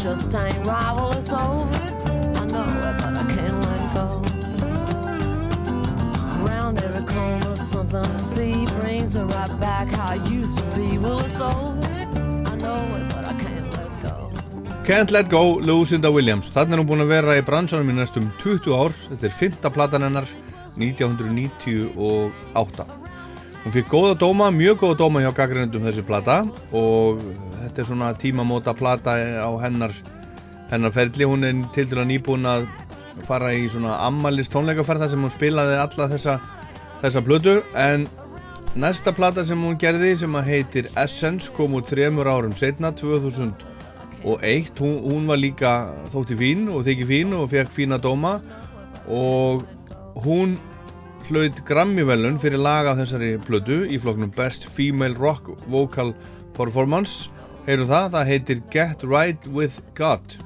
just 0.05 0.33
right. 0.35 0.67
Well, 0.67 1.13
it's 1.17 1.33
over. 1.33 1.81
I 2.41 2.43
know 2.53 2.67
but 3.01 3.17
I 3.17 3.25
can't 3.35 3.59
let 3.69 3.83
go. 3.97 4.07
Around 6.45 6.75
every 6.83 7.05
corner, 7.07 7.57
something 7.57 8.05
I 8.05 8.11
see 8.11 8.67
brings 8.81 9.15
her 9.15 9.25
right 9.25 9.59
back 9.59 9.89
how 9.97 10.13
I 10.13 10.17
used 10.29 10.59
to 10.59 10.65
be. 10.77 10.99
Well, 10.99 11.21
it's 11.21 11.41
over. 11.41 11.81
I 12.53 12.55
know 12.57 12.97
it, 12.97 13.09
but 13.15 13.29
I 13.29 13.33
can't 13.45 13.71
let 13.79 14.03
go. 14.03 14.31
Can't 14.85 15.11
Let 15.11 15.31
Go, 15.31 15.55
Lucinda 15.55 16.11
Williams 16.13 16.51
Þannig 16.53 16.73
er 16.77 16.81
hún 16.83 16.89
búin 16.91 17.05
að 17.07 17.13
vera 17.15 17.39
í 17.39 17.47
bransanum 17.47 17.89
í 17.89 17.95
næstum 17.97 18.27
20 18.43 18.75
ár 18.77 18.93
Þetta 19.07 19.27
er 19.31 19.39
fymta 19.39 19.69
platan 19.73 20.05
hennar 20.05 20.29
1998 20.77 23.04
Hún 23.65 23.73
fikk 23.73 23.89
góða 23.89 24.17
dóma, 24.21 24.51
mjög 24.53 24.83
góða 24.83 24.99
dóma 25.01 25.23
hjá 25.25 25.31
gaggrindum 25.33 25.87
þessi 25.89 26.05
plata 26.05 26.43
og 26.77 27.23
þetta 27.63 27.81
er 27.81 27.87
svona 27.89 28.11
tímamóta 28.21 28.75
plata 28.77 29.15
á 29.17 29.49
hennar 29.63 29.95
hennar 30.69 30.93
ferli, 30.93 31.25
hún 31.25 31.47
er 31.49 31.63
til 31.73 31.87
dæla 31.89 32.05
nýbúin 32.09 32.45
að 32.49 32.67
fara 33.25 33.55
í 33.57 33.65
svona 33.71 33.97
ammalist 34.05 34.53
tónleikaferð 34.53 35.05
þar 35.05 35.13
sem 35.13 35.25
hún 35.25 35.33
spilaði 35.33 35.79
alla 35.81 36.09
þessa 36.13 36.37
þessa 37.05 37.23
plötu. 37.25 37.55
En 37.77 38.09
næsta 38.77 39.15
plata 39.17 39.45
sem 39.47 39.61
hún 39.61 39.79
gerði 39.81 40.15
sem 40.25 40.37
að 40.37 40.51
heitir 40.51 40.91
Essence 41.01 41.53
kom 41.55 41.77
út 41.79 41.89
þremur 41.91 42.31
árum 42.31 42.55
setna 42.59 42.93
2001 42.97 44.81
hún, 44.81 45.01
hún 45.05 45.29
var 45.31 45.41
líka 45.41 45.75
þótti 46.13 46.39
fín 46.41 46.69
og 46.73 46.85
þykki 46.87 47.09
fín 47.11 47.35
og 47.37 47.51
fekk 47.53 47.73
fína 47.75 48.01
dóma. 48.01 48.39
Og 49.09 49.65
hún 50.25 50.59
hlaut 51.31 51.61
Grammy-velun 51.69 52.39
fyrir 52.41 52.61
lag 52.61 52.89
af 52.91 52.99
þessari 53.01 53.35
plötu 53.45 53.83
í 53.89 53.99
flokknum 54.01 54.33
Best 54.37 54.67
Female 54.77 55.17
Rock 55.17 55.53
Vocal 55.73 56.13
Performance. 56.57 57.31
Heyru 57.69 57.87
það, 57.89 58.11
það 58.17 58.33
heitir 58.33 58.65
Get 58.73 59.07
Right 59.09 59.49
With 59.53 59.81
God 59.97 60.37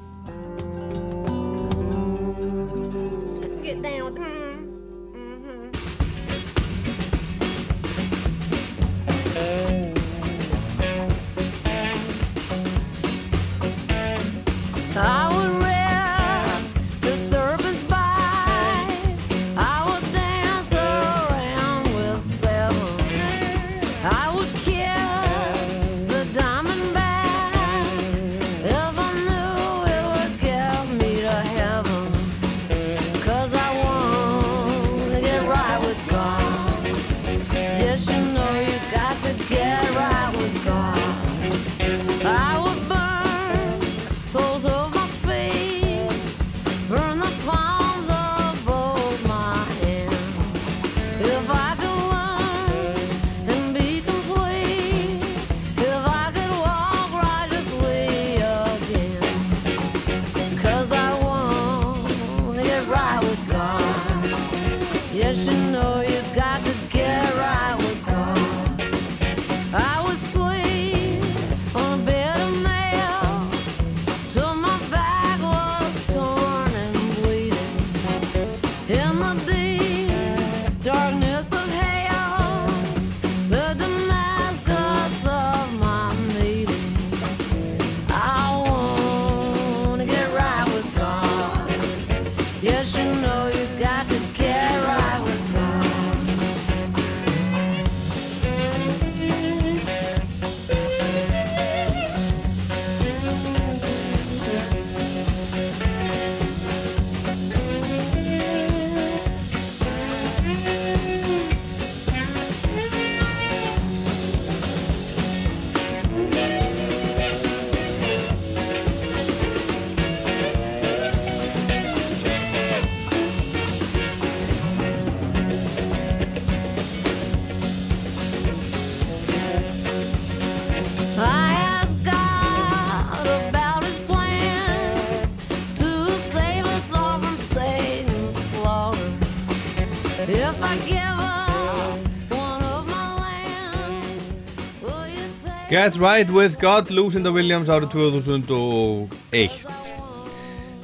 Get 145.89 145.99
Right 145.99 146.29
With 146.29 146.59
God, 146.59 146.91
Lucinda 146.93 147.31
Williams 147.33 147.69
árið 147.73 147.95
2001 147.95 149.55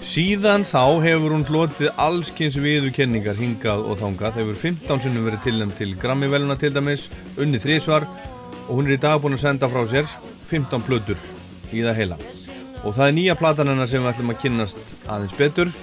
Síðan 0.01 0.63
þá 0.65 0.97
hefur 1.03 1.35
hún 1.35 1.43
hlotið 1.45 1.91
allskins 2.01 2.55
viðurkenningar 2.57 3.37
hingað 3.37 3.83
og 3.85 3.99
þangað. 3.99 4.31
Það 4.33 4.41
hefur 4.41 4.57
15 4.63 5.03
sinnum 5.03 5.27
verið 5.27 5.43
tilnæmt 5.43 5.77
til 5.77 5.91
Grammy-veluna 6.01 6.55
til 6.57 6.71
dæmis, 6.73 7.03
unni 7.37 7.61
þrísvar 7.61 8.07
og 8.63 8.71
hún 8.71 8.89
er 8.89 8.95
í 8.95 9.01
dag 9.03 9.19
búin 9.21 9.37
að 9.37 9.43
senda 9.43 9.69
frá 9.69 9.83
sér 9.91 10.09
15 10.49 10.87
plötur 10.87 11.21
í 11.69 11.83
það 11.85 11.99
heila. 11.99 12.17
Og 12.81 12.97
það 12.97 13.05
er 13.05 13.15
nýja 13.19 13.37
platan 13.43 13.69
hennar 13.75 13.91
sem 13.91 14.01
við 14.01 14.13
ætlum 14.15 14.33
að 14.33 14.41
kynnast 14.41 14.95
aðeins 15.05 15.37
betur. 15.37 15.75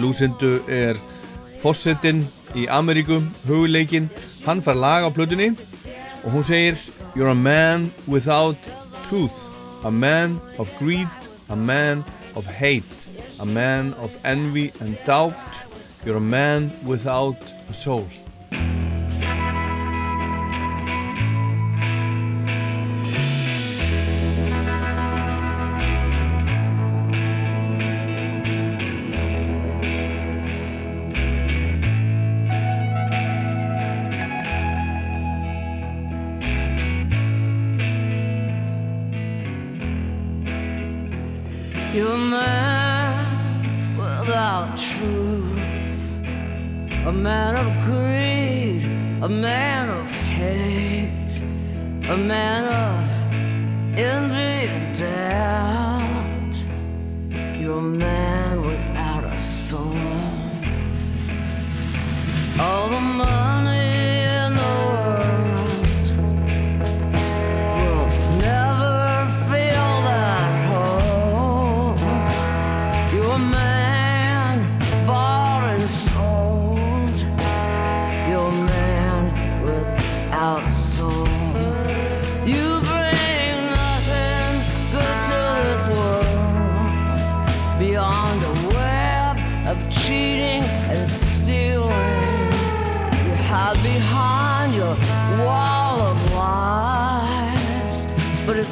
Lucindu 0.00 0.54
er 0.72 0.96
fossettinn 1.60 2.24
í 2.56 2.64
Ameríku, 2.64 3.20
hugleikinn, 3.44 4.08
hann 4.48 4.64
fær 4.64 4.80
lag 4.86 5.04
á 5.04 5.12
plötunni 5.12 5.52
og 6.24 6.32
hún 6.32 6.48
segir 6.48 6.80
You're 7.16 7.28
a 7.28 7.34
man 7.34 7.92
without 8.06 8.56
truth, 9.02 9.50
a 9.82 9.90
man 9.90 10.40
of 10.58 10.72
greed, 10.78 11.08
a 11.48 11.56
man 11.56 12.04
of 12.36 12.46
hate, 12.46 12.84
a 13.40 13.46
man 13.46 13.94
of 13.94 14.16
envy 14.24 14.72
and 14.78 14.96
doubt. 15.04 15.34
You're 16.04 16.18
a 16.18 16.20
man 16.20 16.72
without 16.84 17.42
a 17.68 17.74
soul. 17.74 18.08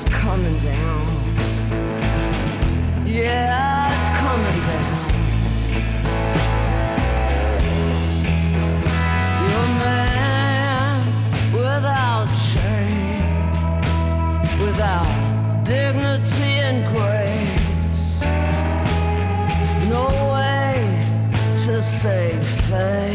It's 0.01 0.09
coming 0.15 0.61
down. 0.61 1.07
Yeah, 3.05 3.99
it's 3.99 4.11
coming 4.21 4.61
down. 4.71 5.09
You're 9.43 9.65
a 9.65 9.79
man 9.83 10.99
without 11.53 12.29
shame, 12.51 13.51
without 14.65 15.65
dignity 15.65 16.53
and 16.69 16.87
grace. 16.95 18.23
No 19.91 20.07
way 20.33 20.77
to 21.67 21.83
save 21.83 22.45
face. 22.47 23.08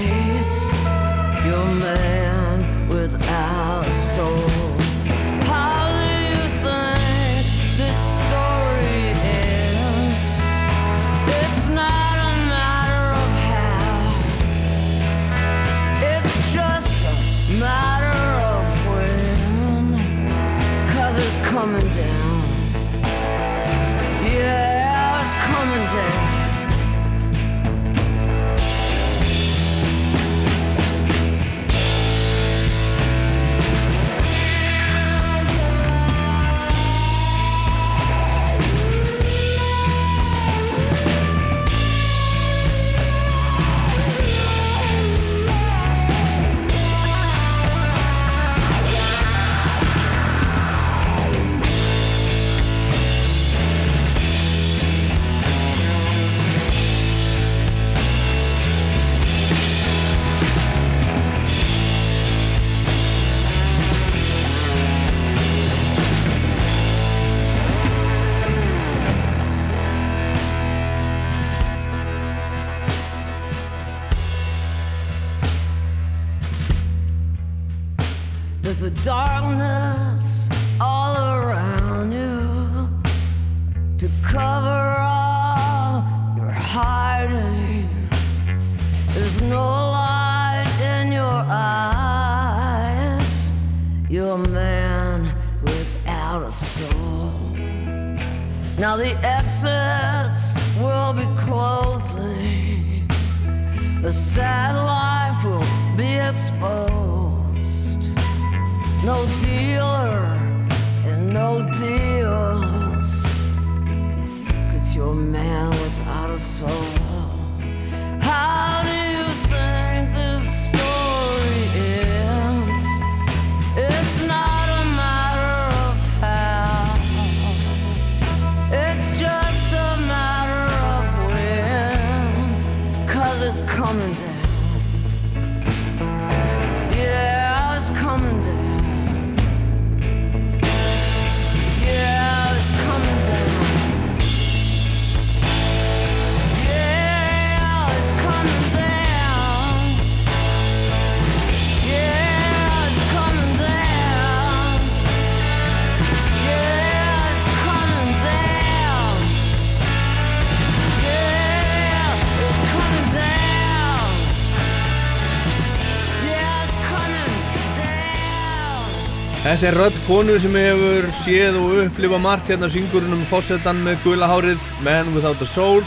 Þetta 169.63 169.77
er 169.77 169.79
rödd 169.79 169.99
konu 170.03 170.33
sem 170.43 170.55
hefur 170.59 171.05
séð 171.21 171.55
og 171.55 171.69
upplifa 171.85 172.17
margt 172.19 172.49
hérna 172.51 172.67
syngurinn 172.67 173.15
um 173.15 173.21
fósettan 173.23 173.77
með 173.85 174.01
gula 174.03 174.27
hárið 174.27 174.65
Man 174.83 175.13
Without 175.15 175.39
a 175.39 175.45
Soul. 175.47 175.85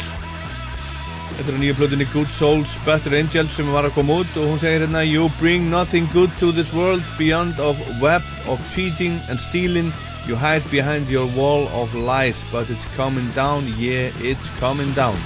Þetta 1.35 1.53
er 1.53 1.59
nýja 1.61 1.75
plötunni 1.77 2.07
Good 2.09 2.33
Souls 2.33 2.73
Better 2.87 3.13
Angels 3.19 3.53
sem 3.53 3.69
var 3.69 3.85
að 3.85 3.99
koma 3.99 4.23
út 4.23 4.39
og 4.41 4.49
hún 4.49 4.63
segir 4.63 4.87
hérna 4.87 5.03
You 5.05 5.29
bring 5.43 5.69
nothing 5.69 6.09
good 6.15 6.33
to 6.41 6.55
this 6.57 6.73
world 6.73 7.05
beyond 7.19 7.61
of 7.61 7.77
web 8.01 8.25
of 8.49 8.65
cheating 8.73 9.21
and 9.29 9.37
stealing. 9.37 9.93
You 10.25 10.41
hide 10.41 10.65
behind 10.73 11.13
your 11.13 11.29
wall 11.37 11.69
of 11.77 11.93
lies 11.93 12.41
but 12.49 12.73
it's 12.73 12.89
coming 12.97 13.29
down, 13.37 13.69
yeah 13.77 14.09
it's 14.25 14.49
coming 14.57 14.89
down 14.97 15.21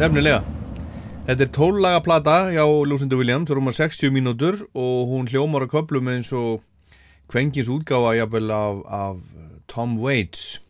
Nefnilega. 0.00 0.40
Þetta 1.26 1.44
er 1.44 1.50
tóllaga 1.52 1.98
plata 2.00 2.34
hjá 2.48 2.64
Lucinda 2.88 3.18
Williams, 3.20 3.50
rúmar 3.52 3.74
60 3.76 4.08
mínútur 4.14 4.62
og 4.72 5.10
hún 5.10 5.26
hljómar 5.28 5.66
að 5.66 5.74
köplum 5.74 6.08
eins 6.08 6.30
og 6.32 6.62
kvengins 7.28 7.68
útgáfa 7.68 8.14
jafnvel 8.16 8.48
af, 8.48 8.80
af 8.88 9.20
Tom 9.68 10.00
Waits. 10.00 10.64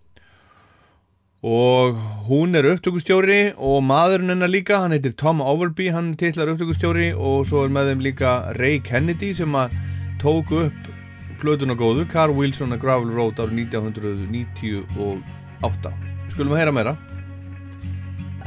Og 1.46 1.94
hún 2.26 2.58
er 2.58 2.66
upptökustjóri 2.72 3.54
og 3.54 3.86
maðurinn 3.86 4.34
hennar 4.34 4.50
líka, 4.50 4.82
hann 4.82 4.90
heitir 4.96 5.14
Tom 5.14 5.38
Overby, 5.40 5.94
hann 5.94 6.18
titlar 6.18 6.50
upptökustjóri 6.50 7.14
og 7.14 7.46
svo 7.46 7.62
er 7.64 7.70
með 7.70 7.86
þeim 7.92 8.02
líka 8.08 8.50
Ray 8.58 8.82
Kennedy 8.82 9.30
sem 9.38 9.54
að 9.54 9.70
tók 10.18 10.50
upp 10.58 10.90
plötuna 11.38 11.78
góðu, 11.78 12.02
Carl 12.10 12.34
Wilson 12.34 12.74
að 12.74 12.82
Gravel 12.82 13.14
Road 13.14 13.38
árið 13.38 13.78
1998. 13.78 15.94
Skulum 16.34 16.58
að 16.58 16.62
heyra 16.64 16.74
meira. 16.74 16.98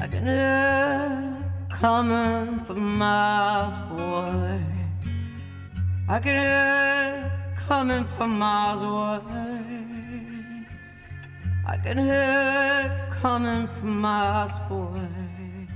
I 0.03 0.07
can 0.07 0.25
hear 0.25 1.39
it 1.39 1.71
coming 1.71 2.59
from 2.65 2.97
miles 2.97 3.75
away. 3.89 4.61
I 6.09 6.19
can 6.19 6.35
hear 6.43 7.31
it 7.31 7.57
coming 7.69 8.03
from 8.03 8.38
miles 8.38 8.81
away. 8.81 9.63
I 11.65 11.77
can 11.77 11.97
hear 11.99 12.84
it 12.84 13.13
coming 13.13 13.65
from 13.65 14.01
miles 14.01 14.51
away. 14.69 15.69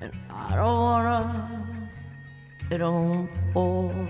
And 0.00 0.12
I 0.30 0.56
don't 0.56 0.80
wanna 0.88 1.66
get 2.70 2.80
on 2.80 3.28
board. 3.52 4.08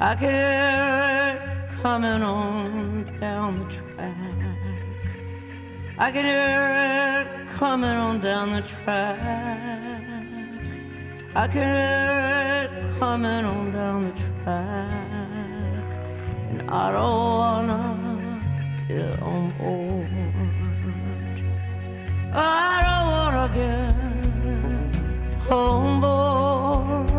I 0.00 0.14
can 0.14 0.32
hear 0.32 1.28
it 1.28 1.82
coming 1.82 2.22
on 2.22 3.18
down 3.20 3.58
the 3.58 3.64
track. 3.70 4.51
I 6.02 6.10
can 6.10 6.24
hear 6.24 6.66
it 7.20 7.48
coming 7.50 7.96
on 8.06 8.18
down 8.18 8.50
the 8.50 8.62
track. 8.62 9.20
I 11.36 11.46
can 11.46 11.62
hear 11.62 12.64
it 12.64 12.98
coming 12.98 13.44
on 13.44 13.70
down 13.70 14.08
the 14.08 14.14
track. 14.20 15.90
And 16.50 16.68
I 16.68 16.90
don't 16.90 17.28
wanna 17.42 17.82
get 18.88 19.22
on 19.22 19.50
board. 19.58 20.10
I 22.34 22.82
don't 22.86 23.08
wanna 23.14 23.46
get 23.60 23.94
on 25.52 26.00
board. 26.00 27.10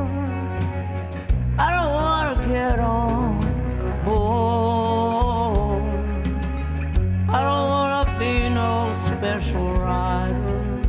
I 1.58 1.68
don't 1.76 1.94
wanna 2.02 2.36
get 2.50 2.80
on 2.80 3.33
special 9.24 9.74
rider. 9.76 10.82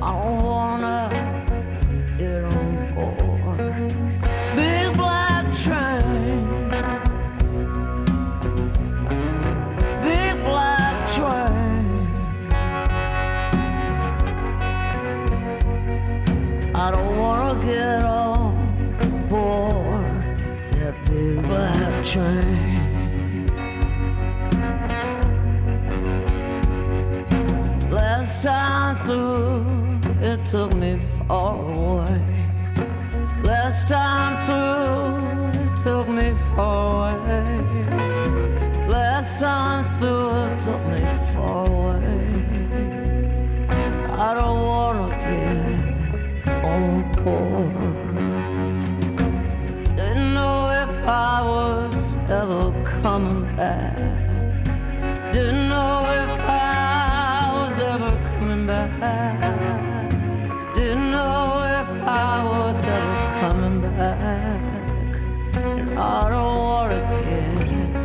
I 0.00 0.12
don't 0.22 0.42
wanna 0.44 1.08
get 2.16 2.44
on 2.44 2.94
board. 2.94 3.58
Big 4.54 4.96
black 4.96 5.44
train. 5.62 6.70
Big 10.06 10.34
black 10.44 10.96
train. 11.14 11.86
I 16.76 16.92
don't 16.92 17.18
wanna 17.18 17.60
get 17.60 18.04
on 18.04 19.26
board 19.28 20.22
that 20.70 20.94
big 21.06 21.42
black 21.42 22.04
train. 22.04 22.79
Last 28.20 28.44
time 28.44 28.96
through, 28.98 29.64
it 30.20 30.44
took 30.44 30.74
me 30.74 30.98
far 31.26 31.56
away. 31.56 32.20
Last 33.42 33.88
time 33.88 34.36
through, 34.44 35.62
it 35.62 35.78
took 35.82 36.06
me 36.06 36.34
far 36.54 37.16
away. 37.16 38.86
Last 38.88 39.40
time 39.40 39.88
through, 39.98 40.28
it 40.34 40.58
took 40.58 40.82
me 40.88 41.00
far 41.32 41.66
away. 41.66 42.04
I 44.26 44.34
don't 44.34 44.60
wanna 44.68 45.08
get 45.24 46.62
on 46.62 47.02
board. 47.24 47.72
Didn't 49.96 50.34
know 50.34 50.68
if 50.84 50.92
I 51.08 51.40
was 51.42 52.14
ever 52.28 52.70
coming 52.84 53.56
back. 53.56 54.19
Didn't 59.00 60.12
know 61.10 61.62
if 61.80 61.88
I 62.06 62.44
was 62.44 62.84
ever 62.84 63.40
coming 63.40 63.80
back. 63.96 64.60
And 65.56 65.98
I 65.98 66.28
don't 66.28 66.58
wanna 66.58 67.00
get 67.24 67.96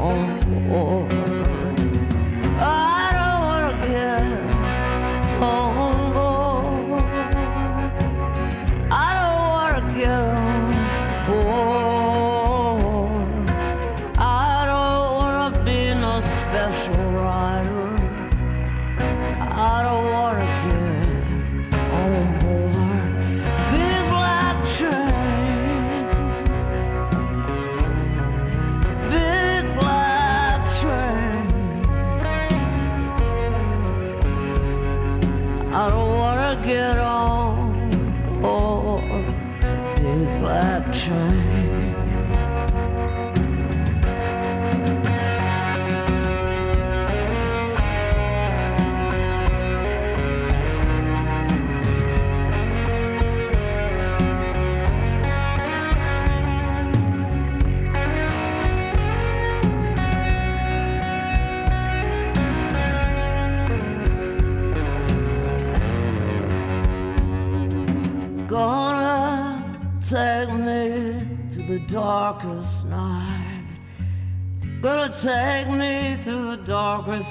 on 0.00 0.40
board. 0.68 0.99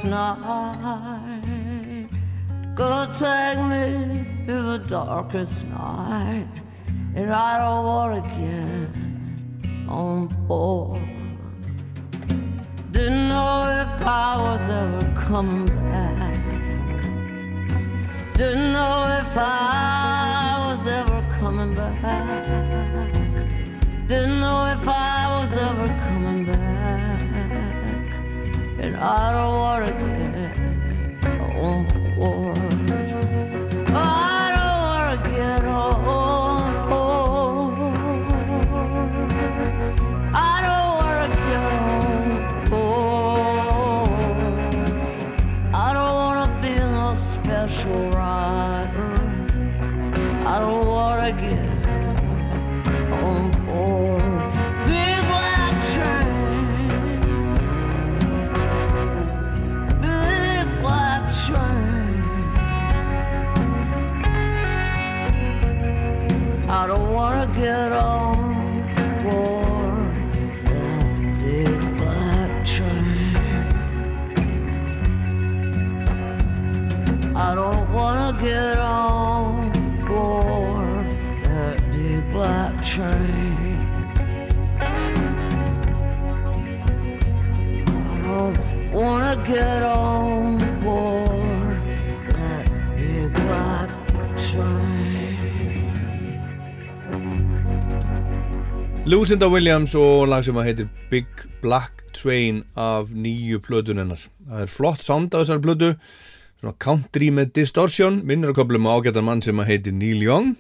Night. 0.03 1.39
Gonna 2.76 3.11
take 3.13 3.59
me 3.69 4.43
through 4.43 4.77
the 4.77 4.85
darkest 4.88 5.65
night. 5.67 5.98
Lucinda 99.30 99.45
Williams 99.45 99.91
og 99.93 100.23
lag 100.26 100.41
sem 100.41 100.57
að 100.57 100.65
heitir 100.65 100.85
Big 101.11 101.41
Black 101.61 101.99
Train 102.18 102.64
af 102.73 103.11
nýju 103.14 103.60
plötunennar. 103.61 104.23
Það 104.49 104.64
er 104.64 104.72
flott 104.73 105.03
sound 105.06 105.35
af 105.38 105.43
þessari 105.43 105.61
plötu, 105.68 105.89
svona 106.57 106.73
country 106.81 107.27
með 107.30 107.51
distortion, 107.60 108.18
minnir 108.26 108.49
að 108.49 108.57
köflum 108.64 108.89
á 108.89 108.97
ágættan 108.97 109.27
mann 109.27 109.45
sem 109.45 109.61
að 109.61 109.69
heitir 109.69 109.93
Neil 109.93 110.26
Young. 110.26 110.56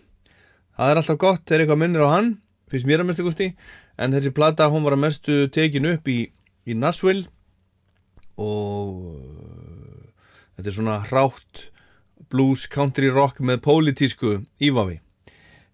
Það 0.77 0.93
er 0.93 1.01
alltaf 1.01 1.19
gott 1.25 1.41
þegar 1.49 1.65
eitthvað 1.65 1.81
minnir 1.81 2.05
á 2.05 2.13
hann, 2.13 2.29
finnst 2.69 2.91
mér 2.91 3.01
að 3.01 3.09
mestu 3.09 3.25
gusti, 3.25 3.49
en 3.97 4.13
þessi 4.13 4.35
plata 4.37 4.69
hún 4.69 4.85
var 4.85 4.99
að 4.99 5.03
mestu 5.07 5.41
tekin 5.49 5.89
upp 5.95 6.13
í, 6.13 6.19
í 6.69 6.77
Nashville 6.77 7.25
og 8.37 9.01
uh, 9.17 10.07
þetta 10.59 10.69
er 10.69 10.77
svona 10.77 11.01
hrátt 11.09 11.65
blues, 12.29 12.69
country 12.69 13.09
rock 13.09 13.41
með 13.41 13.63
pólitísku 13.65 14.43
ívafi 14.61 15.01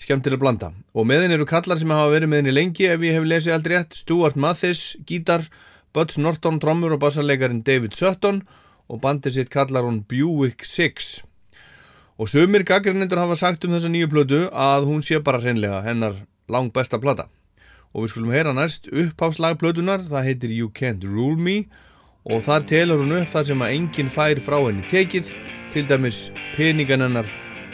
skemmtileg 0.06 0.41
blanda. 0.41 0.72
Og 0.94 1.07
með 1.10 1.26
henni 1.26 1.38
eru 1.40 1.48
kallar 1.49 1.80
sem 1.82 1.91
hafa 1.94 2.11
verið 2.14 2.32
með 2.32 2.44
henni 2.44 2.53
lengi 2.56 2.90
ef 2.90 3.03
ég 3.06 3.18
hef 3.18 3.26
lesið 3.26 3.56
aldrei 3.57 3.80
rétt 3.80 3.98
Stuart 3.98 4.38
Mathis, 4.38 4.95
gítar 5.07 5.48
Butch 5.95 6.19
Norton, 6.22 6.60
trommur 6.61 6.95
og 6.95 7.02
bassarleikarin 7.02 7.64
David 7.65 7.95
Sutton 7.98 8.44
og 8.91 9.02
bandið 9.02 9.40
sitt 9.40 9.53
kallar 9.53 9.88
hún 9.88 10.03
Buick 10.06 10.65
6 10.68 11.23
og 12.15 12.30
sumir 12.32 12.64
gaggrinendur 12.64 13.19
hafa 13.19 13.36
sagt 13.40 13.65
um 13.65 13.73
þessa 13.76 13.91
nýju 13.91 14.11
plötu 14.11 14.41
að 14.52 14.86
hún 14.88 15.02
sé 15.03 15.19
bara 15.19 15.41
hreinlega 15.41 15.82
hennar 15.84 16.15
lang 16.48 16.72
besta 16.72 16.99
plata. 17.02 17.27
Og 17.95 18.06
við 18.06 18.14
skulum 18.14 18.36
heyra 18.36 18.53
næst 18.56 18.88
uppháslag 18.91 19.57
plötunar 19.60 20.03
það 20.06 20.30
heitir 20.30 20.56
You 20.56 20.72
Can't 20.72 21.03
Rule 21.03 21.40
Me 21.40 21.57
og 22.26 22.44
þar 22.48 22.68
telur 22.69 23.03
hún 23.03 23.18
upp 23.19 23.32
þar 23.34 23.49
sem 23.52 23.64
að 23.64 23.77
enginn 23.77 24.11
fær 24.11 24.44
frá 24.44 24.60
henni 24.64 24.88
tekið 24.91 25.32
til 25.76 25.88
dæmis 25.90 26.27
peningan 26.56 27.03
hennar 27.07 27.32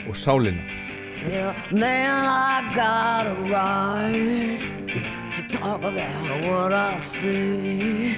og 0.08 0.18
sálina 0.18 0.91
Yeah, 1.24 1.54
man, 1.72 2.26
I 2.26 2.74
got 2.74 3.28
a 3.28 3.36
right 3.52 5.32
to 5.32 5.44
talk 5.48 5.84
about 5.84 6.44
what 6.44 6.74
I 6.74 6.98
see. 6.98 8.18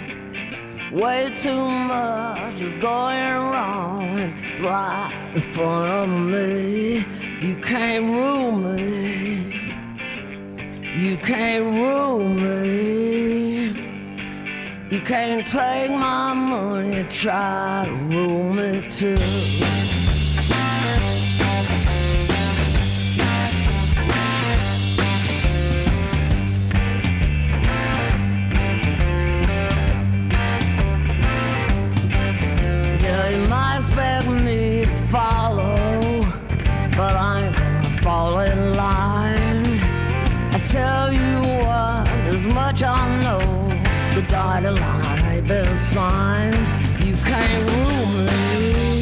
Way 0.90 1.34
too 1.36 1.66
much 1.68 2.62
is 2.62 2.74
going 2.76 3.20
wrong 3.52 4.34
right 4.62 5.32
in 5.36 5.42
front 5.42 5.92
of 5.92 6.18
me. 6.18 7.06
You 7.42 7.58
can't 7.58 8.06
rule 8.06 8.54
me. 8.54 9.74
You 10.96 11.18
can't 11.18 11.66
rule 11.66 12.30
me. 12.30 13.66
You 14.90 15.02
can't 15.02 15.46
take 15.46 15.92
my 15.92 16.34
money, 16.34 17.04
try 17.10 17.84
to 17.86 17.94
rule 17.94 18.54
me 18.54 18.82
too. 18.90 19.93
Might 33.54 33.78
expect 33.78 34.28
me 34.42 34.84
to 34.84 34.98
follow, 35.14 36.24
but 36.98 37.16
I 37.16 37.44
ain't 37.44 37.56
gonna 37.56 38.02
fall 38.02 38.40
in 38.40 38.76
line. 38.76 39.80
I 40.56 40.60
tell 40.78 41.14
you 41.14 41.38
what, 41.62 42.08
as 42.34 42.48
much 42.48 42.82
I 42.82 43.02
know, 43.24 43.42
the 44.16 44.24
dotted 44.28 44.80
line 44.80 45.26
ain't 45.32 45.48
been 45.48 45.78
signed. 45.78 46.68
You 47.06 47.16
can't 47.30 47.64
rule 47.70 48.10
me. 48.30 49.02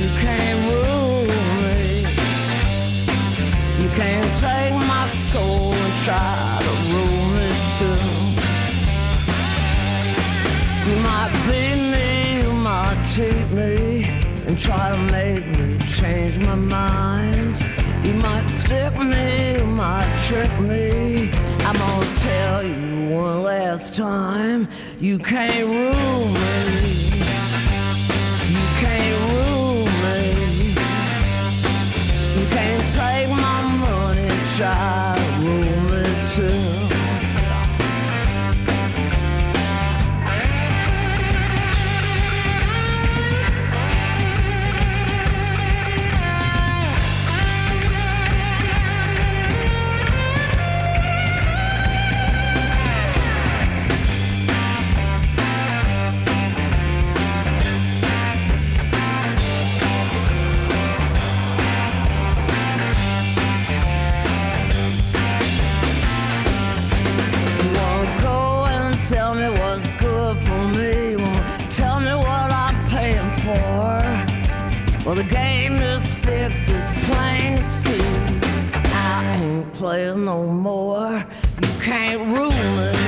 You 0.00 0.08
can't 0.24 0.60
rule 0.70 1.26
me. 1.64 2.02
You 3.82 3.88
can't 4.00 4.32
take 4.38 4.74
my 4.94 5.06
soul 5.08 5.72
and 5.72 5.94
try 6.04 6.53
cheat 13.14 13.48
me, 13.50 14.04
and 14.44 14.58
try 14.58 14.90
to 14.90 14.98
make 15.12 15.46
me 15.56 15.78
change 15.86 16.36
my 16.38 16.56
mind. 16.56 17.56
You 18.04 18.14
might 18.14 18.48
sick 18.48 18.92
me, 18.98 19.56
you 19.56 19.64
might 19.64 20.16
trick 20.26 20.50
me. 20.58 21.30
I'm 21.60 21.76
gonna 21.76 22.16
tell 22.16 22.64
you 22.64 23.10
one 23.10 23.44
last 23.44 23.94
time, 23.94 24.66
you 24.98 25.20
can't 25.20 25.64
rule 25.64 26.26
me. 26.42 27.04
You 28.54 28.64
can't 28.82 29.16
rule 29.30 29.86
me. 30.02 30.70
You 32.36 32.46
can't 32.56 32.86
take 32.92 33.28
my 33.30 33.62
money, 33.84 34.28
try 34.56 35.03
Well, 75.04 75.14
the 75.14 75.22
game 75.22 75.74
is 75.76 76.14
fixed, 76.14 76.70
it's 76.70 76.90
plain 77.06 77.58
to 77.58 77.64
see. 77.64 78.00
I 78.72 79.36
ain't 79.38 79.70
playing 79.74 80.24
no 80.24 80.46
more. 80.46 81.22
You 81.62 81.68
can't 81.82 82.20
rule 82.34 82.50
me. 82.50 83.03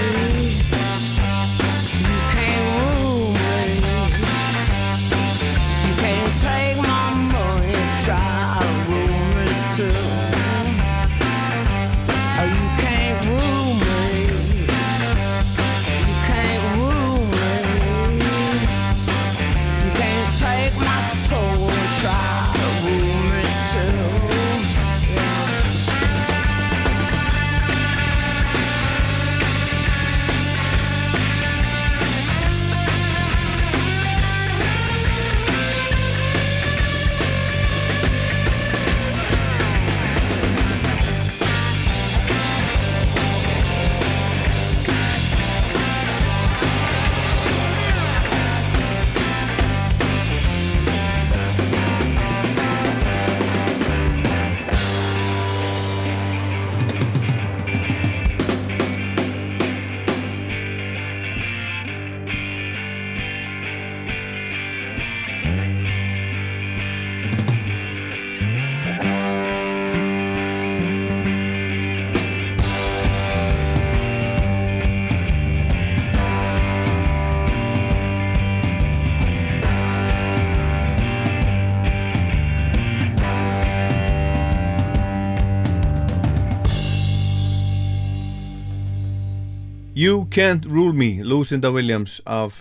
You 90.07 90.29
Can't 90.31 90.67
Rule 90.67 90.93
Me, 90.93 91.25
Lucinda 91.25 91.71
Williams 91.73 92.21
af 92.27 92.61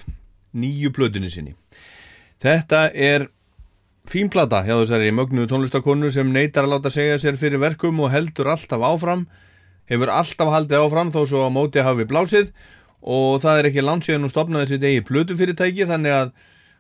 nýju 0.58 0.90
plötunni 0.96 1.28
sinni. 1.30 1.52
Þetta 2.42 2.80
er 2.90 3.28
fín 4.10 4.32
plata 4.34 4.64
hjá 4.66 4.74
þessari 4.80 5.12
mögnu 5.14 5.46
tónlistakonu 5.52 6.10
sem 6.10 6.32
neytar 6.34 6.66
að 6.66 6.72
láta 6.74 6.92
segja 6.96 7.20
sér 7.22 7.38
fyrir 7.38 7.62
verkum 7.62 8.02
og 8.02 8.10
heldur 8.16 8.50
alltaf 8.50 8.82
áfram, 8.90 9.28
hefur 9.86 10.14
alltaf 10.16 10.50
haldið 10.56 10.88
áfram 10.88 11.12
þó 11.14 11.20
svo 11.22 11.44
að 11.46 11.54
móti 11.60 11.86
hafi 11.86 12.08
blásið 12.10 12.50
og 13.04 13.38
það 13.44 13.60
er 13.60 13.70
ekki 13.70 13.86
langt 13.86 14.10
síðan 14.10 14.26
hún 14.26 14.34
stopnaði 14.34 14.72
sitt 14.72 14.88
eigi 14.90 15.06
plötufyrirtæki 15.12 15.90
þannig 15.92 16.18
að 16.18 16.34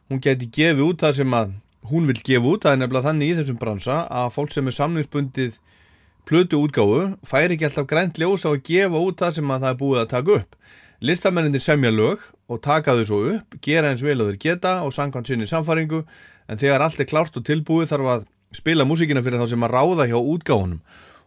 hún 0.09 0.23
geti 0.25 0.49
gefið 0.49 0.85
út 0.87 1.05
það 1.05 1.17
sem 1.19 1.37
að 1.43 1.53
hún 1.91 2.09
vil 2.09 2.17
gefa 2.25 2.55
út, 2.55 2.65
það 2.65 2.71
er 2.73 2.81
nefnilega 2.81 3.09
þannig 3.11 3.35
í 3.35 3.37
þessum 3.43 3.61
bransa 3.61 4.01
að 4.09 4.33
fólk 4.39 4.55
sem 4.55 4.65
er 4.71 4.79
samlingsbundið 4.81 5.61
plötu 6.25 6.59
útgáfu 6.65 7.01
fær 7.27 7.53
ekki 7.53 7.67
alltaf 7.67 7.87
grænt 7.89 8.19
ljós 8.21 8.45
á 8.45 8.51
að 8.51 8.63
gefa 8.65 9.01
út 9.01 9.21
það 9.21 9.37
sem 9.37 9.51
að 9.53 9.65
það 9.65 9.71
er 9.71 9.79
búið 9.81 10.01
að 10.01 10.11
taka 10.13 10.37
upp. 10.39 10.57
Listamenninir 11.05 11.61
semja 11.61 11.91
lög 11.93 12.23
og 12.49 12.61
taka 12.65 12.95
þau 12.97 13.05
svo 13.05 13.19
upp, 13.35 13.57
gera 13.61 13.91
eins 13.91 14.03
vel 14.05 14.17
að 14.17 14.31
þeir 14.31 14.41
geta 14.45 14.73
og 14.85 14.93
sangkvæmt 14.95 15.29
sinni 15.29 15.47
samfaringu 15.49 16.03
en 16.49 16.61
þegar 16.61 16.85
allt 16.85 17.01
er 17.01 17.09
klárt 17.09 17.37
og 17.37 17.45
tilbúið 17.45 17.91
þarf 17.91 18.11
að 18.13 18.27
spila 18.55 18.87
músíkina 18.87 19.23
fyrir 19.25 19.41
þá 19.41 19.51
sem 19.53 19.65
að 19.67 19.75
ráða 19.75 20.09
hjá 20.09 20.17
útgáfunum. 20.19 20.83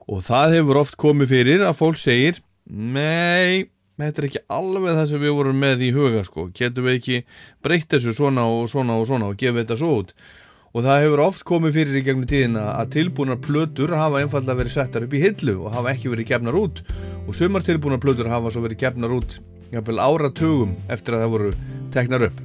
Og 0.08 0.22
það 0.24 0.54
hefur 0.56 0.80
oft 0.82 0.96
komið 0.98 1.34
fyrir 1.34 1.66
að 1.68 1.78
fólk 1.78 2.00
segir 2.00 2.42
Nei, 2.68 3.68
þetta 3.96 4.20
er 4.20 4.26
ekki 4.28 4.42
alveg 4.52 4.96
það 4.98 5.06
sem 5.10 5.22
við 5.22 5.36
vorum 5.38 5.62
með 5.62 5.84
í 5.86 5.92
huga 5.96 6.24
sko, 6.26 6.50
getum 6.52 6.84
við 6.84 6.98
ekki 6.98 7.20
breytt 7.64 7.88
þessu 7.94 8.12
svona 8.16 8.44
og 8.44 8.66
svona 8.68 8.98
og 9.00 9.06
svona 9.08 9.30
og 9.30 9.38
gefa 9.40 9.62
þetta 9.62 9.78
svo 9.80 9.94
út 10.02 10.12
og 10.74 10.84
það 10.84 11.02
hefur 11.04 11.22
oft 11.24 11.44
komið 11.48 11.76
fyrir 11.78 11.98
í 11.98 12.02
gegnum 12.04 12.28
tíðina 12.28 12.64
að 12.76 12.90
tilbúnar 12.98 13.38
plötur 13.40 13.94
hafa 13.96 14.20
einfallega 14.20 14.58
verið 14.60 14.74
settar 14.74 15.06
upp 15.06 15.14
í 15.16 15.22
hillu 15.22 15.54
og 15.62 15.72
hafa 15.74 15.94
ekki 15.94 16.12
verið 16.12 16.28
gefnar 16.32 16.58
út. 16.58 16.82
Og 17.24 17.36
sumar 17.36 17.64
tilbúnar 17.64 18.00
plötur 18.02 18.28
hafa 18.28 18.52
svo 18.52 18.64
verið 18.66 18.82
gefnar 18.84 19.14
út 19.16 19.38
jafnvel 19.72 20.00
áratugum 20.00 20.76
eftir 20.92 21.16
að 21.16 21.24
það 21.24 21.34
voru 21.34 21.50
teknar 21.94 22.26
upp. 22.28 22.42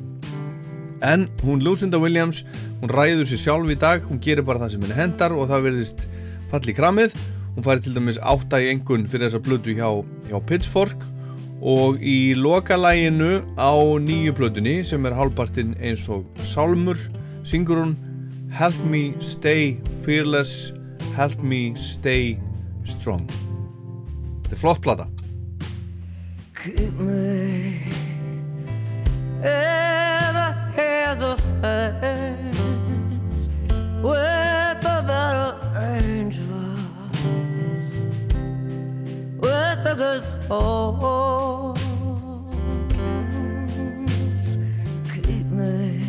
En 1.04 1.28
hún 1.44 1.64
Lucinda 1.64 2.00
Williams 2.00 2.44
hún 2.82 2.92
ræður 2.92 3.28
sér 3.28 3.42
sjálf 3.42 3.72
í 3.72 3.80
dag 3.80 4.06
hún 4.08 4.22
gerir 4.24 4.48
bara 4.48 4.64
það 4.64 4.76
sem 4.76 4.86
henni 4.86 5.00
hendar 5.00 5.36
og 5.36 5.50
það 5.52 5.68
verðist 5.68 6.06
falli 6.52 6.76
kramið. 6.78 7.18
Hún 7.54 7.66
færi 7.66 7.84
til 7.86 7.96
dæmis 7.98 8.22
átta 8.24 8.62
í 8.64 8.72
engun 8.72 9.04
fyrir 9.06 9.28
þessa 9.28 9.44
plötu 9.44 9.76
hjá, 9.76 9.90
hjá 10.30 10.40
Pitchfork 10.48 11.04
og 11.64 12.00
í 12.04 12.34
lokalæginu 12.36 13.44
á 13.56 13.72
nýju 14.04 14.34
plötunni 14.36 14.82
sem 14.84 15.06
er 15.06 15.16
hálfpartinn 15.16 15.76
eins 15.80 16.08
og 16.12 16.26
Salmur 16.44 17.00
syngur 17.48 17.84
hún 17.84 17.94
Help 18.54 18.78
me 18.86 19.16
stay 19.20 19.82
fearless 20.06 20.72
Help 21.14 21.44
me 21.44 21.76
stay 21.76 22.40
strong. 22.86 23.30
Þetta 24.42 24.56
er 24.56 24.58
flott 24.58 24.82
plata. 24.82 25.08
Keep 26.58 26.98
me 26.98 27.78
in 29.44 30.34
the 30.34 30.54
hands 30.74 31.22
of 31.22 31.40
saints 31.40 33.50
with 34.02 34.82
the 34.82 35.04
better 35.06 35.54
angels 36.02 38.02
with 39.38 39.84
the 39.86 39.94
good 39.94 40.22
souls. 40.50 41.78
Keep 45.14 45.46
me 45.52 46.02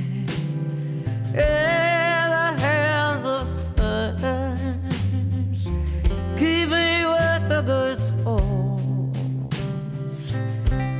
in 1.34 1.93
good 7.64 7.96
souls 7.96 9.14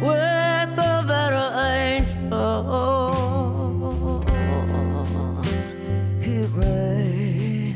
with 0.01 0.77
the 0.77 1.05
better 1.07 1.51
angels. 1.77 2.75
Keep 6.23 6.51
me 6.57 7.75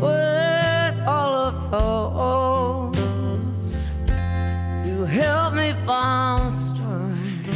with 0.00 0.98
all 1.06 1.34
of 1.48 1.54
those 1.70 3.90
who 4.84 5.04
help 5.04 5.54
me 5.54 5.72
find 5.84 6.52
strength. 6.52 7.54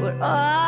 When 0.00 0.22
I 0.22 0.65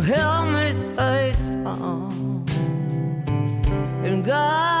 who 0.00 0.12
help 0.14 0.48
me 0.48 0.72
stay 0.72 1.32
strong 1.32 2.48
and 4.02 4.24
guide 4.24 4.79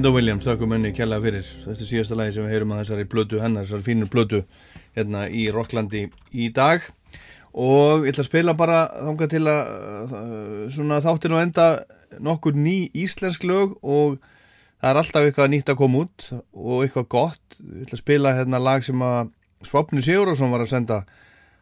Lucinda 0.00 0.16
Williams, 0.16 0.46
þakkum 0.48 0.70
henni 0.72 0.94
kjalla 0.96 1.18
fyrir. 1.20 1.44
Þetta 1.60 1.82
er 1.84 1.88
síðasta 1.90 2.16
lagi 2.16 2.32
sem 2.32 2.46
við 2.46 2.54
heyrum 2.54 2.70
að 2.72 2.78
þessari 2.78 3.02
blötu 3.12 3.40
hennar, 3.42 3.66
þessari 3.68 3.84
fínur 3.84 4.08
blötu 4.08 4.38
hérna 4.96 5.26
í 5.28 5.42
Rocklandi 5.52 6.06
í 6.32 6.46
dag. 6.56 6.86
Og 7.52 8.06
ég 8.06 8.14
ætla 8.14 8.24
að 8.24 8.30
spila 8.30 8.54
bara 8.56 8.78
þangað 8.94 9.32
til 9.34 9.42
að 9.52 9.74
uh, 10.16 10.62
svona 10.72 11.02
þáttir 11.04 11.34
og 11.36 11.42
enda 11.42 11.66
nokkur 12.16 12.56
ný 12.56 12.78
íslensk 12.96 13.44
lög 13.44 13.76
og 13.84 14.16
það 14.80 14.88
er 14.94 15.02
alltaf 15.02 15.28
eitthvað 15.28 15.52
nýtt 15.52 15.74
að 15.74 15.80
koma 15.82 16.06
út 16.06 16.30
og 16.32 16.86
eitthvað 16.86 17.10
gott. 17.18 17.60
Ég 17.60 17.84
ætla 17.84 17.98
að 17.98 18.04
spila 18.06 18.34
hérna 18.40 18.62
lag 18.70 18.88
sem 18.88 19.04
að 19.04 19.34
Svapni 19.68 20.00
Sigurðarsson 20.00 20.56
var 20.56 20.64
að 20.64 20.72
senda 20.72 21.02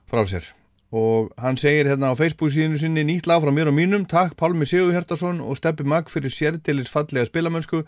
frá 0.06 0.22
sér. 0.30 0.52
Og 0.92 1.32
hann 1.36 1.58
segir 1.60 1.84
hérna 1.84 2.08
á 2.08 2.16
Facebook 2.16 2.48
síðinu 2.54 2.78
sinni 2.80 3.02
nýtt 3.04 3.26
lag 3.28 3.42
frá 3.42 3.50
mér 3.52 3.68
og 3.68 3.74
mínum. 3.76 4.06
Takk 4.08 4.38
Pálmi 4.40 4.64
Sigur 4.64 4.94
Hjartarsson 4.94 5.42
og 5.44 5.58
Steppi 5.58 5.84
Magg 5.84 6.08
fyrir 6.08 6.32
sérdilis 6.32 6.88
fallega 6.88 7.26
spilamönsku 7.28 7.82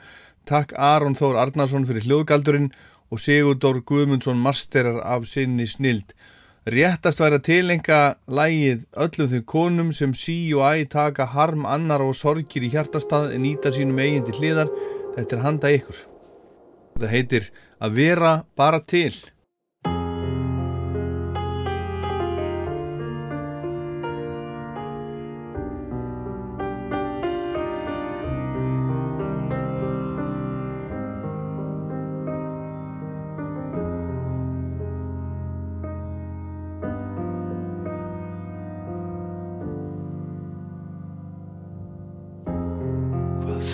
takk 0.49 0.75
Aron 0.77 1.17
Þór 1.19 1.39
Arnarsson 1.43 1.87
fyrir 1.89 2.07
hljóðgaldurinn 2.07 2.71
og 3.11 3.21
Sigurdór 3.23 3.81
Guðmundsson 3.87 4.39
masterar 4.41 5.01
af 5.03 5.27
sinni 5.29 5.67
snild. 5.67 6.15
Réttast 6.71 7.21
væri 7.23 7.39
að 7.41 7.47
tilenga 7.49 8.01
lægið 8.29 8.85
öllum 9.05 9.31
þeim 9.33 9.45
konum 9.49 9.93
sem 9.97 10.12
sí 10.15 10.37
og 10.55 10.67
æ 10.69 10.85
taka 10.93 11.27
harm 11.33 11.65
annar 11.67 12.05
og 12.05 12.15
sorgir 12.19 12.67
í 12.67 12.71
hjartastað 12.71 13.35
en 13.35 13.47
nýta 13.47 13.73
sínum 13.75 13.99
eigin 13.99 14.27
til 14.29 14.37
hliðar. 14.39 14.71
Þetta 15.17 15.37
er 15.37 15.45
handa 15.47 15.73
ykkur. 15.75 16.01
Það 17.01 17.15
heitir 17.17 17.51
að 17.81 17.97
vera 17.97 18.35
bara 18.61 18.83
til 18.85 19.15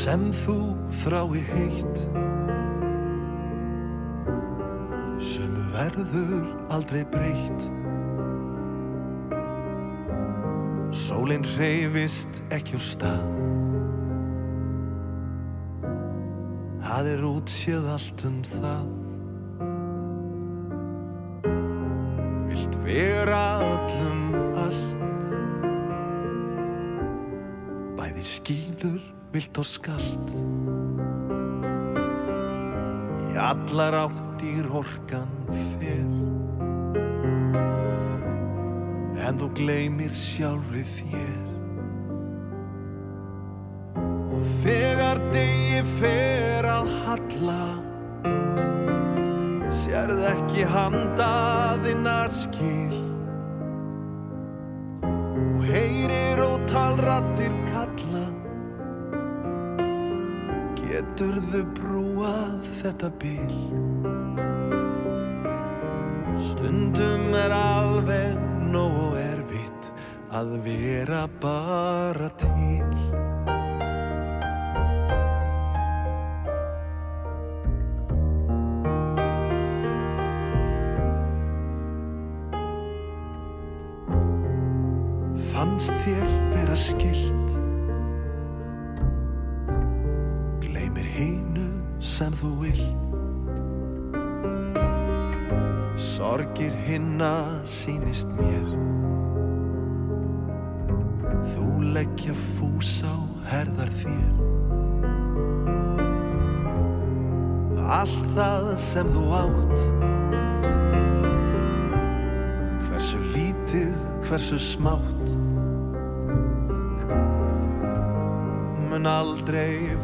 sem 0.06 0.28
þú 0.30 0.54
þráir 1.02 1.46
heitt 1.50 2.02
Sömu 5.18 5.62
verður 5.72 6.44
aldrei 6.70 7.00
breytt. 7.10 7.64
Sólinn 10.94 11.42
hreyfist 11.56 12.38
ekki 12.54 12.78
á 12.78 12.80
stað. 12.86 13.24
Það 16.86 17.10
er 17.14 17.26
útséð 17.32 17.88
allt 17.96 18.26
um 18.28 18.38
það. 18.52 18.86
Vilt 22.52 22.78
vera 22.86 23.42
öllum 23.72 24.15
og 29.60 29.66
skalt. 29.68 30.34
Í 33.26 33.38
allar 33.40 33.96
áttir 34.04 34.68
orkan 34.70 35.32
fer. 35.76 36.06
En 39.26 39.40
þú 39.40 39.50
gleymir 39.58 40.12
sjálfri 40.14 40.84
þér. 40.92 41.42
Og 44.36 44.46
þegar 44.62 45.20
degi 45.32 45.82
fer 45.96 46.68
að 46.68 46.92
halla 47.06 47.60
Sérð 49.86 50.20
ekki 50.28 50.64
handaðinnar 50.66 51.05
þetta 62.96 63.10
bil 63.20 63.50
Stundum 66.40 67.34
er 67.36 67.52
alveg 67.52 68.38
nóg 68.72 69.18
erfitt 69.20 69.90
að 70.32 70.54
vera 70.64 71.26
bara 71.42 71.55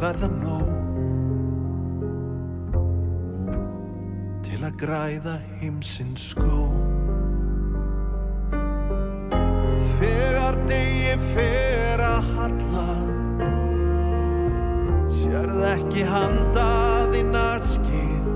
verða 0.03 0.27
nóg 0.27 0.71
Til 4.43 4.59
að 4.67 4.73
græða 4.81 5.35
heimsins 5.61 6.25
skó 6.33 6.65
Þegar 10.01 10.59
degi 10.67 11.15
fer 11.31 12.03
að 12.03 12.31
halla 12.35 12.87
Sérð 15.21 15.63
ekki 15.71 16.07
handa 16.09 16.69
þína 17.13 17.47
skil 17.63 18.31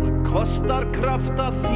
Það 0.00 0.20
kostar 0.30 0.88
krafta 0.96 1.50
þína 1.60 1.75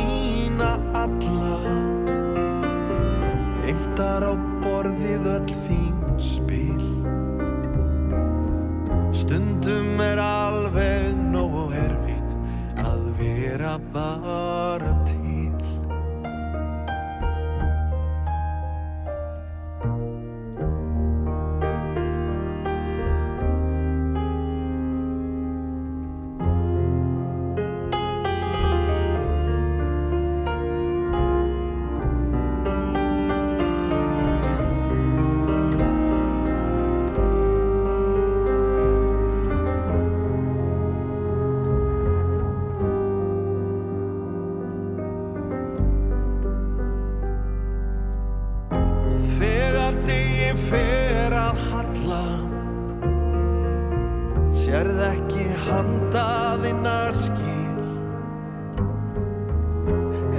ekki 55.60 55.70
handa 55.70 56.56
þinna 56.62 57.12
skil 57.12 57.80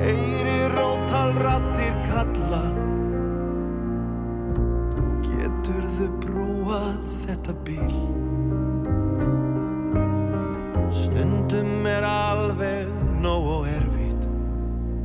Heyri 0.01 0.69
rótal 0.73 1.33
rattir 1.37 1.93
kalla. 2.07 2.63
Geturðu 5.21 6.07
brúað 6.23 7.03
þetta 7.25 7.53
bíl? 7.65 7.97
Stundum 10.91 11.85
er 11.85 12.03
alveg 12.03 12.89
nógu 13.21 13.65
erfitt 13.69 14.27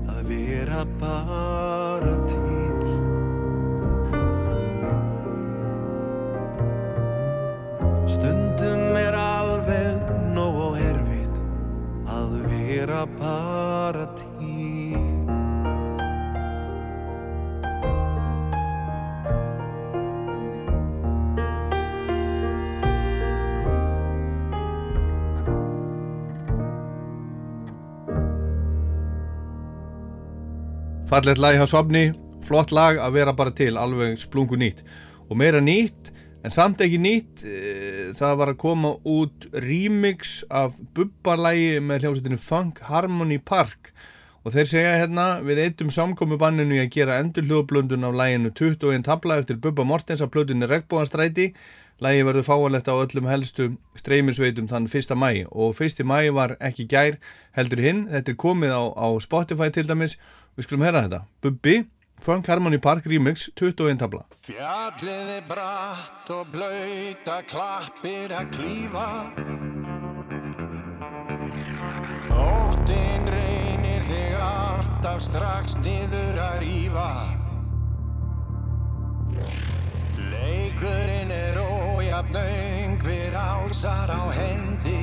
að 0.09 0.23
vera 0.31 0.87
bara 1.01 1.86
til 14.17 14.37
Fallegt 31.07 31.39
lag 31.39 31.55
hjá 31.55 31.65
Svabni, 31.71 32.09
flott 32.45 32.73
lag 32.75 32.99
að 32.99 33.15
vera 33.15 33.33
bara 33.33 33.53
til, 33.55 33.77
alveg 33.79 34.19
splungu 34.19 34.59
nýtt. 34.59 34.83
Og 35.31 35.39
meira 35.39 35.63
nýtt, 35.63 36.11
en 36.45 36.51
samt 36.51 36.83
ekki 36.83 36.99
nýtt 36.99 37.45
e, 37.47 37.55
það 38.17 38.37
var 38.41 38.53
að 38.53 38.61
koma 38.63 38.93
út 39.07 39.47
remix 39.65 40.39
af 40.51 40.77
bubbalægi 40.97 41.81
með 41.85 42.05
hljómsveitinu 42.05 42.41
Funk 42.41 42.85
Harmony 42.89 43.39
Park. 43.39 43.93
Og 44.47 44.55
þeir 44.55 44.69
segja 44.71 44.99
hérna 45.01 45.25
við 45.43 45.65
eittum 45.65 45.89
samkomi 45.91 46.39
banninu 46.39 46.77
í 46.77 46.85
að 46.85 46.93
gera 46.95 47.19
endur 47.23 47.49
hljóðblöndun 47.49 48.07
af 48.07 48.15
læginu 48.15 48.53
21 48.55 49.03
tabla 49.09 49.41
eftir 49.41 49.59
Bubba 49.59 49.85
Mortens 49.85 50.23
af 50.23 50.31
plötunni 50.31 50.69
Regnbóðanstræti 50.71 51.51
Lægi 51.97 52.27
verður 52.29 52.45
fáanlegt 52.45 52.89
á 52.93 52.95
öllum 53.01 53.25
helstu 53.31 53.71
streymisveitum 53.97 54.67
þann 54.69 54.85
1. 54.85 55.15
mæ 55.17 55.47
og 55.49 55.79
1. 55.81 56.03
mæ 56.05 56.29
var 56.37 56.53
ekki 56.61 56.85
gær 56.93 57.17
heldur 57.57 57.81
hinn, 57.81 58.03
þetta 58.11 58.35
er 58.35 58.37
komið 58.37 58.75
á, 58.77 58.83
á 58.93 59.09
Spotify 59.25 59.71
til 59.73 59.87
dæmis, 59.89 60.19
við 60.61 60.69
skulum 60.69 60.85
hera 60.85 61.07
þetta. 61.07 61.23
Bubbi, 61.41 61.79
Funk 62.21 62.47
Harmony 62.47 62.79
Park 62.79 63.05
Remix 63.07 63.51
21 63.55 63.99
tabla 64.01 64.25
Fjallið 64.47 65.31
er 65.37 65.45
bratt 65.49 66.31
og 66.31 66.49
blöyta 66.53 67.41
klappir 67.51 68.31
að 68.35 68.53
klífa. 68.55 69.07
Óttinn 72.31 73.27
reynir 73.35 74.07
þig 74.07 74.37
alltaf 74.39 75.25
strax 75.27 75.75
niður 75.83 76.39
að 76.45 76.57
rífa. 76.63 77.11
Leikurinn 80.31 81.35
er 81.35 81.59
ójafnöng 81.59 83.03
við 83.03 83.35
ásar 83.35 84.15
á 84.15 84.23
hendi. 84.31 85.01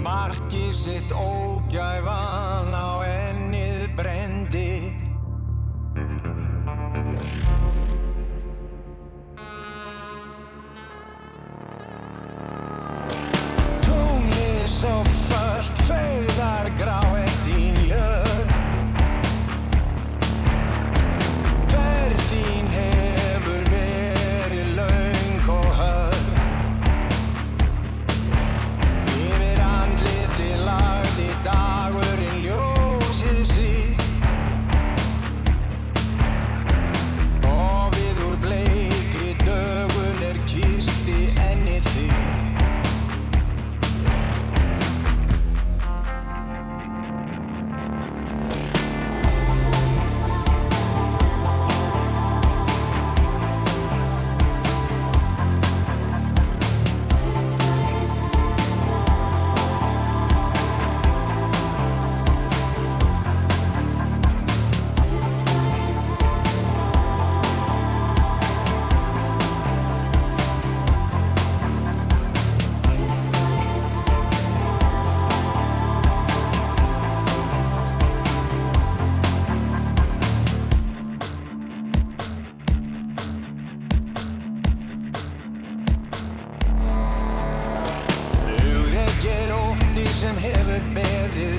Markið 0.00 0.72
sitt 0.80 1.12
ógæfan 1.12 2.72
á 2.72 2.88
ennið 3.04 3.27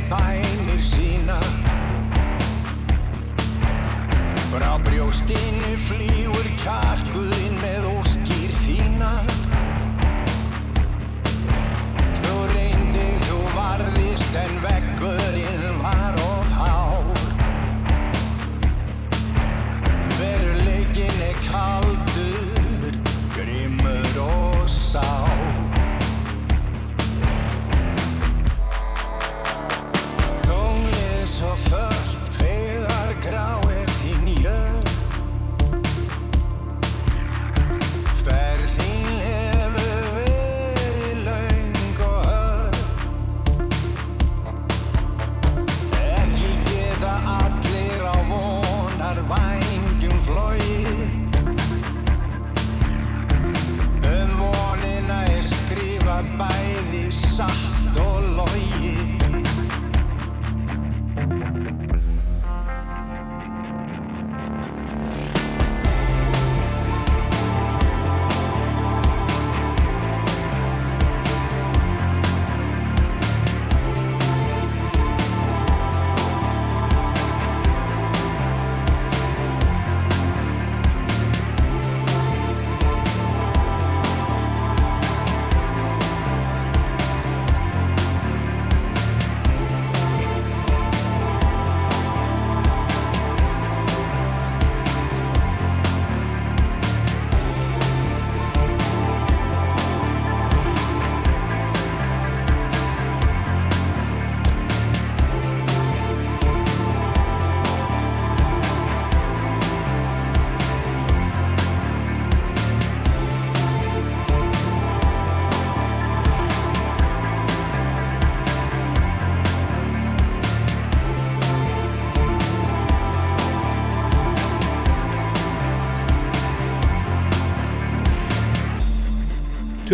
bænir 0.10 0.82
sína. 0.92 1.40
Frá 4.52 4.74
brjóstinu 4.86 5.72
flý 5.86 6.19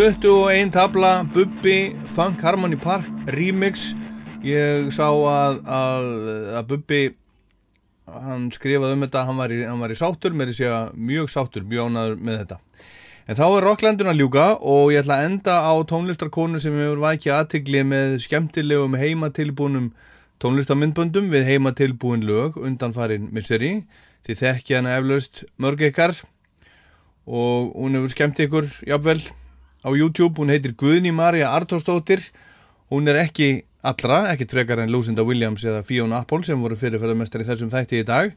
21 0.05 0.69
tabla, 0.69 1.23
Bubbi, 1.33 1.95
Funk 2.13 2.41
Harmony 2.41 2.77
Park, 2.77 3.07
Remix. 3.25 3.95
Ég 4.45 4.91
sá 4.93 5.07
að, 5.09 5.55
að, 5.65 6.09
að 6.59 6.65
Bubbi 6.69 6.99
hann 8.05 8.43
skrifaði 8.53 8.93
um 8.93 9.01
þetta, 9.01 9.23
hann 9.25 9.39
var 9.41 9.53
í, 9.55 9.63
hann 9.65 9.79
var 9.81 9.89
í 9.89 9.95
sáttur 9.97 10.35
með 10.37 10.51
þess 10.51 10.67
að 10.69 10.99
mjög 11.07 11.31
sáttur, 11.33 11.63
mjög 11.65 11.89
ánaður 11.89 12.19
með 12.21 12.37
þetta. 12.43 12.57
En 13.25 13.39
þá 13.39 13.43
er 13.47 13.65
Rocklandun 13.65 14.11
að 14.11 14.21
ljúka 14.21 14.43
og 14.61 14.91
ég 14.93 15.01
ætla 15.01 15.17
að 15.17 15.29
enda 15.31 15.55
á 15.65 15.73
tónlistarkonu 15.89 16.61
sem 16.61 16.77
hefur 16.77 17.01
vækið 17.01 17.33
aðtegli 17.39 17.81
með 17.89 18.13
skemmtilegum 18.27 18.97
heimatilbúnum 19.01 19.87
tónlistarmyndböndum 20.43 21.31
við 21.33 21.47
heimatilbúin 21.49 22.27
lög 22.29 22.59
undan 22.61 22.93
farin 22.93 23.31
misseri. 23.33 23.79
Því 24.21 24.37
þekki 24.43 24.77
hana 24.77 24.99
eflaust 24.99 25.47
mörg 25.57 25.81
ykkar. 25.89 26.13
Og 27.25 27.73
hún 27.73 27.97
hefur 27.97 28.13
skemmt 28.13 28.43
ykkur 28.45 28.69
jafnvel 28.85 29.17
á 29.85 29.89
YouTube, 29.93 30.41
hún 30.41 30.49
heitir 30.49 30.73
Guðni 30.73 31.13
Marja 31.13 31.53
Artóstóttir 31.53 32.25
hún 32.89 33.07
er 33.09 33.19
ekki 33.25 33.65
allra, 33.85 34.25
ekkert 34.33 34.53
frekar 34.55 34.81
en 34.83 34.93
Lucinda 34.93 35.25
Williams 35.25 35.65
eða 35.65 35.83
Fiona 35.85 36.21
Apple 36.23 36.45
sem 36.45 36.61
voru 36.61 36.77
fyrirferðarmestari 36.79 37.47
þessum 37.47 37.71
þætti 37.73 38.01
í 38.01 38.07
dag. 38.07 38.35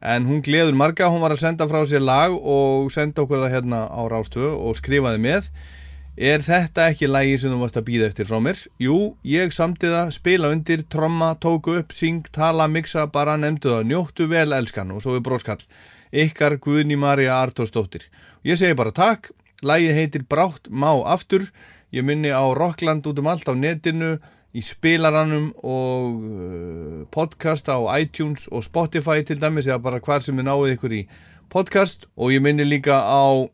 En 0.00 0.24
hún 0.24 0.40
gleður 0.44 0.76
marga, 0.80 1.10
hún 1.12 1.20
var 1.20 1.34
að 1.34 1.42
senda 1.42 1.66
frá 1.68 1.82
sér 1.88 2.00
lag 2.04 2.32
og 2.32 2.88
senda 2.92 3.24
okkur 3.24 3.42
það 3.42 3.54
hérna 3.54 3.84
á 3.92 4.00
Rástöðu 4.08 4.54
og 4.56 4.78
skrifaði 4.78 5.20
með. 5.20 5.50
Er 6.20 6.42
þetta 6.44 6.88
ekki 6.90 7.08
lægi 7.08 7.36
sem 7.40 7.52
þú 7.52 7.60
varst 7.60 7.78
að 7.80 7.86
býða 7.86 8.08
eftir 8.10 8.28
frá 8.28 8.40
mér? 8.44 8.58
Jú, 8.80 8.96
ég 9.24 9.52
samti 9.56 9.88
það, 9.92 10.14
spila 10.16 10.50
undir, 10.52 10.82
tromma, 10.92 11.34
tóku 11.40 11.76
upp, 11.80 11.92
syng, 11.96 12.26
tala, 12.32 12.66
mixa, 12.68 13.06
bara 13.12 13.36
nefndu 13.40 13.76
það, 13.76 13.86
njóttu 13.92 14.28
vel 14.28 14.56
elskan. 14.56 14.90
Og 14.96 15.04
svo 15.04 15.16
er 15.16 15.24
bróskall. 15.24 15.60
Ykkar 16.10 16.58
Guðni 16.60 16.98
Marja 17.00 17.38
Artósdóttir. 17.38 18.08
Ég 18.44 18.58
segi 18.60 18.76
bara 18.76 18.92
takk, 18.96 19.30
lægið 19.62 19.96
heitir 19.96 20.26
Brátt 20.28 20.70
má 20.70 20.90
aftur, 21.04 21.48
ég 21.92 22.06
minni 22.06 22.32
á 22.32 22.44
Rockland 22.56 23.06
út 23.06 23.18
um 23.20 23.30
allt 23.30 23.48
á 23.48 23.54
netinu, 23.54 24.18
í 24.50 24.62
spilaranum 24.66 25.52
og 25.62 26.24
uh, 26.26 27.06
podcast 27.14 27.70
á 27.70 27.78
iTunes 28.00 28.48
og 28.50 28.64
Spotify 28.66 29.22
til 29.22 29.38
dæmis 29.38 29.68
eða 29.70 29.82
bara 29.84 30.02
hvar 30.02 30.24
sem 30.24 30.34
þið 30.34 30.48
náðu 30.48 30.72
ykkur 30.74 30.96
í 30.96 31.02
podcast. 31.52 32.08
Og 32.18 32.34
ég 32.34 32.42
minni 32.42 32.66
líka 32.66 32.98
á 32.98 33.46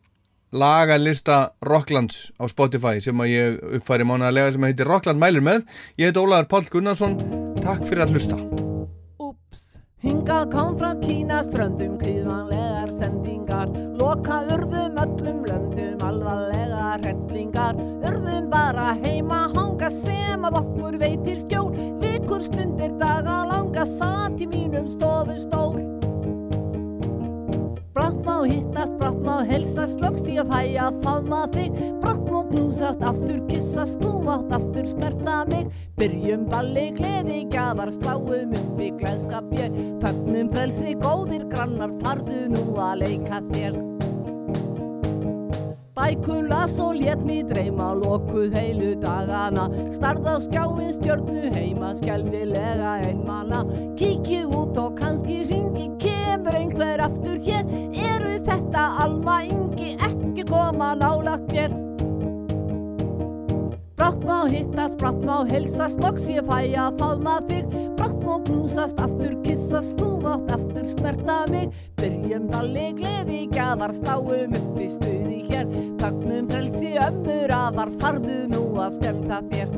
lagalista 0.51 1.53
Rocklands 1.61 2.31
á 2.41 2.49
Spotify 2.49 3.01
sem 3.03 3.19
að 3.21 3.33
ég 3.33 3.59
uppfæri 3.77 4.07
mánaðarlega 4.07 4.55
sem 4.55 4.69
heitir 4.69 4.89
Rockland 4.89 5.21
mælur 5.21 5.45
með. 5.45 5.67
Ég 5.99 6.09
heit 6.09 6.21
Ólaður 6.21 6.49
Pál 6.49 6.65
Gunnarsson. 6.71 7.19
Takk 7.61 7.85
fyrir 7.85 8.07
að 8.07 8.17
hlusta. 8.17 8.39
Hingað 10.07 10.51
kom 10.53 10.75
frá 10.77 10.91
Kína 11.01 11.41
ströndum 11.43 11.97
kvíðvanlegar 11.99 12.91
sendingar. 12.95 13.73
Loka 13.99 14.43
urðum 14.55 14.96
hrellingar 17.57 17.75
Urðum 18.07 18.49
bara 18.51 18.93
heima 19.03 19.47
hanga 19.55 19.89
sem 19.91 20.45
að 20.45 20.59
okkur 20.61 20.97
veitir 21.01 21.39
skjól. 21.41 21.71
Vikur 22.01 22.43
stundir 22.45 22.93
daga 22.99 23.45
langa 23.49 23.85
satt 23.85 24.41
í 24.41 24.47
mínum 24.47 24.87
stofu 24.89 25.37
stór 25.37 25.81
Brátt 27.97 28.21
má 28.25 28.45
hittast, 28.45 28.93
brátt 28.99 29.23
má 29.25 29.41
helsast, 29.41 29.99
loks 30.01 30.27
ég 30.29 30.45
fæ 30.45 30.77
að 30.77 30.99
faðma 31.01 31.47
þig. 31.55 31.81
Brátt 32.03 32.29
má 32.29 32.43
knúsast, 32.51 33.01
aftur 33.01 33.41
kissast, 33.49 33.97
þú 34.03 34.21
mátt 34.27 34.53
aftur 34.53 34.85
smerta 34.91 35.39
mig. 35.49 35.73
Byrjum 35.97 36.45
balli, 36.45 36.91
gleði, 36.93 37.41
gjafar, 37.49 37.89
sláum 37.97 38.53
upp 38.53 38.85
í 38.85 38.93
glæðskap 39.01 39.49
ég. 39.57 39.81
Fögnum 40.05 40.53
frelsi, 40.53 40.93
góðir 41.01 41.49
grannar, 41.49 41.97
farðu 42.05 42.45
nú 42.53 42.69
að 42.77 42.99
leika 43.07 43.41
þér 43.49 43.96
Bækula 45.97 46.67
svo 46.69 46.91
létt 46.93 47.23
mér 47.25 47.45
dreyma 47.49 47.93
lokuð 47.97 48.53
heilu 48.53 48.91
dagana. 49.01 49.63
Starð 49.89 50.27
á 50.29 50.35
skjáin 50.45 50.93
stjörnu 50.93 51.49
heima 51.55 51.89
skjálfilega 51.97 52.91
einmana. 53.07 53.63
Kíkju 53.97 54.43
út 54.59 54.77
og 54.77 54.93
kannski 54.99 55.37
ringi 55.49 55.87
kemur 55.97 56.53
einhver 56.53 57.01
aftur 57.01 57.41
hér. 57.41 57.65
Eru 58.11 58.35
þetta 58.45 58.83
alma 59.05 59.39
yngi 59.49 59.97
ekki 60.09 60.45
koma 60.45 60.93
nálagt 61.01 61.49
mér. 61.49 61.73
Brátt 63.97 64.21
má 64.29 64.45
hittast, 64.45 64.99
brátt 65.01 65.25
má 65.25 65.49
helsast, 65.49 65.97
loks 66.05 66.29
ég 66.29 66.45
fæ 66.45 66.77
að 66.77 67.01
faðma 67.01 67.39
þig. 67.49 67.73
Brátt 67.97 68.21
má 68.21 68.37
knúsast, 68.45 69.01
aftur 69.01 69.33
kissast, 69.41 69.97
þú 69.97 70.13
mátt 70.21 70.53
aftur 70.53 70.85
smerta 70.93 71.41
mig. 71.49 71.73
Byrjum 71.97 72.47
balli, 72.53 72.93
gleði, 73.01 73.47
gjafar, 73.49 73.97
sláum 73.97 74.53
upp 74.61 74.77
í 74.77 74.93
stuði 74.93 75.46
hér 76.07 76.21
Fögnum 76.21 76.47
frelsi, 76.49 76.97
ömmur, 76.97 77.51
afar, 77.51 77.89
farðu 77.99 78.47
nú 78.47 78.79
að 78.79 78.95
skemmta 78.97 79.41
þér. 79.51 79.69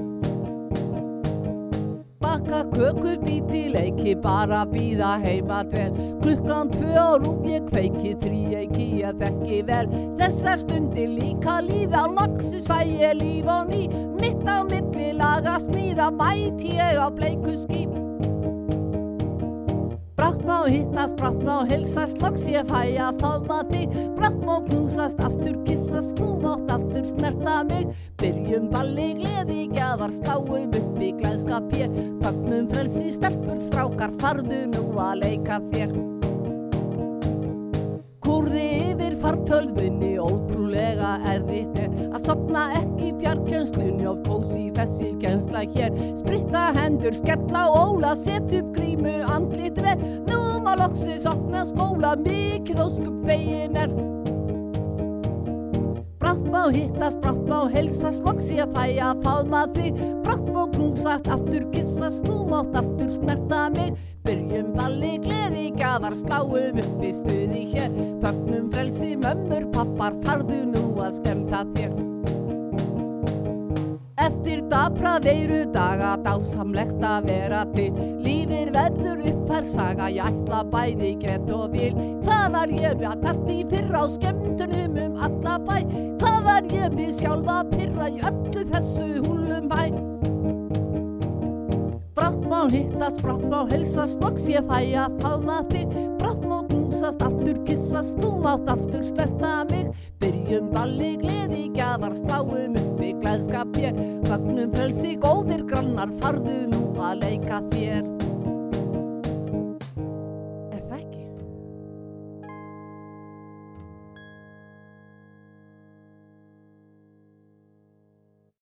Baka 2.22 2.64
kökur, 2.74 3.18
bíti, 3.24 3.70
leiki, 3.74 4.16
bara 4.22 4.66
býða 4.66 5.20
heima 5.24 5.64
dvel. 5.64 5.92
Klukkan 6.22 6.70
tvö 6.70 6.94
á 6.94 7.18
rúm, 7.18 7.46
ég 7.46 7.66
kveiki, 7.70 8.16
þrý, 8.22 8.44
ekki, 8.64 8.88
ég 9.02 9.18
þekki 9.22 9.64
vel. 9.66 9.88
Þessar 10.20 10.60
stundir 10.60 11.10
líka 11.10 11.62
líða, 11.62 12.06
loksis 12.14 12.68
fæ 12.68 12.84
ég 12.86 13.18
líf 13.18 13.48
á 13.50 13.66
ný. 13.66 13.88
Mitt 14.22 14.46
á 14.46 14.62
milli 14.64 15.14
laga 15.14 15.58
smíða, 15.60 16.12
mæti 16.12 16.78
ég 16.78 17.00
á 17.00 17.10
bleiku 17.10 17.58
ským 17.58 17.99
Brátt 20.20 20.44
má 20.44 20.66
hittast, 20.68 21.16
brátt 21.16 21.44
má 21.48 21.64
helsast, 21.64 22.20
loks 22.20 22.44
ég 22.52 22.68
fæ 22.68 22.82
að 23.00 23.22
faðma 23.22 23.60
þig 23.70 23.94
Brátt 24.18 24.42
má 24.44 24.58
knúsast, 24.66 25.22
aftur 25.24 25.56
kissast, 25.64 26.20
þú 26.20 26.34
mátt 26.44 26.74
aftur 26.76 27.06
smerta 27.08 27.62
mig. 27.70 27.94
Byrjum 28.20 28.66
balli, 28.74 29.14
gleði, 29.16 29.70
gjafar, 29.72 30.12
sláum 30.18 30.76
upp 30.76 31.00
í 31.00 31.14
glæðskap 31.22 31.72
ég. 31.80 31.96
Fagnum 32.20 32.68
frelsi, 32.68 33.06
stelpur, 33.16 33.64
strákar, 33.70 34.12
farðu 34.20 34.66
nú 34.74 34.84
að 35.00 35.22
leika 35.24 35.62
þér. 35.72 35.96
Kúrði 38.20 38.68
yfir 38.90 39.16
fartölfunni, 39.24 40.18
ótrúlega 40.20 41.16
erfitt 41.32 41.80
er 41.80 41.96
Að 42.10 42.26
sopna 42.28 42.68
ekki 42.76 42.99
fjarkjönslunni 43.20 44.08
og 44.10 44.22
pósi 44.26 44.68
þessi 44.76 45.14
kjönsla 45.22 45.64
hér. 45.74 45.96
Spritta 46.20 46.70
hendur, 46.78 47.16
skella 47.16 47.66
óla, 47.72 48.16
set 48.18 48.52
upp 48.56 48.72
grímu, 48.76 49.20
andlit 49.30 49.80
vel. 49.84 49.98
Nú 50.30 50.60
má 50.64 50.76
loksis 50.80 51.28
opna 51.30 51.66
skóla, 51.68 52.16
mikið 52.20 52.84
óskup 52.86 53.20
vegin 53.28 53.78
er. 53.80 53.94
Brátt 56.20 56.46
má 56.52 56.68
hittast, 56.70 57.20
brátt 57.24 57.48
má 57.50 57.68
helsast, 57.74 58.24
loks 58.28 58.52
ég 58.54 58.70
fæ 58.76 59.00
að 59.02 59.24
faðma 59.26 59.66
þig 59.74 59.98
Brátt 60.26 60.52
má 60.54 60.68
knúsast, 60.76 61.30
aftur 61.32 61.66
kissast, 61.74 62.22
þú 62.28 62.44
mátt 62.52 62.76
aftur 62.78 63.16
smerta 63.16 63.64
mig. 63.74 63.96
Byrjum 64.28 64.76
balli, 64.76 65.16
gleði, 65.24 65.70
gjafar, 65.80 66.18
sláum 66.20 66.84
upp 66.84 67.02
í 67.02 67.16
stuði 67.16 67.64
hér. 67.74 67.98
Fögnum 68.22 68.70
frelsi, 68.74 69.16
mömmur, 69.18 69.66
pappar, 69.74 70.20
farðu 70.28 70.62
nú 70.76 70.86
að 71.00 71.18
skemmta 71.22 71.66
þér 71.74 72.09
Eftir 74.30 74.64
dapra 74.72 75.18
veiru 75.24 75.66
daga 75.74 76.16
dásamlegt 76.24 77.04
að 77.04 77.32
vera 77.34 77.66
til. 77.76 77.92
Lífið 78.24 78.74
verður 78.76 79.10
kemur 79.20 79.32
upp 79.32 79.50
þær 79.50 79.66
saga 79.74 80.10
Ég 80.10 80.26
ætla 80.26 80.64
bæði 80.72 81.12
get 81.20 81.52
og 81.52 81.72
vil. 81.74 81.94
Hvað 82.24 82.52
var 82.54 82.70
ég 82.70 82.98
með 83.00 83.08
að 83.10 83.24
karti 83.24 83.58
fyrra 83.70 84.04
á 84.04 84.06
skemmtunum 84.10 85.00
um 85.04 85.18
alla 85.26 85.58
bæ? 85.60 85.78
Hvað 86.20 86.40
var 86.46 86.64
ég 86.74 86.96
með 86.96 87.12
sjálfa 87.20 87.58
pyrra 87.74 88.10
í 88.10 88.20
öllu 88.30 88.66
þessu 88.70 89.08
húlum 89.26 89.70
bæ? 89.70 89.84
Brátt 92.16 92.46
má 92.52 92.68
hittast, 92.70 93.22
brátt 93.24 93.46
má 93.50 93.64
helsast 93.72 94.22
Loks 94.22 94.48
ég 94.52 94.66
fæ 94.68 94.80
að 95.00 95.20
fána 95.24 95.62
þig 95.72 95.96
Brátt 96.20 96.49
má 97.00 97.12
knúsast, 97.12 97.22
aftur 97.24 97.58
kissast 97.66 98.18
Þú 98.20 98.42
mátt 98.44 98.70
aftur 98.70 99.04
snerta 99.04 99.66
mig. 99.70 99.88
Byrjum 100.20 100.72
balli, 100.74 101.16
gleði, 101.18 101.72
gjafar 101.74 102.14
Sláum 102.14 102.76
upp 102.76 103.02
í 103.02 103.14
glæðskap 103.22 103.76
hér. 103.78 103.96
Vagnum 104.28 104.72
frelsi, 104.74 105.16
góðir 105.16 105.66
grannar 105.66 106.12
Farðu 106.20 106.68
nú 106.68 106.92
að 107.00 107.24
leika 107.24 107.64
þér 107.72 108.19